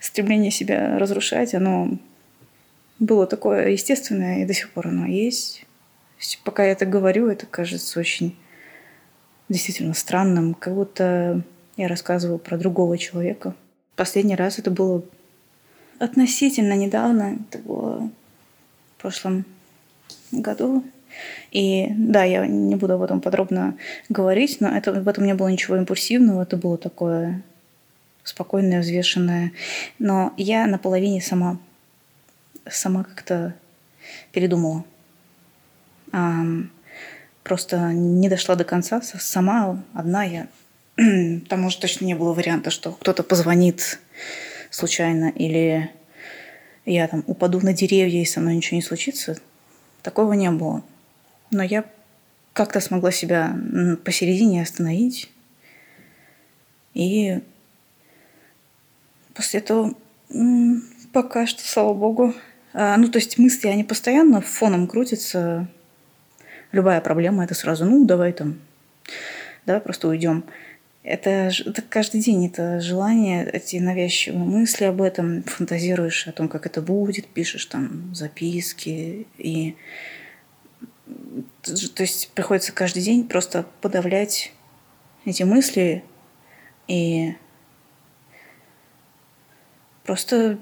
Стремление 0.00 0.50
себя 0.50 0.98
разрушать, 0.98 1.54
оно 1.54 1.98
было 2.98 3.26
такое 3.26 3.68
естественное, 3.68 4.42
и 4.42 4.46
до 4.46 4.54
сих 4.54 4.70
пор 4.70 4.88
оно 4.88 5.06
есть. 5.06 5.64
Пока 6.44 6.64
я 6.64 6.72
это 6.72 6.86
говорю, 6.86 7.28
это 7.28 7.46
кажется 7.46 8.00
очень 8.00 8.36
действительно 9.48 9.94
странным. 9.94 10.54
Как 10.54 10.74
будто 10.74 11.42
я 11.76 11.88
рассказываю 11.88 12.38
про 12.38 12.56
другого 12.56 12.98
человека. 12.98 13.54
Последний 13.96 14.36
раз 14.36 14.58
это 14.58 14.70
было 14.70 15.04
относительно 16.04 16.74
недавно. 16.74 17.38
Это 17.48 17.58
было 17.58 18.10
в 18.96 19.02
прошлом 19.02 19.44
году. 20.32 20.84
И 21.50 21.86
да, 21.90 22.24
я 22.24 22.46
не 22.46 22.74
буду 22.76 22.94
об 22.94 23.02
этом 23.02 23.20
подробно 23.20 23.76
говорить, 24.08 24.60
но 24.60 24.68
это, 24.68 24.92
в 24.92 25.08
этом 25.08 25.24
не 25.24 25.34
было 25.34 25.48
ничего 25.48 25.76
импульсивного, 25.76 26.42
это 26.42 26.56
было 26.56 26.76
такое 26.76 27.42
спокойное, 28.24 28.80
взвешенное. 28.80 29.52
Но 29.98 30.32
я 30.36 30.66
наполовине 30.66 31.20
сама, 31.20 31.58
сама 32.68 33.04
как-то 33.04 33.54
передумала. 34.32 34.84
А, 36.12 36.44
просто 37.42 37.92
не 37.92 38.28
дошла 38.28 38.56
до 38.56 38.64
конца. 38.64 39.00
Сама 39.02 39.82
одна 39.92 40.24
я 40.24 40.48
там 41.48 41.64
уже 41.64 41.78
точно 41.78 42.04
не 42.06 42.14
было 42.14 42.32
варианта, 42.32 42.70
что 42.70 42.92
кто-то 42.92 43.22
позвонит 43.22 44.00
случайно 44.74 45.26
или 45.26 45.90
я 46.84 47.06
там 47.06 47.22
упаду 47.26 47.60
на 47.60 47.72
деревья 47.72 48.20
и 48.20 48.24
со 48.24 48.40
мной 48.40 48.56
ничего 48.56 48.76
не 48.76 48.82
случится. 48.82 49.38
Такого 50.02 50.32
не 50.32 50.50
было. 50.50 50.82
Но 51.50 51.62
я 51.62 51.84
как-то 52.52 52.80
смогла 52.80 53.12
себя 53.12 53.56
посередине 54.04 54.62
остановить. 54.62 55.30
И 56.92 57.40
после 59.34 59.60
этого 59.60 59.94
пока 61.12 61.46
что, 61.46 61.62
слава 61.62 61.94
богу, 61.94 62.34
а, 62.72 62.96
ну, 62.96 63.08
то 63.08 63.18
есть 63.18 63.38
мысли, 63.38 63.68
они 63.68 63.84
постоянно 63.84 64.40
фоном 64.40 64.88
крутятся, 64.88 65.68
любая 66.72 67.00
проблема 67.00 67.44
это 67.44 67.54
сразу, 67.54 67.84
ну, 67.84 68.04
давай 68.04 68.32
там, 68.32 68.58
давай 69.66 69.80
просто 69.80 70.08
уйдем. 70.08 70.44
Это, 71.04 71.50
это 71.66 71.82
каждый 71.82 72.22
день, 72.22 72.46
это 72.46 72.80
желание, 72.80 73.46
эти 73.46 73.76
навязчивые 73.76 74.42
мысли 74.42 74.84
об 74.84 75.02
этом, 75.02 75.42
фантазируешь 75.42 76.26
о 76.26 76.32
том, 76.32 76.48
как 76.48 76.64
это 76.64 76.80
будет, 76.80 77.26
пишешь 77.26 77.66
там 77.66 78.14
записки. 78.14 79.26
И, 79.36 79.76
то 81.62 82.02
есть 82.02 82.30
приходится 82.34 82.72
каждый 82.72 83.02
день 83.02 83.28
просто 83.28 83.66
подавлять 83.82 84.54
эти 85.26 85.42
мысли 85.42 86.02
и 86.88 87.34
просто, 90.04 90.58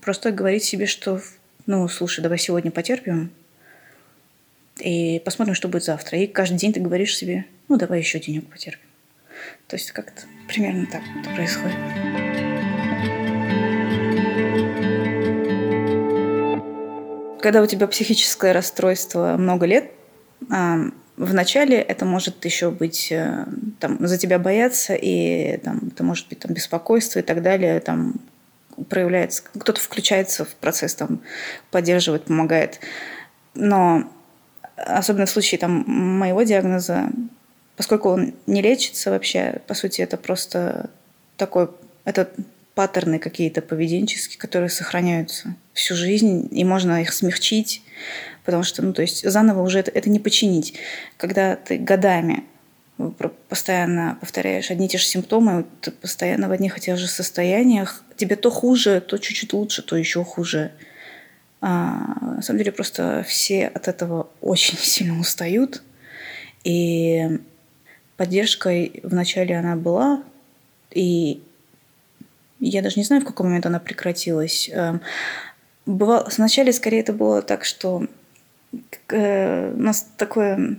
просто 0.00 0.30
говорить 0.30 0.62
себе, 0.62 0.86
что 0.86 1.20
ну, 1.66 1.88
слушай, 1.88 2.20
давай 2.20 2.38
сегодня 2.38 2.70
потерпим, 2.70 3.32
и 4.78 5.20
посмотрим, 5.24 5.54
что 5.54 5.68
будет 5.68 5.84
завтра. 5.84 6.18
И 6.18 6.26
каждый 6.26 6.58
день 6.58 6.72
ты 6.72 6.80
говоришь 6.80 7.16
себе, 7.16 7.46
ну, 7.68 7.76
давай 7.76 8.00
еще 8.00 8.20
денег 8.20 8.48
потерпим. 8.48 8.80
То 9.66 9.76
есть 9.76 9.90
как-то 9.92 10.22
примерно 10.48 10.86
так 10.86 11.02
это 11.20 11.30
происходит. 11.34 11.76
Когда 17.40 17.62
у 17.62 17.66
тебя 17.66 17.86
психическое 17.86 18.52
расстройство 18.52 19.36
много 19.36 19.66
лет, 19.66 19.92
вначале 21.16 21.76
это 21.78 22.04
может 22.04 22.44
еще 22.44 22.70
быть, 22.70 23.10
э, 23.10 23.46
там, 23.80 24.04
за 24.06 24.18
тебя 24.18 24.38
бояться, 24.38 24.94
и 24.94 25.56
там, 25.58 25.90
это 25.92 26.02
может 26.04 26.28
быть 26.28 26.40
там, 26.40 26.52
беспокойство 26.52 27.20
и 27.20 27.22
так 27.22 27.42
далее, 27.42 27.80
там, 27.80 28.16
проявляется, 28.88 29.42
кто-то 29.58 29.80
включается 29.80 30.44
в 30.44 30.54
процесс, 30.56 30.94
там, 30.94 31.20
поддерживает, 31.70 32.24
помогает. 32.24 32.80
Но 33.54 34.10
особенно 34.76 35.26
в 35.26 35.30
случае 35.30 35.58
там, 35.58 35.84
моего 35.86 36.42
диагноза, 36.42 37.08
поскольку 37.76 38.10
он 38.10 38.34
не 38.46 38.62
лечится 38.62 39.10
вообще, 39.10 39.60
по 39.66 39.74
сути, 39.74 40.00
это 40.02 40.16
просто 40.16 40.90
такой, 41.36 41.68
это 42.04 42.30
паттерны 42.74 43.18
какие-то 43.18 43.62
поведенческие, 43.62 44.38
которые 44.38 44.68
сохраняются 44.68 45.54
всю 45.72 45.94
жизнь, 45.94 46.48
и 46.50 46.64
можно 46.64 47.00
их 47.00 47.12
смягчить, 47.12 47.82
потому 48.44 48.62
что, 48.62 48.82
ну, 48.82 48.92
то 48.92 49.02
есть 49.02 49.28
заново 49.28 49.62
уже 49.62 49.78
это, 49.78 49.90
это 49.90 50.10
не 50.10 50.20
починить. 50.20 50.74
Когда 51.16 51.56
ты 51.56 51.78
годами 51.78 52.44
постоянно 53.48 54.16
повторяешь 54.20 54.70
одни 54.70 54.86
и 54.86 54.88
те 54.88 54.98
же 54.98 55.04
симптомы, 55.04 55.66
ты 55.80 55.90
постоянно 55.90 56.48
в 56.48 56.52
одних 56.52 56.76
и 56.76 56.80
тех 56.80 56.96
же 56.96 57.08
состояниях, 57.08 58.02
тебе 58.16 58.36
то 58.36 58.50
хуже, 58.50 59.00
то 59.00 59.18
чуть-чуть 59.18 59.52
лучше, 59.52 59.82
то 59.82 59.96
еще 59.96 60.24
хуже. 60.24 60.72
А, 61.60 62.34
на 62.36 62.42
самом 62.42 62.58
деле 62.58 62.72
просто 62.72 63.24
все 63.26 63.66
от 63.68 63.88
этого 63.88 64.28
очень 64.40 64.78
сильно 64.78 65.18
устают. 65.18 65.82
И 66.64 67.40
поддержкой 68.16 69.00
вначале 69.02 69.56
она 69.56 69.76
была, 69.76 70.22
и 70.90 71.42
я 72.58 72.82
даже 72.82 72.98
не 72.98 73.04
знаю, 73.04 73.22
в 73.22 73.26
какой 73.26 73.46
момент 73.46 73.66
она 73.66 73.78
прекратилась. 73.78 74.68
Эм, 74.72 75.00
бывало, 75.84 76.28
сначала 76.30 76.72
скорее 76.72 77.00
это 77.00 77.12
было 77.12 77.42
так, 77.42 77.64
что 77.64 78.06
э, 79.08 79.72
у 79.72 79.80
нас 79.80 80.08
такое 80.16 80.78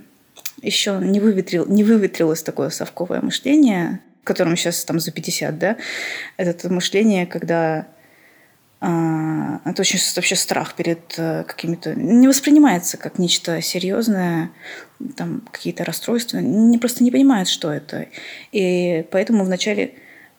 еще 0.60 0.98
не, 1.00 1.20
выветрил, 1.20 1.66
не 1.66 1.84
выветрилось 1.84 2.42
такое 2.42 2.70
совковое 2.70 3.20
мышление, 3.20 4.00
которому 4.24 4.56
сейчас 4.56 4.84
там 4.84 5.00
за 5.00 5.12
50, 5.12 5.58
да, 5.58 5.76
это 6.36 6.70
мышление, 6.72 7.26
когда 7.26 7.86
это 8.80 9.74
очень 9.80 9.98
вообще 10.14 10.36
страх 10.36 10.74
перед 10.74 11.18
э, 11.18 11.44
какими-то... 11.44 11.94
Не 11.94 12.28
воспринимается 12.28 12.96
как 12.96 13.18
нечто 13.18 13.60
серьезное, 13.60 14.50
там 15.16 15.42
какие-то 15.50 15.84
расстройства. 15.84 16.38
Не, 16.38 16.78
просто 16.78 17.02
не 17.02 17.10
понимают, 17.10 17.48
что 17.48 17.72
это. 17.72 18.06
И 18.52 19.04
поэтому 19.10 19.44
вначале 19.44 19.94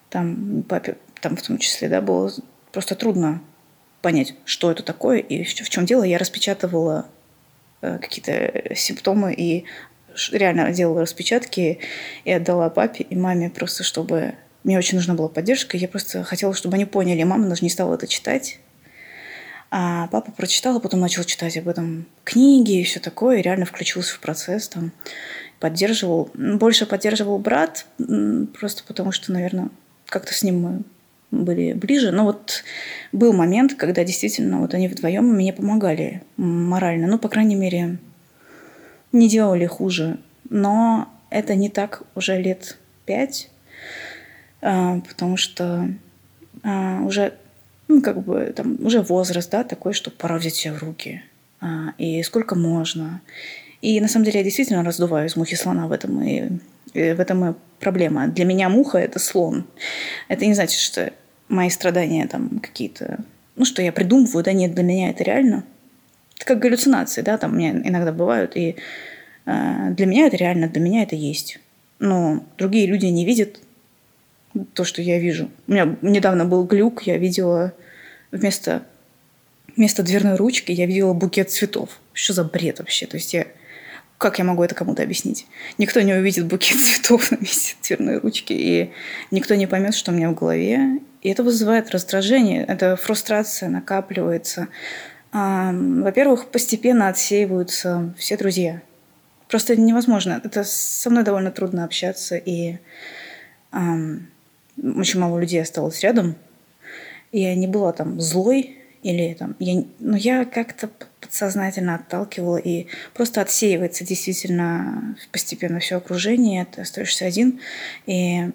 там 0.10 0.64
папе, 0.64 0.98
там 1.22 1.36
в 1.36 1.42
том 1.42 1.58
числе, 1.58 1.90
да, 1.90 2.02
было 2.02 2.32
просто 2.72 2.96
трудно 2.96 3.42
понять, 4.02 4.36
что 4.46 4.72
это 4.72 4.84
такое 4.84 5.20
и 5.20 5.44
в 5.44 5.70
чем 5.70 5.86
дело. 5.86 6.04
Я 6.04 6.18
распечатывала 6.18 7.08
э, 7.82 7.98
какие-то 8.00 8.74
симптомы 8.76 9.34
и 9.34 9.66
реально 10.32 10.72
делала 10.72 11.02
распечатки 11.02 11.80
и 12.24 12.32
отдала 12.32 12.70
папе 12.70 13.04
и 13.04 13.16
маме 13.16 13.50
просто, 13.50 13.84
чтобы 13.84 14.36
мне 14.70 14.78
очень 14.78 15.00
нужна 15.00 15.16
была 15.16 15.30
поддержка. 15.30 15.78
Я 15.78 15.88
просто 15.88 16.24
хотела, 16.24 16.54
чтобы 16.54 16.76
они 16.76 16.86
поняли. 16.86 17.24
Мама 17.24 17.50
даже 17.50 17.64
не 17.64 17.72
стала 17.72 17.96
это 17.96 18.06
читать. 18.06 18.60
А 19.72 20.06
папа 20.12 20.32
прочитал, 20.32 20.78
а 20.78 20.80
потом 20.80 21.00
начал 21.00 21.24
читать 21.24 21.58
об 21.58 21.68
этом 21.68 22.06
книги 22.24 22.80
и 22.80 22.84
все 22.84 23.00
такое, 23.00 23.40
и 23.40 23.42
реально 23.42 23.66
включился 23.66 24.14
в 24.14 24.20
процесс, 24.20 24.68
там, 24.68 24.92
поддерживал. 25.60 26.30
Больше 26.36 26.86
поддерживал 26.86 27.40
брат, 27.40 27.88
просто 28.60 28.84
потому 28.86 29.12
что, 29.12 29.32
наверное, 29.32 29.70
как-то 30.06 30.36
с 30.36 30.44
ним 30.44 30.62
мы 30.62 30.82
были 31.32 31.74
ближе. 31.74 32.12
Но 32.12 32.26
вот 32.26 32.64
был 33.12 33.34
момент, 33.34 33.74
когда 33.74 34.04
действительно 34.04 34.60
вот 34.60 34.76
они 34.76 34.88
вдвоем 34.88 35.26
мне 35.26 35.52
помогали 35.52 36.22
морально. 36.38 37.08
Ну, 37.08 37.18
по 37.18 37.28
крайней 37.28 37.56
мере, 37.56 37.98
не 39.12 39.28
делали 39.28 39.66
хуже. 39.66 40.20
Но 40.48 41.10
это 41.32 41.56
не 41.56 41.70
так 41.70 42.04
уже 42.14 42.40
лет 42.40 42.78
пять. 43.08 43.50
А, 44.62 45.00
потому 45.00 45.38
что 45.38 45.90
а, 46.64 47.02
уже, 47.04 47.34
ну, 47.88 48.02
как 48.02 48.24
бы, 48.24 48.54
там, 48.56 48.78
уже 48.86 49.02
возраст, 49.02 49.50
да, 49.50 49.64
такой, 49.64 49.94
что 49.94 50.12
пора 50.12 50.38
взять 50.38 50.56
себя 50.56 50.74
в 50.74 50.84
руки. 50.84 51.24
А, 51.62 51.94
и 51.98 52.22
сколько 52.24 52.56
можно. 52.56 53.22
И 53.82 54.00
на 54.02 54.08
самом 54.08 54.26
деле 54.26 54.40
я 54.40 54.44
действительно 54.44 54.84
раздуваю 54.84 55.28
из 55.28 55.36
мухи 55.36 55.56
слона 55.56 55.88
в 55.88 55.92
этом 55.92 56.22
и, 56.22 56.50
и 56.94 57.14
в 57.14 57.20
этом 57.20 57.52
и 57.52 57.54
проблема. 57.80 58.28
Для 58.28 58.46
меня 58.46 58.70
муха– 58.70 58.98
это 59.00 59.20
слон. 59.20 59.66
Это 60.28 60.46
не 60.46 60.54
значит, 60.54 60.80
что 60.80 61.14
мои 61.48 61.70
страдания 61.70 62.28
там 62.28 62.60
какие-то, 62.60 63.20
ну, 63.56 63.66
что 63.66 63.82
я 63.82 63.92
придумываю, 63.92 64.44
да, 64.44 64.52
нет, 64.52 64.74
для 64.74 64.84
меня 64.84 65.10
это 65.10 65.24
реально. 65.24 65.64
Это 66.36 66.46
как 66.46 66.60
галлюцинации, 66.60 67.22
да, 67.22 67.38
там 67.38 67.54
у 67.54 67.56
меня 67.56 67.72
иногда 67.72 68.12
бывают, 68.12 68.56
и 68.56 68.76
э, 69.46 69.90
для 69.92 70.06
меня 70.06 70.28
это 70.28 70.38
реально, 70.38 70.70
для 70.70 70.82
меня 70.82 71.04
это 71.04 71.16
есть. 71.16 71.60
Но 72.00 72.44
другие 72.58 72.86
люди 72.86 73.08
не 73.08 73.26
видят 73.26 73.60
то, 74.74 74.84
что 74.84 75.02
я 75.02 75.20
вижу. 75.20 75.50
У 75.68 75.72
меня 75.72 75.96
недавно 76.02 76.46
был 76.46 76.64
глюк, 76.64 77.04
я 77.04 77.18
видела 77.18 77.74
вместо, 78.32 78.84
вместо 79.76 80.04
дверной 80.04 80.36
ручки 80.36 80.72
я 80.72 80.86
видела 80.86 81.14
букет 81.14 81.52
цветов. 81.52 82.00
Что 82.14 82.34
за 82.34 82.44
бред 82.44 82.80
вообще? 82.80 83.06
То 83.06 83.18
есть 83.18 83.34
я... 83.34 83.48
Как 84.18 84.38
я 84.38 84.44
могу 84.44 84.64
это 84.64 84.76
кому-то 84.76 85.02
объяснить? 85.02 85.48
Никто 85.78 86.02
не 86.02 86.14
увидит 86.14 86.46
букет 86.46 86.78
цветов 86.82 87.32
на 87.32 87.38
месте 87.38 87.76
дверной 87.84 88.18
ручки, 88.20 88.54
и 88.54 88.92
никто 89.32 89.56
не 89.56 89.68
поймет, 89.68 89.96
что 89.96 90.12
у 90.12 90.16
меня 90.16 90.30
в 90.30 90.36
голове. 90.36 91.00
И 91.22 91.30
это 91.30 91.44
вызывает 91.44 91.92
раздражение, 91.92 92.66
это 92.66 92.96
фрустрация 92.96 93.70
накапливается. 93.70 94.68
Во-первых, 95.32 96.48
постепенно 96.48 97.08
отсеиваются 97.08 98.14
все 98.18 98.36
друзья. 98.36 98.82
Просто 99.48 99.76
невозможно. 99.76 100.42
Это 100.44 100.64
со 100.64 101.10
мной 101.10 101.24
довольно 101.24 101.52
трудно 101.52 101.84
общаться, 101.84 102.36
и 102.36 102.78
очень 104.84 105.20
мало 105.20 105.40
людей 105.40 105.62
осталось 105.62 106.02
рядом. 106.02 106.36
Я 107.32 107.56
не 107.56 107.68
была 107.68 107.94
там 107.94 108.20
злой 108.20 108.78
или 109.04 109.34
там... 109.34 109.56
Я, 109.60 109.76
но 109.76 109.86
ну, 110.00 110.16
я 110.16 110.46
как-то 110.46 110.90
подсознательно 111.22 111.96
отталкивала 111.96 112.58
и 112.58 112.88
просто 113.14 113.42
отсеивается 113.42 114.06
действительно 114.06 115.16
постепенно 115.32 115.80
все 115.80 115.98
окружение, 115.98 116.66
ты 116.66 116.82
остаешься 116.82 117.26
один. 117.26 117.60
И 118.06 118.50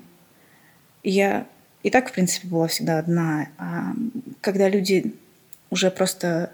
я 1.02 1.46
и 1.82 1.90
так, 1.90 2.08
в 2.08 2.12
принципе, 2.12 2.48
была 2.48 2.66
всегда 2.66 2.98
одна. 2.98 3.48
А 3.58 3.92
когда 4.40 4.68
люди 4.68 5.14
уже 5.70 5.90
просто 5.90 6.52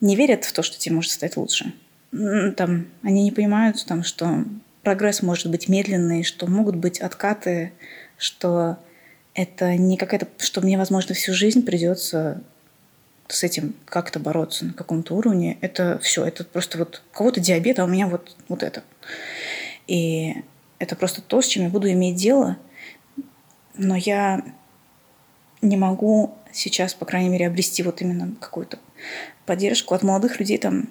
не 0.00 0.16
верят 0.16 0.44
в 0.44 0.52
то, 0.52 0.62
что 0.62 0.78
тебе 0.78 0.96
может 0.96 1.12
стать 1.12 1.36
лучше, 1.36 1.72
там, 2.56 2.86
они 3.02 3.22
не 3.22 3.32
понимают, 3.32 3.84
там, 3.86 4.02
что 4.02 4.44
прогресс 4.82 5.22
может 5.22 5.50
быть 5.50 5.68
медленный, 5.68 6.22
что 6.22 6.46
могут 6.46 6.76
быть 6.76 7.00
откаты, 7.00 7.72
что 8.18 8.78
это 9.34 9.76
не 9.76 9.96
какая-то, 9.96 10.28
что 10.38 10.60
мне, 10.60 10.78
возможно, 10.78 11.14
всю 11.14 11.32
жизнь 11.34 11.64
придется 11.64 12.40
с 13.28 13.42
этим 13.42 13.74
как-то 13.86 14.20
бороться 14.20 14.66
на 14.66 14.72
каком-то 14.72 15.14
уровне. 15.14 15.58
Это 15.60 15.98
все, 16.02 16.24
это 16.24 16.44
просто 16.44 16.78
вот 16.78 17.02
у 17.12 17.16
кого-то 17.16 17.40
диабет, 17.40 17.78
а 17.78 17.84
у 17.84 17.88
меня 17.88 18.06
вот, 18.06 18.36
вот 18.48 18.62
это. 18.62 18.84
И 19.86 20.34
это 20.78 20.96
просто 20.96 21.22
то, 21.22 21.40
с 21.40 21.46
чем 21.46 21.64
я 21.64 21.68
буду 21.68 21.90
иметь 21.90 22.16
дело. 22.16 22.56
Но 23.76 23.96
я 23.96 24.44
не 25.62 25.76
могу 25.76 26.36
сейчас, 26.52 26.94
по 26.94 27.04
крайней 27.04 27.30
мере, 27.30 27.46
обрести 27.46 27.82
вот 27.82 28.00
именно 28.02 28.34
какую-то 28.40 28.78
поддержку 29.46 29.94
от 29.94 30.02
молодых 30.02 30.38
людей. 30.38 30.58
Там 30.58 30.88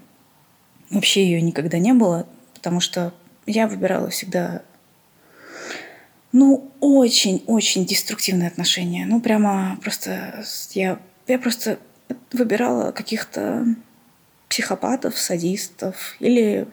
вообще 0.90 1.24
ее 1.24 1.42
никогда 1.42 1.78
не 1.78 1.94
было, 1.94 2.28
потому 2.54 2.80
что 2.80 3.14
я 3.46 3.68
выбирала 3.68 4.10
всегда 4.10 4.64
ну, 6.34 6.72
очень-очень 6.80 7.86
деструктивные 7.86 8.48
отношения. 8.48 9.06
Ну, 9.06 9.22
прямо 9.22 9.78
просто 9.82 10.44
я, 10.72 11.00
я 11.28 11.40
просто 11.40 11.78
выбирала 12.34 12.92
каких-то 12.92 13.66
психопатов, 14.50 15.18
садистов 15.18 16.16
или 16.20 16.68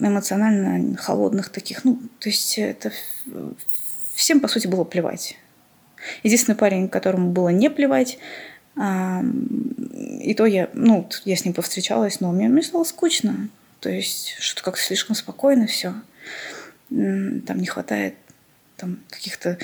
эмоционально 0.00 0.96
холодных 0.96 1.50
таких. 1.50 1.84
Ну, 1.84 2.00
то 2.18 2.30
есть 2.30 2.58
это 2.58 2.90
всем, 4.14 4.40
по 4.40 4.48
сути, 4.48 4.66
было 4.66 4.84
плевать. 4.84 5.36
Единственный 6.22 6.56
парень, 6.56 6.88
которому 6.88 7.30
было 7.30 7.50
не 7.50 7.68
плевать, 7.70 8.18
а, 8.76 9.22
и 10.20 10.34
то 10.34 10.46
я, 10.46 10.70
ну, 10.72 11.08
я 11.24 11.36
с 11.36 11.44
ним 11.44 11.52
повстречалась, 11.54 12.20
но 12.20 12.32
мне, 12.32 12.48
мне 12.48 12.62
стало 12.62 12.84
скучно. 12.84 13.48
То 13.80 13.90
есть 13.90 14.36
что-то 14.38 14.64
как-то 14.64 14.82
слишком 14.82 15.14
спокойно 15.14 15.66
все. 15.66 15.94
Там 17.46 17.58
не 17.58 17.66
хватает 17.66 18.14
там 18.76 19.00
каких-то... 19.10 19.58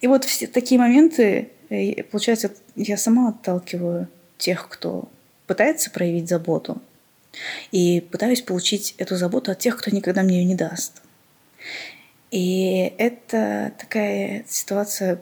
И 0.00 0.06
вот 0.06 0.24
все 0.24 0.46
такие 0.46 0.80
моменты, 0.80 1.50
э, 1.68 2.02
получается, 2.04 2.52
я 2.74 2.96
сама 2.96 3.28
отталкиваю 3.28 4.08
тех, 4.38 4.68
кто 4.68 5.08
пытается 5.46 5.90
проявить 5.90 6.28
заботу, 6.28 6.80
и 7.70 8.00
пытаюсь 8.00 8.42
получить 8.42 8.94
эту 8.98 9.16
заботу 9.16 9.50
от 9.50 9.58
тех, 9.58 9.76
кто 9.76 9.90
никогда 9.90 10.22
мне 10.22 10.38
ее 10.38 10.44
не 10.44 10.54
даст. 10.54 11.02
И 12.30 12.92
это 12.98 13.72
такая 13.78 14.44
ситуация, 14.48 15.20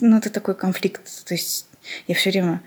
ну, 0.00 0.18
это 0.18 0.30
такой 0.30 0.54
конфликт. 0.54 1.02
То 1.24 1.34
есть 1.34 1.66
я 2.08 2.14
все 2.14 2.30
время 2.30 2.62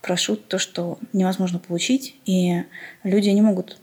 прошу 0.00 0.36
то, 0.36 0.58
что 0.58 0.98
невозможно 1.12 1.58
получить, 1.58 2.16
и 2.24 2.62
люди 3.02 3.28
не 3.30 3.42
могут. 3.42 3.78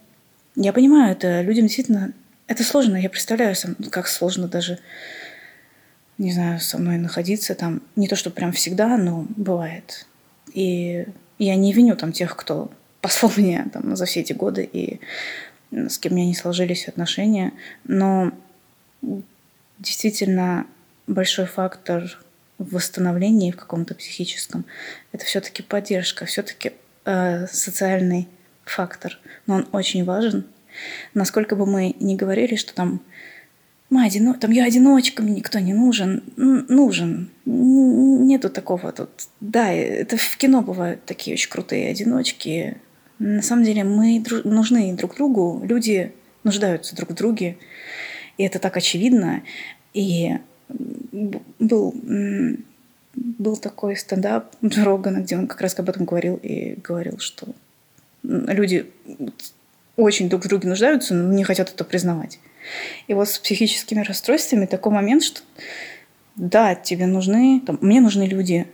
Я 0.56 0.74
понимаю, 0.74 1.12
это 1.12 1.42
людям 1.42 1.66
действительно 1.66 2.14
это 2.48 2.64
сложно. 2.64 2.98
Я 2.98 3.10
представляю, 3.10 3.56
как 3.92 4.08
сложно 4.08 4.48
даже, 4.48 4.80
не 6.18 6.32
знаю, 6.32 6.60
со 6.60 6.78
мной 6.78 6.98
находиться 6.98 7.56
там. 7.56 7.82
Не 7.96 8.08
то, 8.08 8.16
что 8.16 8.30
прям 8.30 8.52
всегда, 8.52 8.98
но 8.98 9.26
бывает. 9.36 10.06
И 10.54 11.06
я 11.40 11.56
не 11.56 11.74
виню 11.74 11.96
там 11.96 12.12
тех, 12.12 12.36
кто 12.36 12.72
послал 13.02 13.32
мне 13.38 13.66
там, 13.72 13.96
за 13.96 14.06
все 14.06 14.22
эти 14.22 14.34
годы 14.34 14.70
и 14.72 15.00
с 15.72 15.98
кем 15.98 16.14
у 16.14 16.16
меня 16.16 16.28
не 16.28 16.36
сложились 16.36 16.88
отношения. 16.88 17.54
Но 17.84 18.32
действительно 19.80 20.68
большой 21.08 21.46
фактор 21.46 22.20
в 22.58 22.76
восстановлении 22.76 23.52
в 23.52 23.58
каком-то 23.58 23.96
психическом 23.96 24.66
это 25.12 25.26
все-таки 25.26 25.64
поддержка, 25.64 26.26
все-таки 26.26 26.74
э, 27.06 27.48
социальный 27.48 28.28
фактор. 28.64 29.20
Но 29.48 29.56
он 29.56 29.68
очень 29.72 30.06
важен. 30.06 30.46
Насколько 31.14 31.56
бы 31.56 31.66
мы 31.66 31.96
ни 32.00 32.16
говорили, 32.16 32.56
что 32.56 32.74
там 32.74 33.02
мы 33.90 34.06
одино... 34.06 34.34
там 34.34 34.52
я 34.52 34.66
одиночка, 34.66 35.22
мне 35.22 35.36
никто 35.36 35.60
не 35.60 35.74
нужен. 35.74 36.24
Нужен. 36.36 37.30
Нету 37.46 38.50
такого 38.50 38.92
тут. 38.92 39.10
Да, 39.40 39.72
это 39.72 40.18
в 40.18 40.38
кино 40.38 40.62
бывают 40.62 41.06
такие 41.06 41.36
очень 41.36 41.50
крутые 41.50 41.92
одиночки. 41.92 42.78
На 43.20 43.44
самом 43.44 43.64
деле 43.64 43.84
мы 43.84 44.20
дру... 44.20 44.42
нужны 44.44 44.96
друг 44.96 45.16
другу. 45.16 45.62
Люди 45.64 46.12
нуждаются 46.44 46.96
друг 46.96 47.12
в 47.12 47.14
друге. 47.14 47.58
И 48.38 48.44
это 48.44 48.58
так 48.58 48.78
очевидно. 48.78 49.44
И 49.94 50.40
был, 50.70 51.94
был 53.14 53.58
такой 53.58 53.96
стендап 53.96 54.56
Джо 54.66 54.98
где 54.98 55.38
он 55.38 55.48
как 55.48 55.62
раз 55.62 55.78
об 55.78 55.90
этом 55.90 56.06
говорил 56.06 56.40
и 56.42 56.80
говорил, 56.82 57.20
что 57.20 57.48
люди 58.24 58.92
очень 59.96 60.30
друг 60.30 60.46
в 60.46 60.48
друге 60.48 60.68
нуждаются, 60.68 61.14
но 61.14 61.34
не 61.34 61.44
хотят 61.44 61.70
это 61.70 61.84
признавать. 61.84 62.40
И 63.08 63.14
вот 63.14 63.30
с 63.30 63.38
психическими 63.38 64.02
расстройствами 64.02 64.66
такой 64.66 64.92
момент, 64.92 65.24
что 65.24 65.42
да, 66.36 66.76
тебе 66.76 67.06
нужны, 67.06 67.62
там, 67.66 67.78
мне 67.82 68.02
нужны 68.02 68.24
люди. 68.24 68.66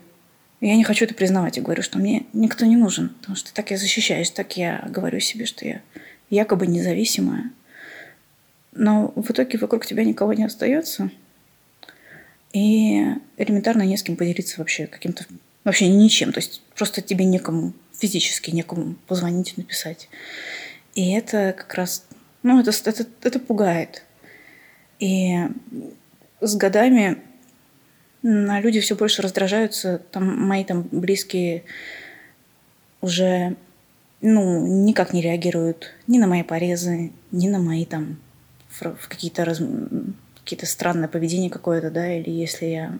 я 0.61 0.75
не 0.75 0.83
хочу 0.83 1.05
это 1.05 1.13
признавать. 1.13 1.57
Я 1.57 1.63
говорю, 1.63 1.81
что 1.81 1.99
мне 1.99 2.25
никто 2.33 2.65
не 2.65 2.77
нужен. 2.77 3.09
Потому 3.19 3.35
что 3.35 3.53
так 3.53 3.71
я 3.71 3.77
защищаюсь, 3.77 4.31
так 4.31 4.55
я 4.55 4.85
говорю 4.89 5.19
себе, 5.19 5.45
что 5.45 5.67
я 5.67 5.81
якобы 6.29 6.67
независимая. 6.67 7.51
Но 8.71 9.11
в 9.15 9.31
итоге 9.31 9.57
вокруг 9.57 9.85
тебя 9.85 10.03
никого 10.05 10.33
не 10.33 10.45
остается. 10.45 11.09
И 12.53 13.03
элементарно 13.37 13.83
не 13.83 13.97
с 13.97 14.03
кем 14.03 14.15
поделиться 14.15 14.55
вообще 14.59 14.87
каким-то... 14.87 15.25
Вообще 15.65 15.89
ничем. 15.89 16.31
То 16.31 16.39
есть 16.39 16.61
просто 16.75 17.01
тебе 17.01 17.25
некому, 17.25 17.73
физически 17.97 18.51
некому 18.51 18.95
позвонить, 19.07 19.57
написать. 19.57 20.07
И 20.95 21.11
это 21.11 21.53
как 21.57 21.73
раз 21.75 22.05
ну, 22.43 22.59
это, 22.59 22.71
это, 22.71 23.05
это 23.23 23.39
пугает. 23.39 24.03
И 24.99 25.37
с 26.39 26.55
годами 26.55 27.21
на 28.21 28.59
люди 28.61 28.79
все 28.79 28.95
больше 28.95 29.21
раздражаются. 29.21 30.01
Там 30.11 30.47
мои 30.47 30.63
там 30.63 30.87
близкие 30.91 31.63
уже 33.01 33.55
ну, 34.21 34.65
никак 34.85 35.13
не 35.13 35.21
реагируют 35.21 35.93
ни 36.07 36.17
на 36.17 36.27
мои 36.27 36.43
порезы, 36.43 37.11
ни 37.31 37.47
на 37.47 37.59
мои 37.59 37.85
там 37.85 38.17
какие-то 39.07 39.45
раз... 39.45 39.61
какие-то 40.41 40.65
странное 40.65 41.07
поведение 41.07 41.49
какое-то, 41.49 41.91
да, 41.91 42.13
или 42.13 42.29
если 42.29 42.65
я 42.65 42.99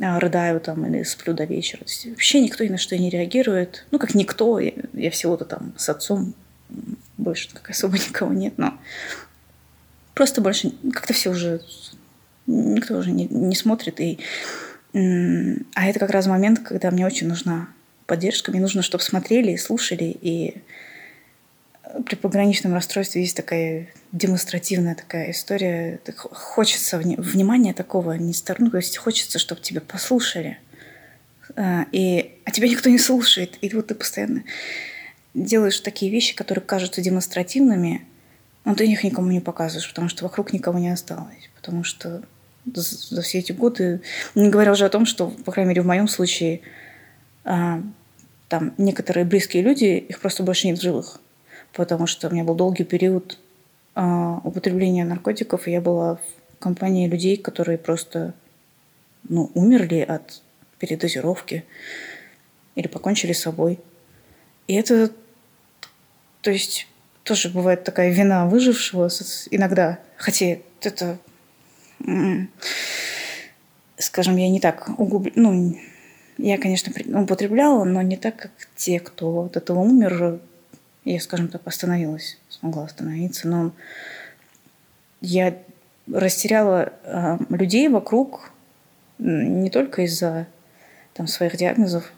а, 0.00 0.20
рыдаю 0.20 0.60
там 0.60 0.86
или 0.86 1.02
сплю 1.02 1.34
до 1.34 1.44
вечера. 1.44 1.80
То 1.80 1.90
есть 1.90 2.06
вообще 2.06 2.40
никто 2.40 2.64
ни 2.64 2.68
на 2.68 2.78
что 2.78 2.96
не 2.96 3.10
реагирует. 3.10 3.86
Ну, 3.90 3.98
как 3.98 4.14
никто. 4.14 4.58
Я, 4.58 4.72
я 4.92 5.10
всего-то 5.10 5.44
там 5.44 5.74
с 5.76 5.88
отцом 5.88 6.34
больше 7.18 7.48
как 7.52 7.70
особо 7.70 7.96
никого 8.08 8.32
нет, 8.32 8.54
но 8.56 8.78
просто 10.14 10.40
больше 10.40 10.72
как-то 10.92 11.12
все 11.12 11.30
уже 11.30 11.60
никто 12.46 12.96
уже 12.96 13.10
не, 13.10 13.26
не 13.26 13.54
смотрит. 13.54 14.00
И, 14.00 14.18
а 14.94 15.86
это 15.86 15.98
как 15.98 16.10
раз 16.10 16.26
момент, 16.26 16.60
когда 16.60 16.90
мне 16.90 17.06
очень 17.06 17.28
нужна 17.28 17.68
поддержка. 18.06 18.50
Мне 18.50 18.60
нужно, 18.60 18.82
чтобы 18.82 19.02
смотрели 19.02 19.52
и 19.52 19.56
слушали. 19.56 20.16
И 20.20 20.56
при 22.04 22.14
пограничном 22.14 22.74
расстройстве 22.74 23.22
есть 23.22 23.36
такая 23.36 23.88
демонстративная 24.12 24.94
такая 24.94 25.30
история. 25.30 26.00
Хочется 26.16 26.98
внимания 26.98 27.74
такого 27.74 28.12
не 28.12 28.32
сторону. 28.32 28.70
То 28.70 28.78
есть 28.78 28.96
хочется, 28.96 29.38
чтобы 29.38 29.60
тебя 29.60 29.80
послушали. 29.80 30.58
А, 31.56 31.86
и, 31.92 32.38
а 32.44 32.50
тебя 32.50 32.68
никто 32.68 32.88
не 32.88 32.98
слушает. 32.98 33.58
И 33.60 33.68
вот 33.74 33.88
ты 33.88 33.94
постоянно 33.94 34.44
делаешь 35.36 35.80
такие 35.80 36.10
вещи, 36.10 36.34
которые 36.34 36.64
кажутся 36.64 37.00
демонстративными, 37.00 38.06
но 38.64 38.74
ты 38.74 38.90
их 38.90 39.04
никому 39.04 39.30
не 39.30 39.40
показываешь, 39.40 39.88
потому 39.88 40.08
что 40.08 40.24
вокруг 40.24 40.52
никого 40.52 40.78
не 40.78 40.88
осталось. 40.88 41.50
Потому 41.54 41.84
что 41.84 42.22
за 42.64 43.22
все 43.22 43.38
эти 43.38 43.52
годы, 43.52 44.00
не 44.34 44.48
говоря 44.48 44.72
уже 44.72 44.86
о 44.86 44.88
том, 44.88 45.06
что, 45.06 45.28
по 45.44 45.52
крайней 45.52 45.68
мере, 45.68 45.82
в 45.82 45.86
моем 45.86 46.08
случае, 46.08 46.62
а, 47.44 47.80
там 48.48 48.74
некоторые 48.78 49.24
близкие 49.24 49.62
люди, 49.62 49.84
их 49.84 50.20
просто 50.20 50.42
больше 50.42 50.66
нет 50.66 50.78
в 50.78 50.82
живых. 50.82 51.20
Потому 51.72 52.06
что 52.06 52.28
у 52.28 52.32
меня 52.32 52.42
был 52.42 52.54
долгий 52.54 52.84
период 52.84 53.38
а, 53.94 54.40
употребления 54.42 55.04
наркотиков, 55.04 55.68
и 55.68 55.70
я 55.70 55.80
была 55.80 56.16
в 56.16 56.58
компании 56.58 57.06
людей, 57.06 57.36
которые 57.36 57.78
просто 57.78 58.34
ну, 59.28 59.50
умерли 59.54 60.00
от 60.00 60.42
передозировки 60.78 61.64
или 62.74 62.88
покончили 62.88 63.32
с 63.32 63.42
собой. 63.42 63.78
И 64.66 64.74
это 64.74 65.12
то 66.46 66.52
есть 66.52 66.86
тоже 67.24 67.48
бывает 67.48 67.82
такая 67.82 68.12
вина 68.12 68.46
выжившего 68.46 69.08
иногда. 69.50 69.98
Хотя 70.16 70.58
это, 70.80 71.18
скажем, 73.98 74.36
я 74.36 74.48
не 74.48 74.60
так 74.60 74.88
углуб... 74.96 75.32
Ну, 75.34 75.76
я, 76.38 76.56
конечно, 76.56 76.92
употребляла, 77.20 77.82
но 77.82 78.00
не 78.00 78.16
так, 78.16 78.36
как 78.36 78.52
те, 78.76 79.00
кто 79.00 79.40
от 79.40 79.56
этого 79.56 79.80
умер. 79.80 80.38
Я, 81.04 81.18
скажем 81.18 81.48
так, 81.48 81.62
остановилась, 81.64 82.38
смогла 82.48 82.84
остановиться. 82.84 83.48
Но 83.48 83.72
я 85.20 85.58
растеряла 86.06 86.92
э, 87.02 87.38
людей 87.48 87.88
вокруг 87.88 88.52
не 89.18 89.68
только 89.70 90.02
из-за 90.02 90.46
там, 91.12 91.26
своих 91.26 91.56
диагнозов, 91.56 92.12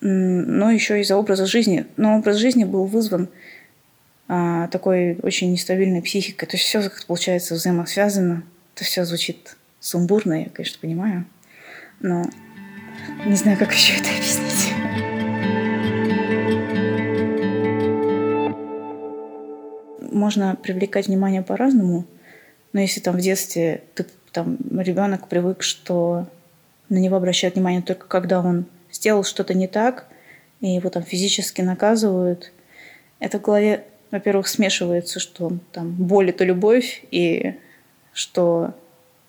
но 0.00 0.70
еще 0.70 1.00
из-за 1.00 1.16
образа 1.16 1.46
жизни. 1.46 1.86
Но 1.96 2.18
образ 2.18 2.36
жизни 2.36 2.64
был 2.64 2.84
вызван 2.84 3.28
а, 4.28 4.68
такой 4.68 5.18
очень 5.22 5.50
нестабильной 5.52 6.02
психикой. 6.02 6.48
То 6.48 6.56
есть 6.56 6.66
все, 6.66 6.82
как 6.82 7.04
получается, 7.06 7.54
взаимосвязано. 7.54 8.42
Это 8.74 8.84
все 8.84 9.04
звучит 9.04 9.56
сумбурно, 9.80 10.44
я, 10.44 10.48
конечно, 10.50 10.78
понимаю. 10.80 11.24
Но 12.00 12.24
не 13.26 13.34
знаю, 13.34 13.58
как 13.58 13.72
еще 13.72 13.94
это 13.94 14.08
объяснить. 14.10 14.72
Можно 20.12 20.56
привлекать 20.56 21.06
внимание 21.06 21.42
по-разному, 21.42 22.04
но 22.72 22.80
если 22.80 23.00
там 23.00 23.16
в 23.16 23.20
детстве 23.20 23.82
ты, 23.94 24.04
там, 24.32 24.58
ребенок 24.78 25.28
привык, 25.28 25.62
что 25.62 26.26
на 26.88 26.98
него 26.98 27.16
обращают 27.16 27.54
внимание 27.54 27.82
только 27.82 28.06
когда 28.06 28.40
он 28.40 28.66
сделал 28.98 29.24
что-то 29.24 29.54
не 29.54 29.68
так, 29.68 30.08
и 30.60 30.68
его 30.68 30.90
там 30.90 31.04
физически 31.04 31.60
наказывают, 31.62 32.52
это 33.20 33.38
в 33.38 33.42
голове, 33.42 33.84
во-первых, 34.10 34.48
смешивается, 34.48 35.20
что 35.20 35.52
там 35.72 35.92
боль– 35.92 36.30
это 36.30 36.44
любовь, 36.44 37.04
и 37.10 37.54
что 38.12 38.74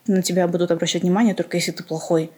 на 0.07 0.23
тебя 0.23 0.47
будут 0.47 0.71
обращать 0.71 1.03
внимание 1.03 1.35
только 1.35 1.57
если 1.57 1.71
ты 1.71 1.83
плохой. 1.83 2.31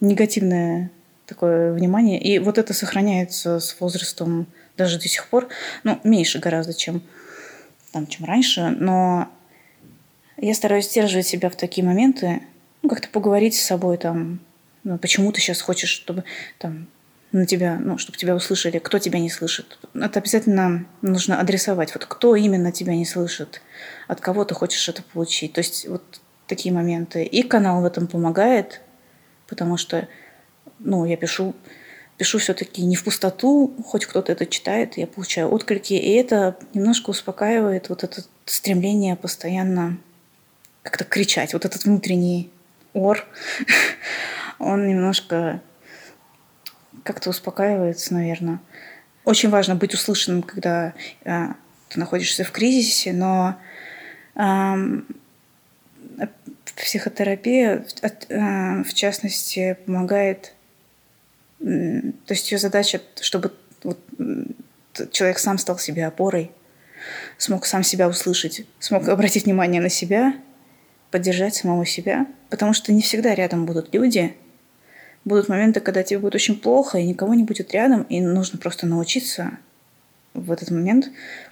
Негативное 0.00 0.90
такое 1.26 1.72
внимание. 1.72 2.20
И 2.20 2.38
вот 2.38 2.56
это 2.56 2.72
сохраняется 2.72 3.60
с 3.60 3.78
возрастом 3.80 4.46
даже 4.76 4.98
до 4.98 5.08
сих 5.08 5.28
пор. 5.28 5.48
Ну, 5.84 5.98
меньше 6.04 6.38
гораздо, 6.38 6.72
чем, 6.72 7.02
там, 7.92 8.06
чем 8.06 8.24
раньше. 8.24 8.70
Но 8.78 9.28
я 10.38 10.54
стараюсь 10.54 10.88
сдерживать 10.88 11.26
себя 11.26 11.50
в 11.50 11.56
такие 11.56 11.86
моменты, 11.86 12.42
ну, 12.82 12.88
как-то 12.88 13.08
поговорить 13.08 13.56
с 13.56 13.62
собой, 13.62 13.98
там, 13.98 14.40
ну, 14.86 14.98
почему 14.98 15.32
ты 15.32 15.40
сейчас 15.40 15.60
хочешь, 15.60 15.90
чтобы 15.90 16.22
там 16.58 16.86
на 17.32 17.44
тебя, 17.44 17.76
ну, 17.76 17.98
чтобы 17.98 18.16
тебя 18.16 18.36
услышали, 18.36 18.78
кто 18.78 19.00
тебя 19.00 19.18
не 19.18 19.28
слышит. 19.28 19.78
Это 19.94 20.20
обязательно 20.20 20.86
нужно 21.02 21.40
адресовать. 21.40 21.92
Вот 21.92 22.06
кто 22.06 22.36
именно 22.36 22.70
тебя 22.70 22.94
не 22.94 23.04
слышит, 23.04 23.62
от 24.06 24.20
кого 24.20 24.44
ты 24.44 24.54
хочешь 24.54 24.88
это 24.88 25.02
получить. 25.02 25.54
То 25.54 25.58
есть 25.58 25.88
вот 25.88 26.20
такие 26.46 26.72
моменты. 26.72 27.24
И 27.24 27.42
канал 27.42 27.82
в 27.82 27.84
этом 27.84 28.06
помогает, 28.06 28.80
потому 29.48 29.76
что, 29.76 30.06
ну, 30.78 31.04
я 31.04 31.16
пишу, 31.16 31.56
пишу 32.16 32.38
все-таки 32.38 32.82
не 32.82 32.94
в 32.94 33.02
пустоту, 33.02 33.74
хоть 33.84 34.06
кто-то 34.06 34.30
это 34.30 34.46
читает, 34.46 34.96
я 34.98 35.08
получаю 35.08 35.50
отклики, 35.52 35.94
и 35.94 36.12
это 36.12 36.56
немножко 36.74 37.10
успокаивает 37.10 37.88
вот 37.88 38.04
это 38.04 38.22
стремление 38.44 39.16
постоянно 39.16 39.98
как-то 40.84 41.02
кричать, 41.02 41.54
вот 41.54 41.64
этот 41.64 41.82
внутренний 41.86 42.52
ор, 42.96 43.26
он 44.58 44.86
немножко 44.86 45.60
как-то 47.02 47.30
успокаивается, 47.30 48.14
наверное. 48.14 48.60
Очень 49.24 49.50
важно 49.50 49.74
быть 49.74 49.94
услышанным, 49.94 50.42
когда 50.42 50.94
э, 51.24 51.46
ты 51.88 51.98
находишься 51.98 52.44
в 52.44 52.50
кризисе, 52.52 53.12
но 53.12 53.56
э, 54.34 54.74
психотерапия, 56.76 57.84
э, 58.02 58.82
в 58.82 58.94
частности, 58.94 59.76
помогает. 59.86 60.54
То 61.58 62.12
есть 62.28 62.52
ее 62.52 62.58
задача, 62.58 63.00
чтобы 63.20 63.52
вот, 63.82 63.98
человек 65.10 65.38
сам 65.38 65.58
стал 65.58 65.78
себе 65.78 66.06
опорой, 66.06 66.50
смог 67.38 67.66
сам 67.66 67.82
себя 67.82 68.08
услышать, 68.08 68.66
смог 68.78 69.08
обратить 69.08 69.44
внимание 69.44 69.80
на 69.80 69.88
себя, 69.88 70.34
поддержать 71.10 71.54
самого 71.54 71.86
себя, 71.86 72.26
потому 72.50 72.72
что 72.74 72.92
не 72.92 73.02
всегда 73.02 73.34
рядом 73.34 73.64
будут 73.64 73.94
люди, 73.94 74.36
будут 75.26 75.48
моменты, 75.48 75.80
когда 75.80 76.02
тебе 76.02 76.20
будет 76.20 76.36
очень 76.36 76.58
плохо, 76.58 76.98
и 76.98 77.06
никого 77.06 77.34
не 77.34 77.44
будет 77.44 77.72
рядом, 77.72 78.04
и 78.04 78.20
нужно 78.20 78.58
просто 78.58 78.86
научиться 78.86 79.58
в 80.32 80.52
этот 80.52 80.70
момент, 80.70 81.10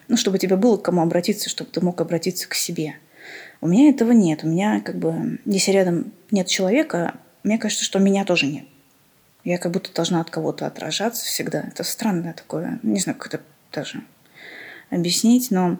ну, 0.09 0.17
чтобы 0.17 0.39
тебе 0.39 0.57
было 0.57 0.77
к 0.77 0.83
кому 0.83 1.03
обратиться, 1.03 1.51
чтобы 1.51 1.71
ты 1.71 1.81
мог 1.83 2.01
обратиться 2.01 2.49
к 2.49 2.55
себе. 2.55 2.95
У 3.61 3.67
меня 3.67 3.91
этого 3.91 4.13
нет. 4.13 4.45
У 4.45 4.47
меня 4.47 4.81
как 4.81 4.97
бы, 4.97 5.41
если 5.45 5.73
рядом 5.73 6.13
нет 6.31 6.47
человека, 6.47 7.15
мне 7.43 7.59
кажется, 7.59 7.85
что 7.85 7.99
меня 7.99 8.25
тоже 8.25 8.47
нет. 8.47 8.65
Я 9.43 9.59
как 9.59 9.73
будто 9.73 9.93
должна 9.93 10.21
от 10.21 10.31
кого-то 10.31 10.67
отражаться 10.67 11.25
всегда. 11.25 11.61
Это 11.61 11.83
странное 11.83 12.33
такое. 12.33 12.79
Не 12.83 13.01
знаю, 13.01 13.19
как 13.19 13.35
это 13.35 13.43
даже 13.73 14.03
объяснить, 14.91 15.51
но 15.51 15.79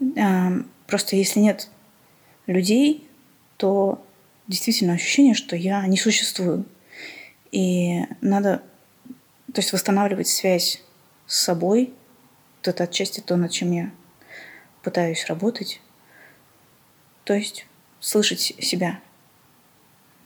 э, 0.00 0.62
просто 0.86 1.16
если 1.16 1.40
нет 1.40 1.68
людей, 2.46 3.08
то 3.56 4.04
действительно 4.48 4.92
ощущение, 4.92 5.34
что 5.34 5.56
я 5.56 5.86
не 5.86 5.96
существую. 5.96 6.66
И 7.54 8.04
надо, 8.20 8.64
то 9.52 9.60
есть 9.60 9.72
восстанавливать 9.72 10.26
связь 10.26 10.82
с 11.28 11.38
собой. 11.38 11.94
Вот 12.56 12.66
это 12.66 12.82
отчасти 12.82 13.20
то, 13.20 13.36
над 13.36 13.52
чем 13.52 13.70
я 13.70 13.92
пытаюсь 14.82 15.24
работать. 15.26 15.80
То 17.22 17.32
есть 17.32 17.66
слышать 18.00 18.40
себя. 18.40 18.98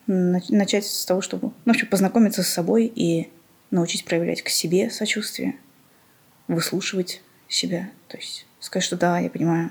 Начать 0.07 0.87
с 0.87 1.05
того, 1.05 1.21
чтобы 1.21 1.49
ну, 1.49 1.55
вообще 1.67 1.85
познакомиться 1.85 2.43
с 2.43 2.49
собой 2.49 2.87
и 2.87 3.31
научить 3.71 4.07
проявлять 4.07 4.41
к 4.41 4.49
себе 4.49 4.89
сочувствие, 4.89 5.57
выслушивать 6.47 7.21
себя. 7.47 7.91
То 8.09 8.17
есть 8.17 8.47
сказать, 8.59 8.85
что 8.85 8.97
да, 8.97 9.19
я 9.19 9.29
понимаю, 9.29 9.71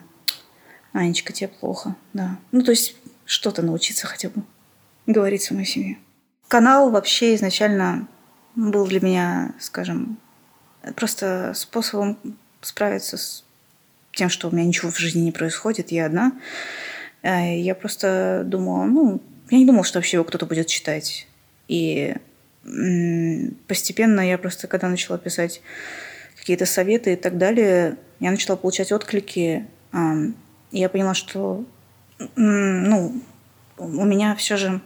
Анечка, 0.93 1.33
тебе 1.33 1.47
плохо, 1.47 1.95
да. 2.13 2.37
Ну, 2.51 2.61
то 2.61 2.69
есть 2.69 2.95
что-то 3.25 3.63
научиться 3.63 4.05
хотя 4.05 4.29
бы 4.29 4.43
говорить 5.07 5.41
самой 5.41 5.65
себе. 5.65 5.97
Канал 6.47 6.91
вообще 6.91 7.35
изначально 7.35 8.07
был 8.55 8.87
для 8.87 9.01
меня, 9.01 9.53
скажем, 9.59 10.17
просто 10.95 11.53
способом 11.55 12.17
справиться 12.61 13.17
с 13.17 13.43
тем, 14.13 14.29
что 14.29 14.47
у 14.47 14.51
меня 14.51 14.65
ничего 14.65 14.89
в 14.89 14.97
жизни 14.97 15.21
не 15.21 15.31
происходит, 15.31 15.91
я 15.91 16.05
одна. 16.05 16.31
Э, 17.21 17.59
я 17.59 17.75
просто 17.75 18.43
думала, 18.45 18.85
ну, 18.85 19.21
я 19.49 19.57
не 19.57 19.65
думала, 19.65 19.83
что 19.83 19.99
вообще 19.99 20.17
его 20.17 20.23
кто-то 20.23 20.45
будет 20.45 20.67
читать. 20.67 21.27
И 21.67 22.15
постепенно 23.67 24.21
я 24.21 24.37
просто, 24.37 24.67
когда 24.67 24.89
начала 24.89 25.17
писать 25.17 25.61
какие-то 26.37 26.65
советы 26.65 27.13
и 27.13 27.15
так 27.15 27.37
далее, 27.37 27.97
я 28.19 28.31
начала 28.31 28.57
получать 28.57 28.91
отклики. 28.91 29.65
И 30.71 30.79
я 30.79 30.89
поняла, 30.89 31.13
что 31.13 31.65
ну, 32.35 33.21
у 33.77 34.05
меня 34.05 34.35
все 34.35 34.57
же 34.57 34.81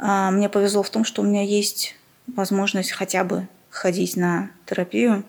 а, 0.00 0.30
мне 0.30 0.48
повезло 0.48 0.82
в 0.82 0.90
том, 0.90 1.04
что 1.04 1.22
у 1.22 1.24
меня 1.24 1.42
есть 1.42 1.96
возможность 2.28 2.92
хотя 2.92 3.24
бы 3.24 3.48
ходить 3.70 4.16
на 4.16 4.50
терапию. 4.66 5.24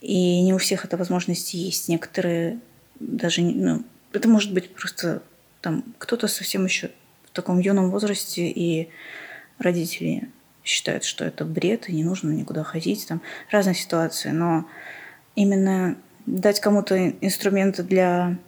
И 0.00 0.42
не 0.42 0.54
у 0.54 0.58
всех 0.58 0.84
эта 0.84 0.96
возможность 0.96 1.54
есть. 1.54 1.88
Некоторые 1.88 2.60
даже... 3.00 3.42
Ну, 3.42 3.82
это 4.12 4.28
может 4.28 4.52
быть 4.52 4.74
просто 4.74 5.22
там 5.60 5.84
кто-то 5.98 6.28
совсем 6.28 6.64
еще 6.64 6.90
в 7.26 7.30
таком 7.32 7.58
юном 7.58 7.90
возрасте, 7.90 8.48
и 8.48 8.88
родители 9.58 10.30
считают, 10.64 11.04
что 11.04 11.24
это 11.24 11.44
бред, 11.44 11.88
и 11.88 11.92
не 11.92 12.04
нужно 12.04 12.30
никуда 12.30 12.62
ходить. 12.62 13.06
Там 13.06 13.20
разные 13.50 13.74
ситуации. 13.74 14.30
Но 14.30 14.66
именно 15.34 15.96
дать 16.24 16.60
кому-то 16.60 17.10
инструменты 17.20 17.82
для 17.82 18.38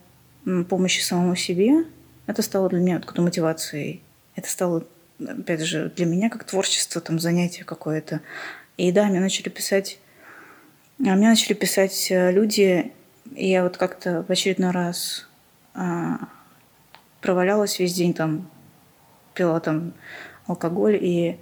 помощи 0.69 1.03
самому 1.03 1.37
себе– 1.37 1.85
это 2.29 2.43
стало 2.43 2.69
для 2.69 2.79
меня 2.79 2.99
откуда 2.99 3.23
мотивацией. 3.23 4.03
Это 4.37 4.49
стало, 4.51 4.85
опять 5.19 5.63
же, 5.63 5.91
для 5.97 6.05
меня 6.05 6.29
как 6.29 6.45
творчество, 6.45 7.01
там, 7.01 7.19
занятие 7.19 7.65
какое-то. 7.65 8.21
И 8.77 8.93
да, 8.93 9.07
мне 9.07 9.19
начали 9.19 9.49
писать... 9.49 9.99
А 11.01 11.15
мне 11.15 11.29
начали 11.29 11.55
писать 11.55 12.11
э, 12.11 12.33
люди, 12.33 12.93
и 13.35 13.49
я 13.49 13.63
вот 13.63 13.77
как-то 13.77 14.25
в 14.27 14.33
очередной 14.33 14.73
раз 14.73 15.29
а, 15.73 16.19
провалялась 17.21 17.79
весь 17.79 17.95
день 17.95 18.15
там, 18.15 18.51
пила 19.33 19.61
там 19.61 19.95
алкоголь 20.49 20.99
и 21.01 21.39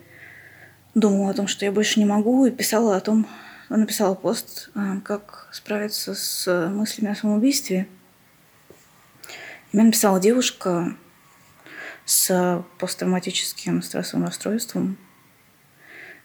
думала 0.95 1.30
о 1.30 1.34
том, 1.34 1.47
что 1.47 1.64
я 1.64 1.72
больше 1.72 1.99
не 1.99 2.05
могу, 2.05 2.45
и 2.45 2.51
писала 2.51 2.97
о 2.97 3.01
том, 3.01 3.26
написала 3.70 4.14
пост, 4.14 4.68
а, 4.74 5.01
как 5.01 5.49
справиться 5.53 6.14
с 6.14 6.68
мыслями 6.68 7.12
о 7.12 7.16
самоубийстве. 7.16 7.89
Мне 9.77 9.85
написала 9.85 10.18
девушка 10.18 10.95
с 12.07 12.64
посттравматическим 12.79 13.83
стрессовым 13.83 14.24
расстройством. 14.24 14.97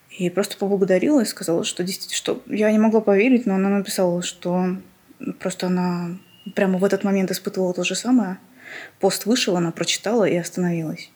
И 0.09 0.29
просто 0.29 0.55
поблагодарила 0.55 1.19
и 1.19 1.25
сказала, 1.25 1.65
что 1.65 1.83
действительно, 1.83 2.15
что 2.15 2.41
я 2.47 2.71
не 2.71 2.79
могла 2.79 3.01
поверить, 3.01 3.45
но 3.45 3.55
она 3.55 3.67
написала, 3.67 4.21
что 4.21 4.77
просто 5.41 5.67
она 5.67 6.17
прямо 6.55 6.79
в 6.79 6.85
этот 6.85 7.03
момент 7.03 7.29
испытывала 7.29 7.73
то 7.73 7.83
же 7.83 7.93
самое. 7.93 8.37
Пост 9.01 9.25
вышел, 9.25 9.57
она 9.57 9.71
прочитала 9.73 10.23
и 10.23 10.37
остановилась. 10.37 11.11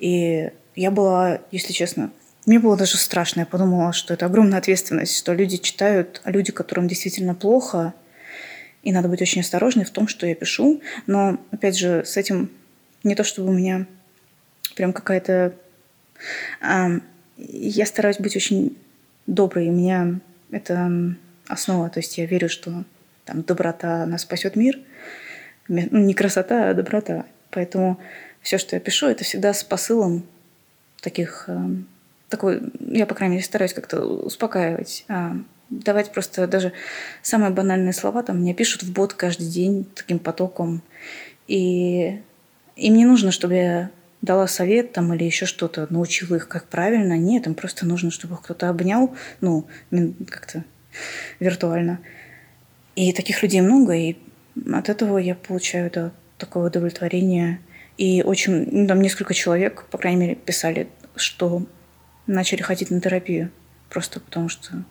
И 0.00 0.50
я 0.74 0.90
была, 0.90 1.42
если 1.52 1.72
честно, 1.72 2.10
мне 2.44 2.58
было 2.58 2.76
даже 2.76 2.96
страшно. 2.96 3.38
Я 3.38 3.46
подумала, 3.46 3.92
что 3.92 4.14
это 4.14 4.26
огромная 4.26 4.58
ответственность, 4.58 5.16
что 5.16 5.32
люди 5.32 5.58
читают, 5.58 6.22
а 6.24 6.32
люди, 6.32 6.50
которым 6.50 6.88
действительно 6.88 7.36
плохо, 7.36 7.94
и 8.82 8.92
надо 8.92 9.08
быть 9.08 9.22
очень 9.22 9.40
осторожной 9.40 9.84
в 9.84 9.90
том, 9.90 10.08
что 10.08 10.26
я 10.26 10.34
пишу. 10.34 10.80
Но, 11.06 11.38
опять 11.50 11.78
же, 11.78 12.04
с 12.04 12.16
этим 12.16 12.50
не 13.04 13.14
то, 13.14 13.24
чтобы 13.24 13.50
у 13.50 13.52
меня 13.52 13.86
прям 14.74 14.92
какая-то... 14.92 15.54
А, 16.60 16.90
я 17.36 17.86
стараюсь 17.86 18.18
быть 18.18 18.36
очень 18.36 18.76
доброй. 19.26 19.68
У 19.68 19.72
меня 19.72 20.20
это 20.50 21.14
основа. 21.46 21.90
То 21.90 22.00
есть 22.00 22.18
я 22.18 22.26
верю, 22.26 22.48
что 22.48 22.84
там 23.24 23.42
доброта 23.42 24.04
нас 24.06 24.22
спасет 24.22 24.56
мир. 24.56 24.78
Ну, 25.68 25.98
не 25.98 26.14
красота, 26.14 26.70
а 26.70 26.74
доброта. 26.74 27.24
Поэтому 27.50 28.00
все, 28.40 28.58
что 28.58 28.74
я 28.74 28.80
пишу, 28.80 29.06
это 29.06 29.24
всегда 29.24 29.54
с 29.54 29.62
посылом 29.62 30.26
таких... 31.00 31.48
Такой, 32.28 32.62
я, 32.80 33.06
по 33.06 33.14
крайней 33.14 33.36
мере, 33.36 33.44
стараюсь 33.44 33.74
как-то 33.74 34.04
успокаивать 34.06 35.04
давать 35.72 36.12
просто 36.12 36.46
даже 36.46 36.72
самые 37.22 37.50
банальные 37.50 37.92
слова 37.92 38.22
там 38.22 38.40
мне 38.40 38.54
пишут 38.54 38.82
в 38.82 38.92
бот 38.92 39.14
каждый 39.14 39.48
день 39.48 39.86
таким 39.94 40.18
потоком. 40.18 40.82
И 41.48 42.20
им 42.76 42.94
не 42.94 43.04
нужно, 43.04 43.32
чтобы 43.32 43.54
я 43.54 43.90
дала 44.20 44.46
совет 44.46 44.92
там 44.92 45.12
или 45.14 45.24
еще 45.24 45.46
что-то, 45.46 45.86
научила 45.90 46.36
их, 46.36 46.48
как 46.48 46.68
правильно. 46.68 47.18
Нет, 47.18 47.46
им 47.46 47.54
просто 47.54 47.86
нужно, 47.86 48.10
чтобы 48.10 48.34
их 48.34 48.42
кто-то 48.42 48.68
обнял, 48.68 49.14
ну, 49.40 49.66
как-то 50.28 50.64
виртуально. 51.40 51.98
И 52.94 53.12
таких 53.12 53.42
людей 53.42 53.60
много, 53.60 53.94
и 53.94 54.16
от 54.72 54.88
этого 54.88 55.18
я 55.18 55.34
получаю 55.34 55.86
это, 55.86 56.12
такое 56.38 56.66
удовлетворение. 56.66 57.60
И 57.98 58.22
очень, 58.22 58.68
ну, 58.70 58.86
там 58.86 59.00
несколько 59.00 59.34
человек, 59.34 59.84
по 59.90 59.98
крайней 59.98 60.20
мере, 60.20 60.34
писали, 60.34 60.88
что 61.16 61.66
начали 62.26 62.62
ходить 62.62 62.90
на 62.90 63.00
терапию. 63.00 63.50
Просто 63.88 64.20
потому 64.20 64.48
что 64.48 64.84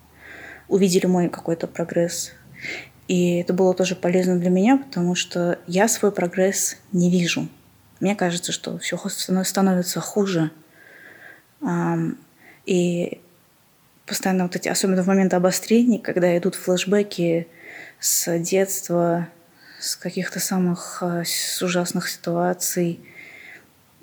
увидели 0.72 1.06
мой 1.06 1.28
какой-то 1.28 1.66
прогресс. 1.66 2.32
И 3.06 3.36
это 3.40 3.52
было 3.52 3.74
тоже 3.74 3.94
полезно 3.94 4.38
для 4.38 4.48
меня, 4.48 4.78
потому 4.78 5.14
что 5.14 5.58
я 5.66 5.86
свой 5.86 6.12
прогресс 6.12 6.78
не 6.92 7.10
вижу. 7.10 7.46
Мне 8.00 8.16
кажется, 8.16 8.52
что 8.52 8.78
все 8.78 8.96
становится 9.44 10.00
хуже. 10.00 10.50
И 12.64 13.20
постоянно 14.06 14.44
вот 14.44 14.56
эти, 14.56 14.68
особенно 14.68 15.02
в 15.02 15.06
момент 15.06 15.34
обострений, 15.34 15.98
когда 15.98 16.36
идут 16.38 16.54
флешбеки 16.54 17.48
с 18.00 18.38
детства, 18.38 19.28
с 19.78 19.94
каких-то 19.96 20.40
самых 20.40 21.02
а, 21.02 21.24
с 21.24 21.60
ужасных 21.60 22.08
ситуаций. 22.08 23.00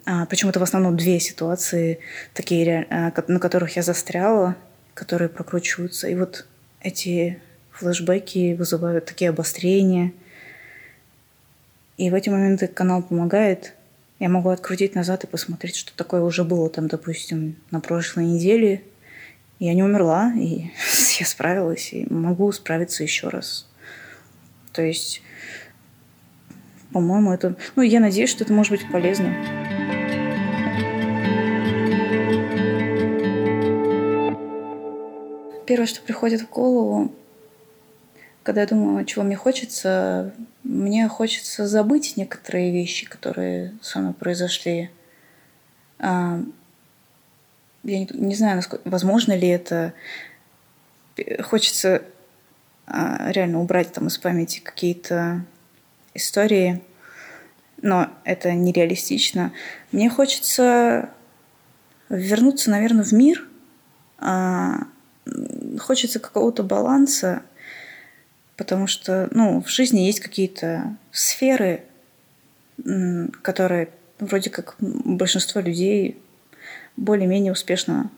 А, 0.05 0.25
причем 0.25 0.49
это 0.49 0.59
в 0.59 0.63
основном 0.63 0.97
две 0.97 1.19
ситуации, 1.19 1.99
такие, 2.33 2.85
а, 2.89 3.13
на 3.27 3.39
которых 3.39 3.75
я 3.75 3.81
застряла, 3.81 4.55
которые 4.93 5.29
прокручиваются. 5.29 6.07
И 6.09 6.15
вот 6.15 6.45
эти 6.81 7.41
флешбеки 7.71 8.53
вызывают 8.55 9.05
такие 9.05 9.29
обострения. 9.29 10.13
И 11.97 12.09
в 12.09 12.13
эти 12.13 12.29
моменты 12.29 12.67
канал 12.67 13.01
помогает. 13.03 13.73
Я 14.19 14.29
могу 14.29 14.49
открутить 14.49 14.95
назад 14.95 15.23
и 15.23 15.27
посмотреть, 15.27 15.75
что 15.75 15.95
такое 15.95 16.21
уже 16.21 16.43
было 16.43 16.69
там, 16.69 16.87
допустим, 16.87 17.55
на 17.71 17.79
прошлой 17.79 18.25
неделе. 18.25 18.83
Я 19.59 19.73
не 19.73 19.83
умерла, 19.83 20.33
и 20.35 20.71
я 21.19 21.25
справилась, 21.25 21.93
и 21.93 22.05
могу 22.09 22.51
справиться 22.51 23.03
еще 23.03 23.29
раз. 23.29 23.67
То 24.71 24.81
есть, 24.81 25.21
по-моему, 26.91 27.33
это... 27.33 27.55
Ну, 27.75 27.81
я 27.81 27.99
надеюсь, 27.99 28.29
что 28.29 28.43
это 28.43 28.53
может 28.53 28.71
быть 28.71 28.89
полезно. 28.91 29.58
Первое, 35.69 35.85
что 35.85 36.01
приходит 36.01 36.41
в 36.41 36.49
голову, 36.49 37.13
когда 38.41 38.61
я 38.61 38.67
думаю, 38.67 39.05
чего 39.05 39.23
мне 39.23 39.35
хочется, 39.35 40.33
мне 40.63 41.07
хочется 41.07 41.67
забыть 41.67 42.17
некоторые 42.17 42.71
вещи, 42.71 43.05
которые 43.05 43.75
со 43.79 43.99
мной 43.99 44.13
произошли. 44.13 44.89
А, 45.99 46.41
я 47.83 47.99
не, 47.99 48.33
знаю, 48.33 48.55
насколько, 48.55 48.89
возможно 48.89 49.37
ли 49.37 49.47
это. 49.47 49.93
Хочется 51.43 52.01
а, 52.87 53.31
реально 53.31 53.61
убрать 53.61 53.93
там 53.93 54.07
из 54.07 54.17
памяти 54.17 54.61
какие-то 54.61 55.45
истории, 56.15 56.81
но 57.83 58.09
это 58.23 58.53
нереалистично. 58.53 59.53
Мне 59.91 60.09
хочется 60.09 61.11
вернуться, 62.09 62.71
наверное, 62.71 63.05
в 63.05 63.11
мир. 63.11 63.47
Хочется 65.79 66.19
какого-то 66.19 66.63
баланса, 66.63 67.41
потому 68.55 68.87
что, 68.87 69.29
ну, 69.31 69.61
в 69.61 69.69
жизни 69.69 70.01
есть 70.01 70.19
какие-то 70.19 70.95
сферы, 71.11 71.83
которые 73.41 73.89
вроде 74.19 74.49
как 74.49 74.75
большинство 74.79 75.61
людей 75.61 76.21
более-менее 76.97 77.51
успешно 77.51 78.11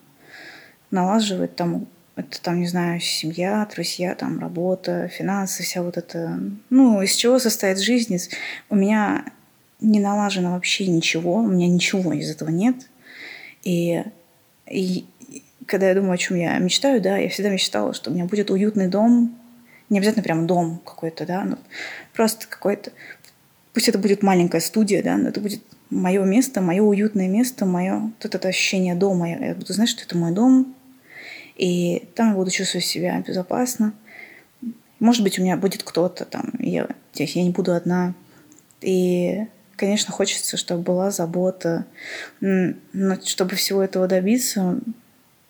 налаживает. 0.89 1.55
Там, 1.55 1.87
это 2.15 2.41
там, 2.41 2.59
не 2.59 2.67
знаю, 2.67 2.99
семья, 2.99 3.67
друзья, 3.73 4.15
там 4.15 4.39
работа, 4.39 5.07
финансы, 5.07 5.63
вся 5.63 5.81
вот 5.81 5.97
это. 5.97 6.39
Ну, 6.69 7.01
из 7.01 7.15
чего 7.15 7.39
состоит 7.39 7.79
жизнь? 7.79 8.17
У 8.69 8.75
меня 8.75 9.25
не 9.79 9.99
налажено 9.99 10.53
вообще 10.53 10.87
ничего, 10.87 11.35
у 11.35 11.47
меня 11.47 11.67
ничего 11.67 12.13
из 12.13 12.29
этого 12.29 12.49
нет. 12.49 12.75
И, 13.63 14.03
и 14.67 15.05
когда 15.71 15.87
я 15.87 15.95
думаю, 15.95 16.11
о 16.11 16.17
чем 16.17 16.37
я 16.37 16.57
мечтаю, 16.59 17.01
да, 17.01 17.17
я 17.17 17.29
всегда 17.29 17.49
мечтала, 17.49 17.93
что 17.93 18.11
у 18.11 18.13
меня 18.13 18.25
будет 18.25 18.51
уютный 18.51 18.89
дом, 18.89 19.35
не 19.89 19.97
обязательно 19.97 20.23
прям 20.23 20.45
дом 20.45 20.81
какой-то, 20.85 21.25
да, 21.25 21.43
но 21.45 21.57
просто 22.13 22.45
какой-то, 22.47 22.91
пусть 23.73 23.87
это 23.87 23.97
будет 23.97 24.21
маленькая 24.21 24.59
студия, 24.59 25.01
да, 25.01 25.15
но 25.15 25.29
это 25.29 25.39
будет 25.39 25.63
мое 25.89 26.23
место, 26.23 26.61
мое 26.61 26.81
уютное 26.81 27.29
место, 27.29 27.65
мое 27.65 28.11
вот 28.21 28.35
это 28.35 28.47
ощущение 28.47 28.95
дома. 28.95 29.29
Я 29.29 29.55
буду 29.55 29.73
знать, 29.73 29.89
что 29.89 30.03
это 30.03 30.17
мой 30.17 30.33
дом, 30.33 30.75
и 31.55 32.07
там 32.15 32.29
я 32.29 32.35
буду 32.35 32.51
чувствовать 32.51 32.85
себя 32.85 33.23
безопасно. 33.25 33.93
Может 34.99 35.23
быть, 35.23 35.39
у 35.39 35.41
меня 35.41 35.57
будет 35.57 35.83
кто-то 35.83 36.25
там, 36.25 36.51
я, 36.59 36.87
я 37.15 37.43
не 37.43 37.49
буду 37.49 37.73
одна. 37.73 38.13
И, 38.81 39.45
конечно, 39.75 40.11
хочется, 40.13 40.57
чтобы 40.57 40.83
была 40.83 41.11
забота. 41.11 41.85
Но 42.39 43.15
чтобы 43.23 43.55
всего 43.55 43.81
этого 43.81 44.07
добиться, 44.07 44.79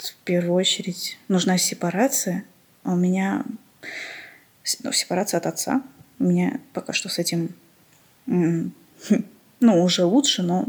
в 0.09 0.15
первую 0.23 0.55
очередь 0.55 1.17
нужна 1.27 1.57
сепарация. 1.57 2.43
А 2.83 2.93
у 2.93 2.95
меня 2.95 3.45
ну, 4.83 4.91
сепарация 4.91 5.37
от 5.37 5.45
отца. 5.45 5.81
У 6.19 6.23
меня 6.25 6.59
пока 6.73 6.93
что 6.93 7.09
с 7.09 7.19
этим 7.19 7.53
ну, 8.25 9.83
уже 9.83 10.03
лучше, 10.03 10.43
но 10.43 10.67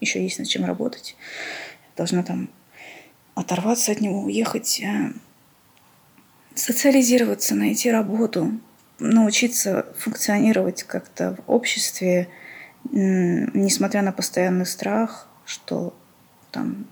еще 0.00 0.22
есть 0.22 0.38
над 0.38 0.48
чем 0.48 0.64
работать. 0.64 1.16
Должна 1.96 2.22
там 2.22 2.50
оторваться 3.34 3.92
от 3.92 4.00
него, 4.00 4.22
уехать, 4.22 4.80
э, 4.80 5.12
социализироваться, 6.54 7.54
найти 7.54 7.90
работу, 7.90 8.52
научиться 8.98 9.86
функционировать 9.98 10.84
как-то 10.84 11.36
в 11.36 11.50
обществе, 11.50 12.28
несмотря 12.90 14.02
на 14.02 14.12
постоянный 14.12 14.66
страх, 14.66 15.28
что 15.44 15.96
там, 16.50 16.86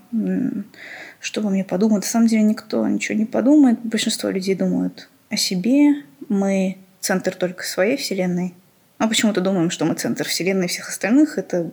что 1.23 1.39
бы 1.39 1.49
мне 1.49 1.63
подумать. 1.63 2.03
На 2.03 2.09
самом 2.09 2.27
деле 2.27 2.43
никто 2.43 2.85
ничего 2.85 3.17
не 3.17 3.25
подумает. 3.25 3.79
Большинство 3.81 4.29
людей 4.29 4.55
думают 4.55 5.09
о 5.29 5.37
себе. 5.37 6.03
Мы 6.27 6.77
центр 6.99 7.33
только 7.33 7.63
своей 7.63 7.95
вселенной. 7.95 8.53
А 8.97 9.07
почему-то 9.07 9.39
думаем, 9.39 9.69
что 9.69 9.85
мы 9.85 9.95
центр 9.95 10.27
вселенной 10.27 10.67
всех 10.67 10.89
остальных. 10.89 11.37
Это 11.37 11.71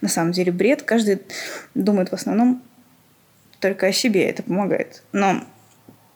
на 0.00 0.08
самом 0.08 0.30
деле 0.30 0.52
бред. 0.52 0.82
Каждый 0.82 1.20
думает 1.74 2.10
в 2.10 2.12
основном 2.12 2.62
только 3.58 3.88
о 3.88 3.92
себе. 3.92 4.30
Это 4.30 4.44
помогает. 4.44 5.02
Но 5.10 5.44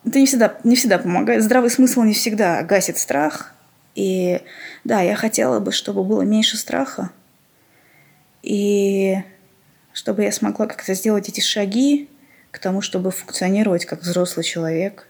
это 0.05 0.21
не 0.21 0.27
всегда, 0.27 0.57
не 0.63 0.77
всегда 0.77 0.99
помогает. 0.99 1.43
Здравый 1.43 1.71
смысл 1.71 2.03
не 2.03 2.15
всегда 2.15 2.63
гасит 2.63 2.99
страх. 2.99 3.53
И 3.97 4.41
да, 4.85 5.01
я 5.01 5.17
хотела 5.17 5.59
бы, 5.59 5.73
чтобы 5.73 6.05
было 6.05 6.23
меньше 6.23 6.57
страха. 6.57 7.11
И 8.45 9.17
чтобы 9.93 10.23
я 10.23 10.31
смогла 10.31 10.69
как-то 10.69 10.95
сделать 10.95 11.29
эти 11.29 11.41
шаги 11.41 12.09
к 12.51 12.59
тому, 12.59 12.81
чтобы 12.81 13.11
функционировать 13.11 13.85
как 13.85 14.03
взрослый 14.03 14.45
человек, 14.45 15.07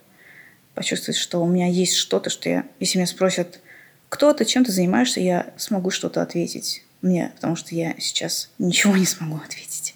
почувствовать, 0.75 1.19
что 1.19 1.43
у 1.43 1.47
меня 1.47 1.67
есть 1.67 1.95
что-то, 1.95 2.31
что 2.31 2.49
я, 2.49 2.65
если 2.79 2.99
меня 2.99 3.07
спросят, 3.07 3.61
кто 4.09 4.33
ты, 4.33 4.45
чем 4.45 4.65
ты 4.65 4.73
занимаешься, 4.73 5.21
я 5.21 5.53
смогу 5.57 5.91
что-то 5.91 6.23
ответить 6.23 6.85
мне, 7.03 7.33
потому 7.37 7.57
что 7.57 7.75
я 7.75 7.95
сейчас 7.99 8.51
ничего 8.59 8.97
не 8.97 9.07
смогу 9.07 9.37
ответить. 9.45 9.95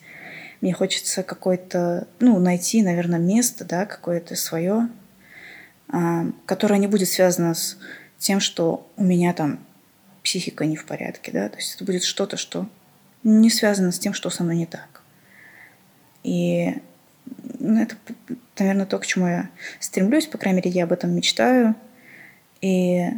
Мне 0.60 0.72
хочется 0.72 1.22
какое-то, 1.22 2.08
ну, 2.20 2.38
найти, 2.38 2.82
наверное, 2.82 3.18
место, 3.18 3.64
да, 3.64 3.84
какое-то 3.84 4.34
свое, 4.34 4.88
а, 5.88 6.26
которое 6.46 6.78
не 6.78 6.86
будет 6.86 7.08
связано 7.08 7.54
с 7.54 7.76
тем, 8.18 8.40
что 8.40 8.90
у 8.96 9.04
меня 9.04 9.34
там 9.34 9.60
психика 10.22 10.64
не 10.64 10.76
в 10.76 10.86
порядке, 10.86 11.32
да, 11.32 11.50
то 11.50 11.56
есть 11.58 11.74
это 11.74 11.84
будет 11.84 12.04
что-то, 12.04 12.38
что 12.38 12.66
не 13.22 13.50
связано 13.50 13.92
с 13.92 13.98
тем, 13.98 14.14
что 14.14 14.30
со 14.30 14.42
мной 14.42 14.56
не 14.56 14.66
так. 14.66 15.02
И 16.22 16.76
ну, 17.58 17.82
это, 17.82 17.96
наверное, 18.58 18.86
то, 18.86 18.98
к 18.98 19.06
чему 19.06 19.26
я 19.26 19.48
стремлюсь, 19.80 20.26
по 20.26 20.38
крайней 20.38 20.58
мере, 20.58 20.70
я 20.70 20.84
об 20.84 20.92
этом 20.92 21.14
мечтаю. 21.14 21.74
И 22.60 23.08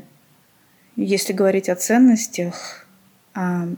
если 0.97 1.33
говорить 1.33 1.69
о 1.69 1.77
ценностях, 1.77 2.87
а, 3.35 3.69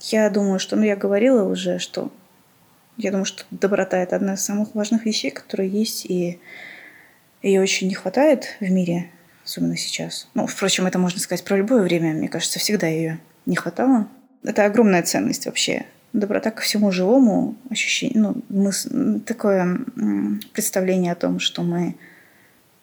я 0.00 0.30
думаю, 0.30 0.58
что, 0.58 0.76
ну, 0.76 0.82
я 0.82 0.96
говорила 0.96 1.44
уже, 1.44 1.78
что 1.78 2.12
я 2.96 3.10
думаю, 3.10 3.26
что 3.26 3.44
доброта– 3.50 3.98
это 4.02 4.16
одна 4.16 4.34
из 4.34 4.42
самых 4.42 4.74
важных 4.74 5.04
вещей, 5.04 5.30
которые 5.30 5.68
есть, 5.68 6.06
и 6.06 6.40
ее 7.42 7.60
очень 7.60 7.88
не 7.88 7.94
хватает 7.94 8.56
в 8.60 8.70
мире, 8.70 9.10
особенно 9.44 9.76
сейчас. 9.76 10.28
Ну, 10.34 10.46
впрочем, 10.46 10.86
это 10.86 10.98
можно 10.98 11.20
сказать 11.20 11.44
про 11.44 11.56
любое 11.56 11.82
время. 11.82 12.14
Мне 12.14 12.28
кажется, 12.28 12.58
всегда 12.58 12.86
ее 12.86 13.18
не 13.44 13.56
хватало. 13.56 14.08
Это 14.42 14.64
огромная 14.64 15.02
ценность 15.02 15.46
вообще. 15.46 15.86
Доброта 16.12 16.50
ко 16.50 16.62
всему 16.62 16.92
живому, 16.92 17.56
ощущение, 17.68 18.18
ну, 18.18 18.42
мы, 18.48 19.20
такое 19.20 19.80
представление 20.54 21.12
о 21.12 21.16
том, 21.16 21.40
что 21.40 21.62
мы 21.62 21.94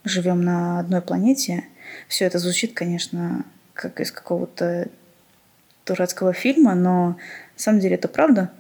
живем 0.04 0.44
на 0.44 0.80
одной 0.80 1.02
планете. 1.02 1.64
Все 2.08 2.26
это 2.26 2.38
звучит, 2.38 2.74
конечно, 2.74 3.44
как 3.74 4.00
из 4.02 4.12
какого-то 4.12 4.88
дурацкого 5.88 6.34
фильма, 6.34 6.76
но 6.76 7.08
на 7.10 7.18
самом 7.56 7.80
деле 7.80 7.96
это 7.96 8.08
правда. 8.08 8.52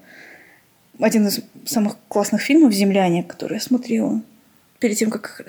Один 0.99 1.27
из 1.27 1.41
самых 1.65 1.97
классных 2.07 2.41
фильмов 2.41 2.73
«Земляне», 2.73 3.23
который 3.23 3.55
я 3.55 3.59
смотрела 3.59 4.21
перед 4.79 4.97
тем, 4.97 5.11
как... 5.11 5.45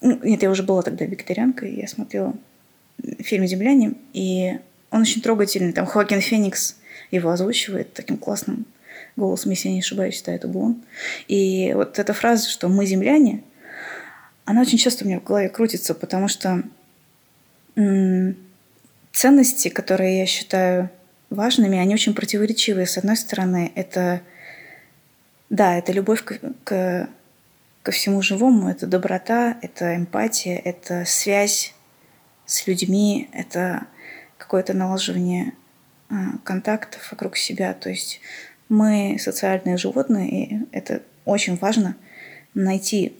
Ну, 0.00 0.18
нет, 0.22 0.42
я 0.42 0.50
уже 0.50 0.64
была 0.64 0.82
тогда 0.82 1.04
вегетарианкой, 1.04 1.74
я 1.76 1.86
смотрела 1.86 2.34
фильм 3.20 3.46
«Земляне», 3.46 3.94
и 4.12 4.58
он 4.90 5.02
очень 5.02 5.22
трогательный. 5.22 5.72
Там 5.72 5.86
Хоакин 5.86 6.20
Феникс– 6.20 6.76
его 7.14 7.30
озвучивает 7.30 7.92
таким 7.92 8.16
классным 8.16 8.66
голосом, 9.16 9.50
если 9.50 9.68
я 9.68 9.74
не 9.74 9.80
ошибаюсь, 9.80 10.22
да, 10.22 10.32
это 10.32 10.48
был 10.48 10.60
он. 10.60 10.82
И 11.28 11.72
вот 11.74 11.98
эта 11.98 12.12
фраза, 12.12 12.48
что 12.48 12.68
мы 12.68 12.86
земляне, 12.86 13.42
она 14.44 14.60
очень 14.60 14.78
часто 14.78 15.04
у 15.04 15.08
меня 15.08 15.20
в 15.20 15.24
голове 15.24 15.48
крутится, 15.48 15.94
потому 15.94 16.28
что 16.28 16.62
м- 17.76 18.36
ценности, 19.12 19.68
которые 19.68 20.18
я 20.18 20.26
считаю 20.26 20.90
важными, 21.30 21.78
они 21.78 21.94
очень 21.94 22.14
противоречивые. 22.14 22.86
С 22.86 22.98
одной 22.98 23.16
стороны, 23.16 23.72
это, 23.74 24.20
да, 25.50 25.78
это 25.78 25.92
любовь 25.92 26.22
к, 26.22 26.38
к, 26.64 27.08
ко 27.82 27.92
всему 27.92 28.22
живому, 28.22 28.68
это 28.68 28.86
доброта, 28.86 29.56
это 29.62 29.96
эмпатия, 29.96 30.56
это 30.56 31.04
связь 31.06 31.74
с 32.46 32.66
людьми, 32.66 33.28
это 33.32 33.86
какое-то 34.36 34.74
налаживание 34.74 35.52
контактов 36.44 37.10
вокруг 37.10 37.36
себя. 37.36 37.74
То 37.74 37.90
есть 37.90 38.20
мы 38.68 39.16
социальные 39.18 39.76
животные, 39.76 40.30
и 40.30 40.58
это 40.72 41.02
очень 41.24 41.56
важно 41.56 41.96
найти, 42.54 43.16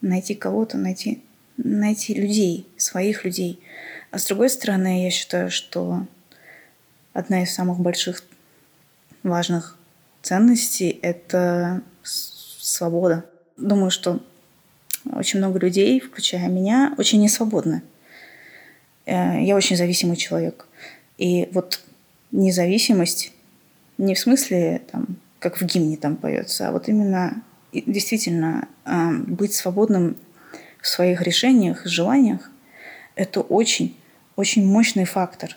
найти 0.00 0.34
кого-то, 0.34 0.76
найти, 0.76 1.22
найти 1.56 2.14
людей, 2.14 2.66
своих 2.76 3.24
людей. 3.24 3.60
А 4.10 4.18
с 4.18 4.26
другой 4.26 4.50
стороны, 4.50 5.04
я 5.04 5.10
считаю, 5.10 5.50
что 5.50 6.06
одна 7.12 7.42
из 7.42 7.54
самых 7.54 7.78
больших 7.80 8.22
важных 9.22 9.76
ценностей– 10.22 10.98
это 11.02 11.82
свобода. 12.02 13.24
Думаю, 13.56 13.90
что 13.90 14.22
очень 15.12 15.38
много 15.38 15.58
людей, 15.58 16.00
включая 16.00 16.48
меня, 16.48 16.94
очень 16.98 17.20
несвободны. 17.20 17.82
Э, 19.06 19.42
я 19.42 19.56
очень 19.56 19.76
зависимый 19.76 20.16
человек. 20.16 20.66
И 21.16 21.48
вот 21.52 21.80
независимость 22.32 23.32
не 23.98 24.14
в 24.14 24.18
смысле, 24.18 24.82
там, 24.90 25.16
как 25.38 25.60
в 25.60 25.64
гимне 25.64 25.96
там 25.96 26.16
поется, 26.16 26.68
а 26.68 26.72
вот 26.72 26.88
именно 26.88 27.42
действительно 27.72 28.68
э, 28.84 29.10
быть 29.26 29.54
свободным 29.54 30.16
в 30.80 30.88
своих 30.88 31.22
решениях, 31.22 31.86
желаниях, 31.86 32.50
это 33.14 33.40
очень, 33.40 33.96
очень 34.36 34.66
мощный 34.66 35.04
фактор. 35.04 35.56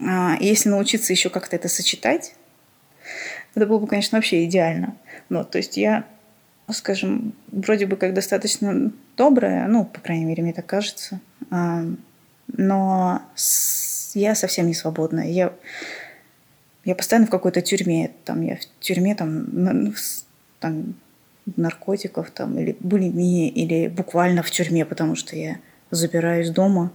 А 0.00 0.36
если 0.40 0.68
научиться 0.68 1.12
еще 1.12 1.30
как-то 1.30 1.56
это 1.56 1.68
сочетать, 1.68 2.34
это 3.54 3.66
было 3.66 3.78
бы, 3.78 3.86
конечно, 3.86 4.18
вообще 4.18 4.44
идеально. 4.44 4.96
Но, 5.28 5.44
то 5.44 5.58
есть 5.58 5.76
я, 5.76 6.06
скажем, 6.70 7.34
вроде 7.52 7.86
бы 7.86 7.96
как 7.96 8.14
достаточно 8.14 8.90
добрая, 9.16 9.68
ну, 9.68 9.84
по 9.84 10.00
крайней 10.00 10.24
мере, 10.24 10.42
мне 10.42 10.52
так 10.52 10.66
кажется, 10.66 11.20
а, 11.50 11.84
но 12.48 13.22
я 14.14 14.34
совсем 14.34 14.66
не 14.66 14.74
свободная. 14.74 15.28
Я 15.28 15.52
я 16.84 16.94
постоянно 16.94 17.26
в 17.26 17.30
какой-то 17.30 17.62
тюрьме. 17.62 18.10
Там 18.24 18.42
я 18.42 18.56
в 18.56 18.80
тюрьме 18.80 19.14
там, 19.14 19.94
там 20.60 20.94
наркотиков 21.56 22.30
там, 22.30 22.58
или 22.58 22.76
булимии, 22.80 23.48
или 23.48 23.88
буквально 23.88 24.42
в 24.42 24.50
тюрьме, 24.50 24.84
потому 24.84 25.16
что 25.16 25.36
я 25.36 25.58
забираюсь 25.90 26.50
дома. 26.50 26.92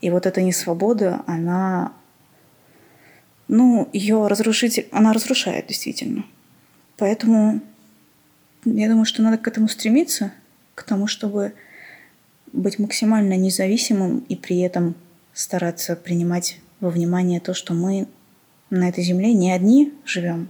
И 0.00 0.10
вот 0.10 0.26
эта 0.26 0.42
несвобода, 0.42 1.22
она, 1.26 1.92
ну, 3.48 3.88
ее 3.92 4.26
разрушитель, 4.26 4.88
она 4.92 5.12
разрушает 5.12 5.66
действительно. 5.66 6.24
Поэтому 6.96 7.60
я 8.64 8.88
думаю, 8.88 9.04
что 9.04 9.22
надо 9.22 9.38
к 9.38 9.48
этому 9.48 9.68
стремиться, 9.68 10.32
к 10.74 10.82
тому, 10.82 11.06
чтобы 11.06 11.54
быть 12.52 12.78
максимально 12.78 13.36
независимым 13.36 14.20
и 14.28 14.36
при 14.36 14.60
этом 14.60 14.94
стараться 15.32 15.96
принимать 15.96 16.60
во 16.80 16.90
внимание 16.90 17.40
то, 17.40 17.54
что 17.54 17.74
мы 17.74 18.06
на 18.70 18.88
этой 18.88 19.04
земле 19.04 19.32
не 19.32 19.52
одни 19.52 19.92
живем. 20.04 20.48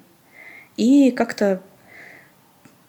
И 0.77 1.11
как-то 1.11 1.63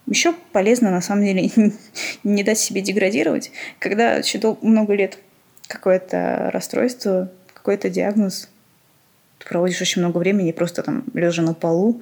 еще 0.07 0.34
полезно, 0.51 0.91
на 0.91 1.01
самом 1.01 1.26
деле, 1.26 1.49
не 2.23 2.43
дать 2.43 2.59
себе 2.59 2.82
деградировать, 2.82 3.51
когда 3.80 4.15
еще 4.15 4.57
много 4.61 4.93
лет 4.93 5.17
какое-то 5.67 6.51
расстройство, 6.53 7.32
какой-то 7.53 7.89
диагноз, 7.89 8.49
ты 9.39 9.47
проводишь 9.47 9.82
очень 9.82 10.01
много 10.01 10.19
времени 10.19 10.51
просто 10.51 10.84
там 10.84 11.03
лежа 11.13 11.41
на 11.41 11.53
полу 11.53 12.01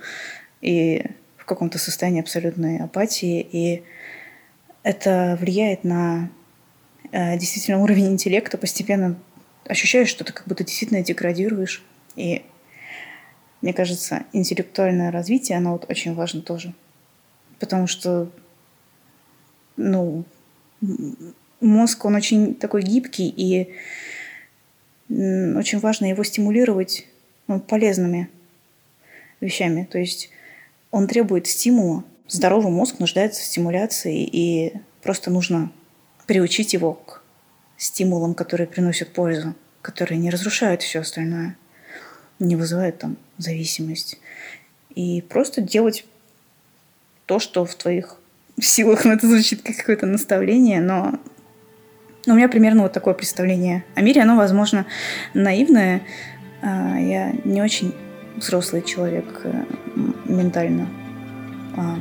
и 0.61 1.05
в 1.37 1.45
каком-то 1.45 1.77
состоянии 1.77 2.21
абсолютной 2.21 2.79
апатии, 2.79 3.45
и 3.51 3.83
это 4.83 5.37
влияет 5.39 5.83
на 5.83 6.29
э, 7.11 7.37
действительно 7.37 7.79
уровень 7.79 8.13
интеллекта, 8.13 8.57
постепенно 8.57 9.17
ощущаешь, 9.65 10.09
что 10.09 10.23
ты 10.23 10.33
как 10.33 10.47
будто 10.47 10.63
действительно 10.63 11.01
деградируешь, 11.01 11.83
и 12.15 12.43
мне 13.63 13.71
кажется, 13.71 14.25
интеллектуальное 14.33 15.09
развитие, 15.09 15.57
оно 15.57 15.71
вот 15.71 15.89
очень 15.89 16.13
важно 16.13 16.41
тоже. 16.41 16.73
Потому 17.59 17.87
что, 17.87 18.29
ну, 19.77 20.25
мозг, 21.61 22.03
он 22.03 22.15
очень 22.15 22.55
такой 22.55 22.83
гибкий, 22.83 23.29
и 23.29 23.73
очень 25.09 25.79
важно 25.79 26.07
его 26.07 26.25
стимулировать 26.25 27.07
ну, 27.47 27.61
полезными 27.61 28.29
вещами. 29.39 29.87
То 29.89 29.97
есть 29.97 30.29
он 30.91 31.07
требует 31.07 31.47
стимула. 31.47 32.03
Здоровый 32.27 32.71
мозг 32.71 32.99
нуждается 32.99 33.41
в 33.41 33.45
стимуляции, 33.45 34.27
и 34.29 34.73
просто 35.01 35.31
нужно 35.31 35.71
приучить 36.27 36.73
его 36.73 36.95
к 36.95 37.23
стимулам, 37.77 38.33
которые 38.33 38.67
приносят 38.67 39.13
пользу, 39.13 39.55
которые 39.81 40.17
не 40.17 40.29
разрушают 40.29 40.81
все 40.81 40.99
остальное 40.99 41.55
не 42.43 42.55
вызывает 42.55 42.99
там 42.99 43.17
зависимость. 43.37 44.19
И 44.95 45.21
просто 45.21 45.61
делать 45.61 46.05
то, 47.25 47.39
что 47.39 47.65
в 47.65 47.73
твоих 47.75 48.17
силах. 48.59 49.05
Ну, 49.05 49.11
это 49.11 49.27
звучит 49.27 49.61
как 49.61 49.77
какое-то 49.77 50.05
наставление, 50.05 50.81
но 50.81 51.19
у 52.27 52.33
меня 52.33 52.47
примерно 52.47 52.83
вот 52.83 52.93
такое 52.93 53.13
представление 53.13 53.83
о 53.95 54.01
мире. 54.01 54.21
Оно, 54.21 54.35
возможно, 54.35 54.85
наивное. 55.33 56.01
А, 56.61 56.97
я 56.99 57.33
не 57.43 57.61
очень 57.61 57.93
взрослый 58.37 58.81
человек 58.81 59.41
э, 59.43 59.63
ментально. 60.25 60.87
А, 61.75 61.97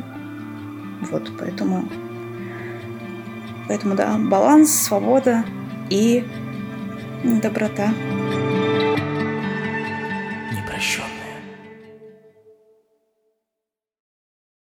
вот, 1.10 1.30
поэтому... 1.38 1.88
Поэтому, 3.68 3.94
да, 3.94 4.18
баланс, 4.18 4.70
свобода 4.70 5.44
и 5.88 6.24
доброта. 7.24 7.92
Еще. 10.82 11.11